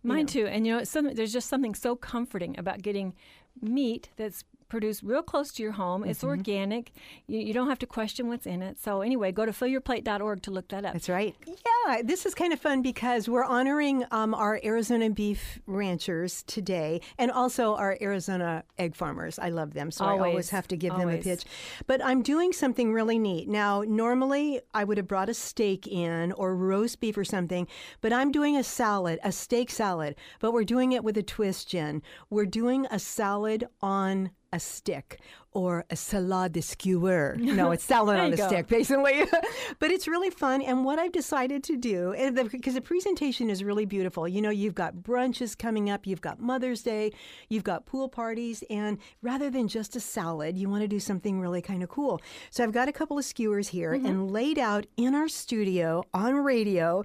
Mine 0.03 0.27
too. 0.27 0.47
And 0.47 0.67
you 0.67 0.77
know, 0.77 0.85
something, 0.85 1.15
there's 1.15 1.33
just 1.33 1.49
something 1.49 1.75
so 1.75 1.97
comforting 1.97 2.59
about 2.59 2.83
getting 2.83 3.15
meat 3.61 4.11
that's 4.17 4.45
produced 4.69 5.03
real 5.03 5.23
close 5.23 5.53
to 5.53 5.63
your 5.63 5.73
home. 5.73 6.05
It's 6.05 6.19
Mm-hmm. 6.21 6.29
organic. 6.29 6.93
You, 7.27 7.39
you 7.41 7.53
don't 7.55 7.69
have 7.69 7.79
to 7.81 7.87
question 7.87 8.29
what's 8.29 8.47
in 8.47 8.63
it. 8.63 8.79
So 8.79 9.01
anyway, 9.03 9.33
go 9.33 9.47
to 9.47 9.53
fillyourplate.org 9.53 10.43
to 10.43 10.51
look 10.51 10.69
that 10.69 10.85
up. 10.85 10.93
That's 10.93 11.09
right. 11.09 11.35
Yeah, 11.47 12.03
this 12.03 12.27
is 12.27 12.35
kind 12.35 12.53
of 12.53 12.61
fun 12.61 12.83
because 12.83 13.29
we're 13.29 13.45
honoring 13.45 14.05
um, 14.11 14.35
our 14.35 14.61
Arizona 14.65 15.11
beef 15.11 15.59
ranchers 15.67 16.43
today 16.47 17.01
and 17.19 17.31
also 17.31 17.75
our 17.77 17.97
Arizona 18.01 18.65
egg 18.79 18.95
farmers. 18.95 19.39
I 19.39 19.49
love 19.51 19.75
them, 19.75 19.91
so 19.91 20.05
I 20.05 20.11
Always, 20.11 20.31
always 20.31 20.51
have 20.51 20.69
to 20.69 20.77
give 20.77 20.95
them 20.97 21.09
a 21.09 21.19
pitch. 21.19 21.45
But 21.87 22.05
I'm 22.05 22.23
doing 22.23 22.53
something 22.53 22.93
really 22.93 23.19
neat. 23.19 23.49
Now, 23.49 23.83
normally 23.87 24.61
I 24.75 24.85
would 24.85 24.97
have 24.99 25.09
brought 25.09 25.29
a 25.29 25.35
steak 25.35 25.87
in 25.87 26.33
or 26.33 26.55
roast 26.55 27.01
beef 27.01 27.17
or 27.17 27.25
something, 27.25 27.67
but 28.01 28.13
I'm 28.13 28.31
doing 28.33 28.57
a 28.57 28.65
salad, 28.65 29.19
a 29.23 29.33
steak 29.33 29.71
salad, 29.71 30.17
but 30.41 30.53
we're 30.53 30.65
doing 30.65 30.93
it 30.93 31.05
with 31.05 31.17
a 31.17 31.23
twist, 31.23 31.69
Jen. 31.71 32.03
We're 32.31 32.47
doing 32.47 32.87
a 32.91 32.99
salad 32.99 33.67
on 33.81 34.31
a 34.53 34.61
stick 34.61 35.21
or 35.53 35.85
a 35.91 35.95
salade 35.95 36.53
de 36.53 36.63
skewer. 36.63 37.37
No, 37.59 37.73
it's 37.73 37.83
salad 37.83 38.21
on 38.21 38.33
a 38.33 38.37
go. 38.37 38.47
stick 38.47 38.69
basically. 38.69 39.25
but 39.81 39.91
it's 39.91 40.07
really 40.07 40.31
fun. 40.31 40.63
And 40.63 40.85
what 40.85 40.99
I've 40.99 41.13
decided 41.13 41.65
to 41.65 41.77
do, 41.77 42.13
and 42.13 42.37
the, 42.37 42.45
because 42.45 42.75
the 42.75 42.81
presentation 42.81 43.51
is 43.51 43.65
really 43.65 43.87
beautiful. 43.87 44.29
You 44.29 44.41
know, 44.43 44.51
you've 44.51 44.75
got 44.75 44.97
brunches 44.97 45.59
coming 45.59 45.91
up, 45.91 46.07
you've 46.07 46.21
got 46.21 46.39
Mother's 46.39 46.83
Day, 46.83 47.11
you've 47.49 47.65
got 47.65 47.87
pool 47.87 48.09
parties, 48.09 48.63
and 48.71 48.99
rather 49.23 49.51
than 49.51 49.67
just 49.67 49.97
a 49.97 50.01
salad, 50.01 50.57
you 50.57 50.69
want 50.69 50.83
to 50.83 50.89
do 50.89 51.01
something 51.01 51.41
really 51.41 51.63
kind 51.63 51.83
of 51.83 51.89
cool. 51.89 52.21
So 52.51 52.63
I've 52.63 52.73
got 52.73 52.89
a 52.89 52.93
couple 52.93 53.19
of 53.19 53.25
skewers 53.25 53.69
here, 53.69 53.95
mm-hmm. 53.95 54.07
and 54.07 54.31
laid 54.31 54.59
out 54.59 54.87
in 54.97 55.15
our 55.15 55.29
studio 55.29 56.05
on 56.15 56.37
radio, 56.37 57.03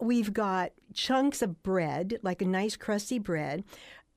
we've 0.00 0.32
got 0.32 0.72
chunks 0.92 1.42
of 1.42 1.62
bread, 1.62 2.18
like 2.22 2.42
a 2.42 2.46
nice 2.46 2.76
crusty 2.76 3.18
bread 3.18 3.64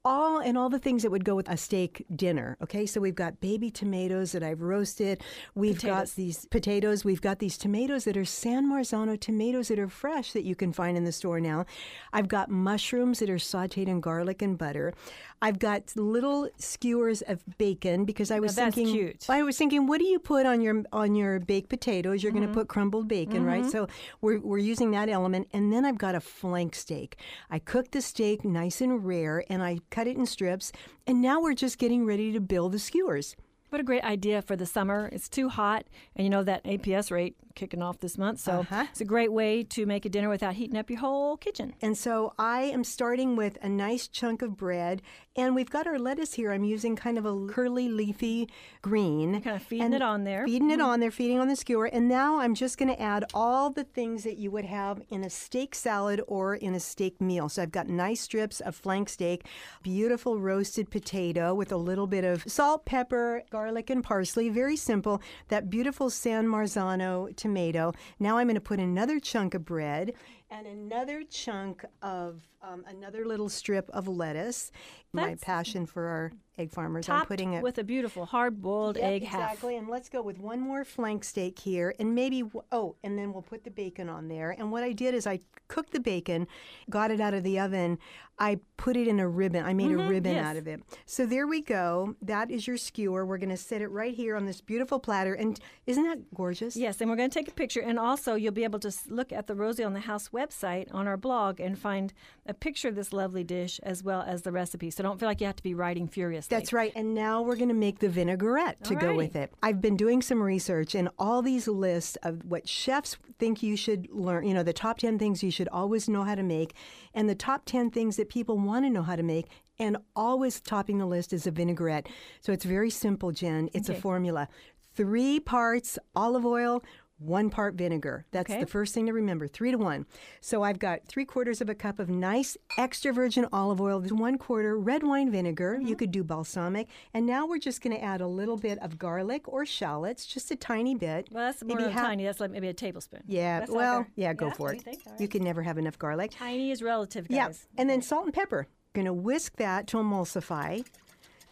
all 0.06 0.40
and 0.40 0.58
all 0.58 0.70
the 0.70 0.80
things 0.80 1.04
that 1.04 1.12
would 1.12 1.26
go 1.26 1.36
with 1.36 1.50
a 1.50 1.58
steak 1.58 2.06
dinner. 2.16 2.58
Okay, 2.64 2.86
so 2.86 3.02
we've 3.02 3.16
got 3.16 3.42
baby 3.42 3.70
tomatoes 3.70 4.32
that 4.32 4.44
I've 4.44 4.62
roasted. 4.62 5.22
We've 5.56 5.82
got 5.82 6.08
these 6.10 6.46
potatoes. 6.46 7.04
We've 7.04 7.22
got 7.22 7.40
these 7.40 7.58
tomatoes 7.58 8.06
that 8.06 8.16
are 8.16 8.26
San 8.26 8.72
Marzano 8.72 9.20
tomatoes 9.20 9.68
that 9.68 9.80
are 9.80 9.90
fresh 9.90 10.32
that 10.32 10.46
you 10.46 10.56
can 10.56 10.72
find 10.72 10.96
in 10.96 11.04
the 11.04 11.12
store 11.12 11.42
now. 11.42 11.66
I've 12.14 12.30
got 12.30 12.50
mushrooms 12.50 13.20
that 13.20 13.30
are 13.30 13.36
sautéed 13.36 13.88
in 13.88 14.00
garlic 14.00 14.42
and 14.42 14.58
butter. 14.58 14.94
I've 15.42 15.60
got 15.60 15.96
little 15.96 16.50
skewers 16.58 17.22
of 17.22 17.44
bacon 17.58 18.06
because 18.06 18.32
I 18.32 18.40
was 18.40 18.56
that's 18.56 18.76
thinking 18.76 18.94
cute. 18.94 19.26
I 19.30 19.44
was 19.44 19.58
thinking, 19.58 19.88
what 19.88 20.00
do 20.00 20.06
you 20.06 20.20
put 20.20 20.46
on 20.46 20.62
your 20.62 20.84
on 20.92 21.16
your 21.16 21.40
baked 21.40 21.70
potatoes? 21.70 22.22
You're 22.24 22.32
going 22.32 22.44
to 22.44 22.50
mm-hmm. 22.50 22.60
put 22.60 22.68
crumbled 22.68 23.08
bacon, 23.08 23.46
right? 23.46 23.62
Mm-hmm. 23.62 23.70
So 23.70 23.88
we're 24.22 24.40
we're 24.40 24.58
using 24.58 24.92
that 24.92 25.10
element, 25.10 25.48
and 25.54 25.72
then 25.72 25.86
I've 25.86 25.98
got 25.98 26.16
a 26.16 26.20
flank 26.20 26.76
steak. 26.76 27.18
I 27.50 27.60
cooked 27.60 27.94
the 27.94 28.02
steak 28.02 28.44
nice 28.44 28.82
and 28.82 29.06
rare, 29.06 29.44
and 29.50 29.64
I 29.64 29.80
cut 29.90 30.08
it 30.08 30.18
in 30.18 30.26
strips, 30.26 30.72
and 31.08 31.22
now 31.22 31.40
we're 31.42 31.54
just 31.54 31.78
getting 31.78 32.06
ready 32.06 32.32
to 32.34 32.40
build 32.40 32.74
the 32.74 32.80
skewers. 32.80 33.36
What 33.70 33.80
a 33.80 33.84
great 33.84 34.04
idea 34.04 34.42
for 34.42 34.56
the 34.56 34.66
summer. 34.66 35.10
It's 35.12 35.30
too 35.30 35.48
hot, 35.48 35.86
and 36.16 36.24
you 36.26 36.30
know 36.32 36.44
that 36.44 36.64
APS 36.64 37.12
rate 37.12 37.36
kicking 37.54 37.82
off 37.84 38.00
this 38.00 38.18
month, 38.18 38.40
so 38.40 38.62
Uh-huh. 38.62 38.86
it's 38.90 39.02
a 39.02 39.06
great 39.06 39.32
way 39.32 39.64
to 39.64 39.86
make 39.86 40.06
a 40.06 40.10
dinner 40.10 40.30
without 40.30 40.54
heating 40.56 40.78
up 40.78 40.90
your 40.90 41.00
whole 41.00 41.36
kitchen. 41.38 41.74
And 41.82 41.98
so 41.98 42.34
I 42.40 42.62
am 42.64 42.84
starting 42.84 43.36
with 43.36 43.58
a 43.62 43.68
nice 43.70 44.08
chunk 44.08 44.42
of 44.42 44.56
bread, 44.58 45.02
and 45.36 45.54
we've 45.54 45.70
got 45.70 45.86
our 45.86 46.00
lettuce 46.00 46.34
here. 46.34 46.52
I'm 46.52 46.64
using 46.64 46.96
kind 46.96 47.18
of 47.18 47.26
a 47.26 47.48
curly, 47.48 47.90
leafy 47.90 48.50
green. 48.82 49.42
Kind 49.42 49.58
of 49.58 49.62
feeding 49.64 49.94
it 49.94 50.02
on 50.02 50.24
there. 50.24 50.46
Feeding 50.46 50.72
it 50.72 50.80
on 50.82 51.00
there, 51.00 51.12
feeding 51.12 51.38
on 51.38 51.48
the 51.48 51.56
skewer. 51.56 51.86
And 51.86 52.08
now 52.08 52.40
I'm 52.40 52.56
just 52.56 52.78
going 52.78 52.90
to 52.90 53.00
add 53.02 53.26
all 53.34 53.70
the 53.70 53.84
things 53.84 54.24
that 54.24 54.38
you 54.38 54.50
would 54.52 54.66
have 54.66 55.02
in 55.10 55.24
a 55.24 55.30
steak 55.30 55.76
salad 55.76 56.22
or 56.28 56.56
in 56.56 56.74
a 56.74 56.80
steak 56.80 57.20
meal. 57.22 57.50
So 57.50 57.62
I've 57.62 57.72
got 57.72 57.88
nice 57.88 58.22
strips 58.22 58.62
of 58.62 58.76
flank 58.76 59.10
steak, 59.10 59.46
beautiful 59.84 60.40
roasted 60.40 60.90
potato 60.90 61.54
with 61.54 61.72
a 61.72 61.78
little 61.78 62.08
bit 62.08 62.24
of 62.24 62.44
salt, 62.48 62.86
pepper, 62.86 63.44
garlic, 63.50 63.59
and 63.68 64.04
parsley. 64.04 64.50
Very 64.50 64.76
simple. 64.76 65.22
That 65.50 65.70
beautiful 65.70 66.10
San 66.10 66.48
Marzano 66.48 67.36
tomato. 67.36 67.94
Now 68.20 68.38
I'm 68.38 68.48
going 68.48 68.56
to 68.56 68.62
put 68.62 68.80
another 68.80 69.20
chunk 69.20 69.54
of 69.54 69.66
bread 69.66 70.14
and 70.52 70.66
another 70.68 71.24
chunk 71.30 71.86
of 72.02 72.42
um, 72.62 72.84
another 72.88 73.26
little 73.26 73.50
strip 73.50 73.90
of 73.92 74.08
lettuce. 74.08 74.72
My 75.12 75.34
passion 75.42 75.88
for 75.88 76.06
our 76.06 76.32
egg 76.60 76.72
farmers. 76.72 77.10
I'm 77.10 77.26
putting 77.26 77.54
it 77.54 77.64
with 77.64 77.80
a 77.80 77.84
beautiful 77.84 78.26
hard-boiled 78.28 78.96
Yep, 78.98 79.06
egg 79.12 79.24
half. 79.24 79.54
exactly. 79.54 79.76
And 79.78 79.88
let's 79.88 80.08
go 80.08 80.22
with 80.22 80.38
one 80.38 80.60
more 80.60 80.86
flank 80.86 81.24
steak 81.24 81.58
here, 81.58 81.96
and 81.98 82.14
maybe 82.14 82.44
oh, 82.72 82.96
and 83.04 83.18
then 83.18 83.34
we'll 83.34 83.42
put 83.42 83.64
the 83.64 83.72
bacon 83.72 84.08
on 84.08 84.28
there. 84.28 84.52
And 84.52 84.72
what 84.72 84.84
I 84.84 84.92
did 84.92 85.16
is 85.16 85.26
I 85.26 85.40
cooked 85.68 85.94
the 85.94 86.00
bacon, 86.00 86.46
got 86.90 87.10
it 87.10 87.20
out 87.20 87.34
of 87.34 87.42
the 87.44 87.60
oven. 87.60 87.98
I 88.38 88.60
put 88.78 88.96
it 88.98 89.08
in 89.08 89.20
a 89.20 89.28
ribbon. 89.28 89.66
I 89.66 89.74
made 89.74 89.92
a 89.92 89.98
ribbon 89.98 90.32
Mm-hmm, 90.34 90.36
yes. 90.36 90.46
out 90.46 90.58
of 90.58 90.68
it. 90.68 90.82
So 91.06 91.26
there 91.26 91.48
we 91.48 91.62
go. 91.62 92.16
That 92.22 92.52
is 92.52 92.68
your 92.68 92.78
skewer. 92.78 93.26
We're 93.26 93.38
going 93.40 93.50
to 93.50 93.58
set 93.58 93.82
it 93.82 93.88
right 93.88 94.14
here 94.14 94.36
on 94.36 94.46
this 94.46 94.62
beautiful 94.62 95.00
platter. 95.00 95.34
And 95.34 95.60
isn't 95.88 96.04
that 96.04 96.34
gorgeous? 96.36 96.76
Yes, 96.76 97.02
and 97.02 97.10
we're 97.10 97.18
going 97.18 97.30
to 97.32 97.34
take 97.40 97.48
a 97.48 97.54
picture, 97.54 97.82
and 97.82 97.98
also 97.98 98.36
you'll 98.36 98.54
be 98.54 98.64
able 98.64 98.80
to 98.80 98.94
look 99.08 99.32
at 99.34 99.48
the 99.48 99.56
Rosie 99.56 99.84
on 99.84 99.94
the 99.94 100.00
House 100.02 100.32
website 100.40 100.94
on 100.94 101.08
our 101.08 101.18
blog 101.18 101.60
and 101.60 101.78
find 101.78 102.14
a 102.46 102.54
picture 102.54 102.88
of 102.88 102.96
this 102.96 103.12
lovely 103.14 103.44
dish 103.44 103.80
as 103.84 104.04
well 104.04 104.22
as 104.22 104.44
the 104.44 104.52
recipe. 104.52 104.90
So 104.90 105.04
don't 105.04 105.20
feel 105.20 105.28
like 105.28 105.42
you 105.42 105.48
have 105.48 105.56
to 105.58 105.64
be 105.64 105.74
writing 105.74 106.08
furiously. 106.08 106.56
That's 106.56 106.74
right. 106.74 106.92
And 106.96 107.14
now 107.14 107.42
we're 107.42 107.56
going 107.56 107.70
to 107.70 107.76
make 107.76 108.00
the 108.00 108.10
vinaigrette 108.10 108.84
to 108.86 108.96
go 108.96 109.16
with 109.16 109.36
it. 109.36 109.52
I've 109.62 109.82
been 109.82 109.98
doing 109.98 110.22
some 110.22 110.42
research 110.42 110.96
and 110.96 111.10
all 111.18 111.42
these 111.42 111.68
lists 111.68 112.18
of 112.24 112.46
what 112.46 112.68
chefs 112.68 113.18
think 113.38 113.62
you 113.62 113.76
should 113.76 114.10
learn, 114.12 114.46
you 114.46 114.54
know, 114.54 114.64
the 114.64 114.74
top 114.74 114.98
10 114.98 115.20
things 115.20 115.44
you 115.44 115.52
should 115.52 115.70
always 115.70 116.08
know 116.10 116.24
how 116.24 116.36
to 116.36 116.44
make 116.44 116.74
and 117.14 117.30
the 117.30 117.36
top 117.36 117.66
10 117.66 117.92
things 117.92 118.18
that 118.18 118.30
people 118.30 118.58
want 118.58 118.86
to 118.86 118.90
know 118.90 119.04
how 119.04 119.16
to 119.16 119.24
make. 119.24 119.48
And 119.82 119.96
always 120.14 120.60
topping 120.60 120.98
the 120.98 121.06
list 121.06 121.32
is 121.32 121.48
a 121.48 121.52
vinaigrette. 121.52 122.08
So 122.42 122.52
it's 122.52 122.66
very 122.66 122.90
simple, 122.90 123.32
Jen. 123.32 123.70
It's 123.74 123.88
a 123.88 123.94
formula. 123.94 124.50
Three 124.94 125.40
parts 125.40 125.98
olive 126.16 126.46
oil, 126.46 126.84
one 127.20 127.50
part 127.50 127.76
vinegar. 127.76 128.26
That's 128.32 128.50
Okay. 128.50 128.60
the 128.62 128.66
first 128.66 128.94
thing 128.94 129.06
to 129.06 129.14
remember, 129.14 129.48
three 129.48 129.72
to 129.72 129.78
one. 129.78 130.06
So 130.42 130.64
I've 130.64 130.80
got 130.80 131.06
three 131.06 131.26
quarters 131.26 131.62
of 131.62 131.70
a 131.70 131.76
cup 131.76 132.00
of 132.00 132.10
nice 132.10 132.58
extra 132.78 133.12
virgin 133.14 133.46
olive 133.52 133.80
oil, 133.82 134.02
one 134.02 134.38
quarter 134.38 134.78
red 134.78 135.04
wine 135.04 135.30
vinegar. 135.32 135.76
Mm-hmm. 135.78 135.88
You 135.88 135.96
could 135.96 136.12
do 136.12 136.24
balsamic. 136.24 136.88
And 137.14 137.26
now 137.26 137.46
we're 137.46 137.60
just 137.60 137.82
going 137.82 137.96
to 137.96 138.02
add 138.04 138.22
a 138.22 138.28
little 138.28 138.58
bit 138.58 138.80
of 138.80 138.98
garlic 138.98 139.48
or 139.48 139.66
shallots, 139.66 140.26
just 140.26 140.50
a 140.52 140.56
tiny 140.56 140.96
bit. 140.96 141.28
Well, 141.32 141.46
that's 141.46 141.64
more 141.64 141.78
Maybe 141.78 141.92
half- 141.92 142.06
tiny. 142.06 142.24
That's 142.24 142.40
like 142.40 142.52
maybe 142.52 142.70
a 142.70 142.74
tablespoon. 142.74 143.24
Yeah, 143.28 143.60
That's 143.60 143.72
well, 143.72 144.06
yeah, 144.16 144.34
go 144.34 144.48
Yeah? 144.48 144.54
for 144.54 144.74
it. 144.74 144.84
you? 144.86 144.94
All 145.08 145.14
You 145.20 145.28
can 145.28 145.44
never 145.44 145.62
have 145.64 145.78
enough 145.78 146.00
garlic. 146.00 146.32
Tiny 146.32 146.72
is 146.72 146.82
relative, 146.82 147.28
guys. 147.28 147.68
Yeah, 147.74 147.82
and 147.82 147.90
then 147.90 148.02
salt 148.02 148.26
and 148.26 148.34
pepper. 148.34 148.68
Going 148.94 149.06
to 149.06 149.14
whisk 149.14 149.58
that 149.58 149.86
to 149.88 149.98
emulsify, 149.98 150.84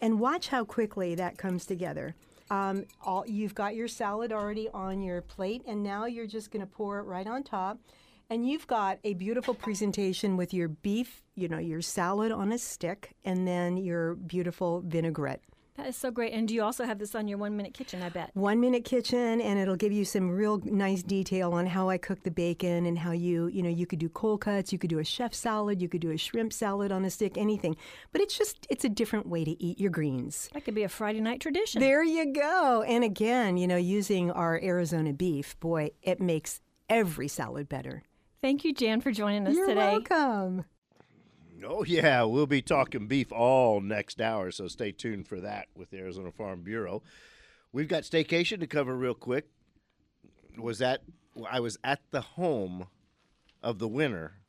and 0.01 0.19
watch 0.19 0.47
how 0.47 0.63
quickly 0.65 1.13
that 1.15 1.37
comes 1.37 1.65
together. 1.65 2.15
Um, 2.49 2.85
all, 3.01 3.25
you've 3.27 3.55
got 3.55 3.75
your 3.75 3.87
salad 3.87 4.31
already 4.31 4.69
on 4.73 5.01
your 5.01 5.21
plate, 5.21 5.63
and 5.67 5.83
now 5.83 6.05
you're 6.05 6.27
just 6.27 6.51
going 6.51 6.65
to 6.65 6.71
pour 6.71 6.99
it 6.99 7.03
right 7.03 7.27
on 7.27 7.43
top. 7.43 7.79
And 8.29 8.47
you've 8.47 8.67
got 8.67 8.99
a 9.03 9.13
beautiful 9.13 9.53
presentation 9.53 10.35
with 10.35 10.53
your 10.53 10.67
beef, 10.67 11.23
you 11.35 11.47
know, 11.47 11.59
your 11.59 11.81
salad 11.81 12.31
on 12.31 12.51
a 12.51 12.57
stick, 12.57 13.15
and 13.23 13.47
then 13.47 13.77
your 13.77 14.15
beautiful 14.15 14.81
vinaigrette. 14.85 15.41
That 15.77 15.85
is 15.85 15.95
so 15.95 16.09
great. 16.09 16.33
And 16.33 16.47
do 16.47 16.55
you 16.55 16.63
also 16.63 16.85
have 16.85 16.97
this 16.97 17.13
on 17.13 17.27
your 17.27 17.37
one 17.37 17.55
minute 17.55 17.75
kitchen, 17.75 18.01
I 18.01 18.09
bet? 18.09 18.31
One 18.33 18.59
minute 18.59 18.83
kitchen, 18.83 19.39
and 19.39 19.59
it'll 19.59 19.75
give 19.75 19.91
you 19.91 20.05
some 20.05 20.31
real 20.31 20.59
nice 20.65 21.03
detail 21.03 21.53
on 21.53 21.67
how 21.67 21.87
I 21.89 21.99
cook 21.99 22.23
the 22.23 22.31
bacon 22.31 22.87
and 22.87 22.97
how 22.97 23.11
you, 23.11 23.45
you 23.47 23.61
know, 23.61 23.69
you 23.69 23.85
could 23.85 23.99
do 23.99 24.09
cold 24.09 24.41
cuts, 24.41 24.73
you 24.73 24.79
could 24.79 24.89
do 24.89 24.97
a 24.97 25.03
chef 25.03 25.35
salad, 25.35 25.79
you 25.79 25.87
could 25.87 26.01
do 26.01 26.09
a 26.09 26.17
shrimp 26.17 26.51
salad 26.51 26.91
on 26.91 27.05
a 27.05 27.11
stick, 27.11 27.37
anything. 27.37 27.77
But 28.11 28.21
it's 28.21 28.35
just, 28.35 28.65
it's 28.71 28.85
a 28.85 28.89
different 28.89 29.27
way 29.27 29.45
to 29.45 29.63
eat 29.63 29.79
your 29.79 29.91
greens. 29.91 30.49
That 30.53 30.65
could 30.65 30.73
be 30.73 30.81
a 30.81 30.89
Friday 30.89 31.21
night 31.21 31.41
tradition. 31.41 31.79
There 31.79 32.03
you 32.03 32.33
go. 32.33 32.81
And 32.81 33.03
again, 33.03 33.57
you 33.57 33.67
know, 33.67 33.77
using 33.77 34.31
our 34.31 34.59
Arizona 34.63 35.13
beef, 35.13 35.59
boy, 35.59 35.91
it 36.01 36.19
makes 36.19 36.59
every 36.89 37.27
salad 37.27 37.69
better. 37.69 38.01
Thank 38.41 38.65
you, 38.65 38.73
Jan, 38.73 39.01
for 39.01 39.11
joining 39.11 39.45
us 39.45 39.55
You're 39.55 39.67
today. 39.67 39.99
welcome. 40.09 40.65
Oh, 41.65 41.83
yeah. 41.83 42.23
We'll 42.23 42.47
be 42.47 42.61
talking 42.61 43.07
beef 43.07 43.31
all 43.31 43.81
next 43.81 44.21
hour, 44.21 44.51
so 44.51 44.67
stay 44.67 44.91
tuned 44.91 45.27
for 45.27 45.39
that 45.41 45.67
with 45.75 45.89
the 45.91 45.97
Arizona 45.97 46.31
Farm 46.31 46.63
Bureau. 46.63 47.01
We've 47.71 47.87
got 47.87 48.03
staycation 48.03 48.59
to 48.59 48.67
cover 48.67 48.95
real 48.95 49.13
quick. 49.13 49.47
Was 50.57 50.79
that 50.79 51.01
I 51.49 51.59
was 51.59 51.77
at 51.83 51.99
the 52.11 52.21
home 52.21 52.87
of 53.61 53.79
the 53.79 53.87
winner 53.87 54.41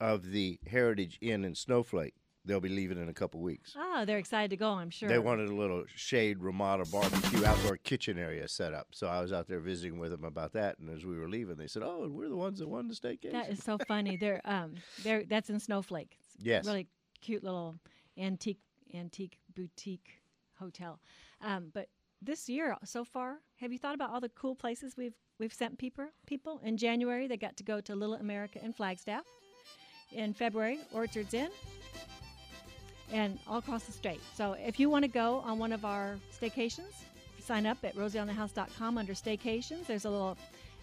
of 0.00 0.30
the 0.30 0.58
Heritage 0.66 1.18
Inn 1.20 1.44
in 1.44 1.54
Snowflake. 1.54 2.14
They'll 2.46 2.60
be 2.60 2.68
leaving 2.68 3.00
in 3.00 3.08
a 3.08 3.14
couple 3.14 3.40
weeks. 3.40 3.74
Oh, 3.74 4.04
they're 4.04 4.18
excited 4.18 4.50
to 4.50 4.56
go, 4.56 4.68
I'm 4.72 4.90
sure. 4.90 5.08
They 5.08 5.18
wanted 5.18 5.48
a 5.48 5.54
little 5.54 5.84
shade 5.94 6.42
Ramada 6.42 6.84
barbecue 6.92 7.44
outdoor 7.44 7.78
kitchen 7.78 8.18
area 8.18 8.46
set 8.48 8.74
up. 8.74 8.88
So 8.92 9.06
I 9.06 9.22
was 9.22 9.32
out 9.32 9.48
there 9.48 9.60
visiting 9.60 9.98
with 9.98 10.10
them 10.10 10.24
about 10.24 10.52
that. 10.52 10.78
And 10.78 10.90
as 10.90 11.06
we 11.06 11.18
were 11.18 11.28
leaving, 11.28 11.56
they 11.56 11.68
said, 11.68 11.82
"Oh, 11.82 12.06
we're 12.10 12.28
the 12.28 12.36
ones 12.36 12.58
that 12.58 12.68
won 12.68 12.86
the 12.88 12.94
staycation." 12.94 13.32
That 13.32 13.50
is 13.50 13.64
so 13.64 13.78
funny. 13.88 14.16
They're 14.18 14.42
um, 14.44 14.74
they're 15.02 15.24
that's 15.24 15.48
in 15.48 15.58
Snowflake. 15.58 16.18
Yes. 16.38 16.66
really 16.66 16.88
cute 17.20 17.42
little 17.42 17.76
antique 18.18 18.60
antique 18.94 19.38
boutique 19.54 20.22
hotel. 20.58 21.00
Um, 21.40 21.70
but 21.72 21.88
this 22.22 22.48
year 22.48 22.76
so 22.84 23.04
far, 23.04 23.38
have 23.56 23.72
you 23.72 23.78
thought 23.78 23.94
about 23.94 24.10
all 24.10 24.20
the 24.20 24.28
cool 24.30 24.54
places 24.54 24.96
we've 24.96 25.14
we've 25.38 25.52
sent 25.52 25.78
people 25.78 26.06
people 26.26 26.60
in 26.64 26.76
January? 26.76 27.26
They 27.26 27.36
got 27.36 27.56
to 27.58 27.64
go 27.64 27.80
to 27.80 27.94
Little 27.94 28.16
America 28.16 28.64
in 28.64 28.72
Flagstaff. 28.72 29.24
In 30.12 30.32
February, 30.32 30.78
Orchards 30.92 31.34
Inn. 31.34 31.50
And 33.12 33.38
all 33.46 33.58
across 33.58 33.84
the 33.84 33.92
state. 33.92 34.20
So 34.34 34.52
if 34.52 34.78
you 34.78 34.88
want 34.88 35.04
to 35.04 35.10
go 35.10 35.42
on 35.44 35.58
one 35.58 35.72
of 35.72 35.84
our 35.84 36.16
staycations, 36.32 36.92
sign 37.40 37.66
up 37.66 37.78
at 37.84 37.94
rosieonthehouse.com 37.94 38.98
under 38.98 39.12
staycations. 39.12 39.86
There's 39.86 40.04
a 40.04 40.10
little 40.10 40.38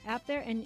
app 0.07 0.25
there, 0.27 0.43
and 0.45 0.65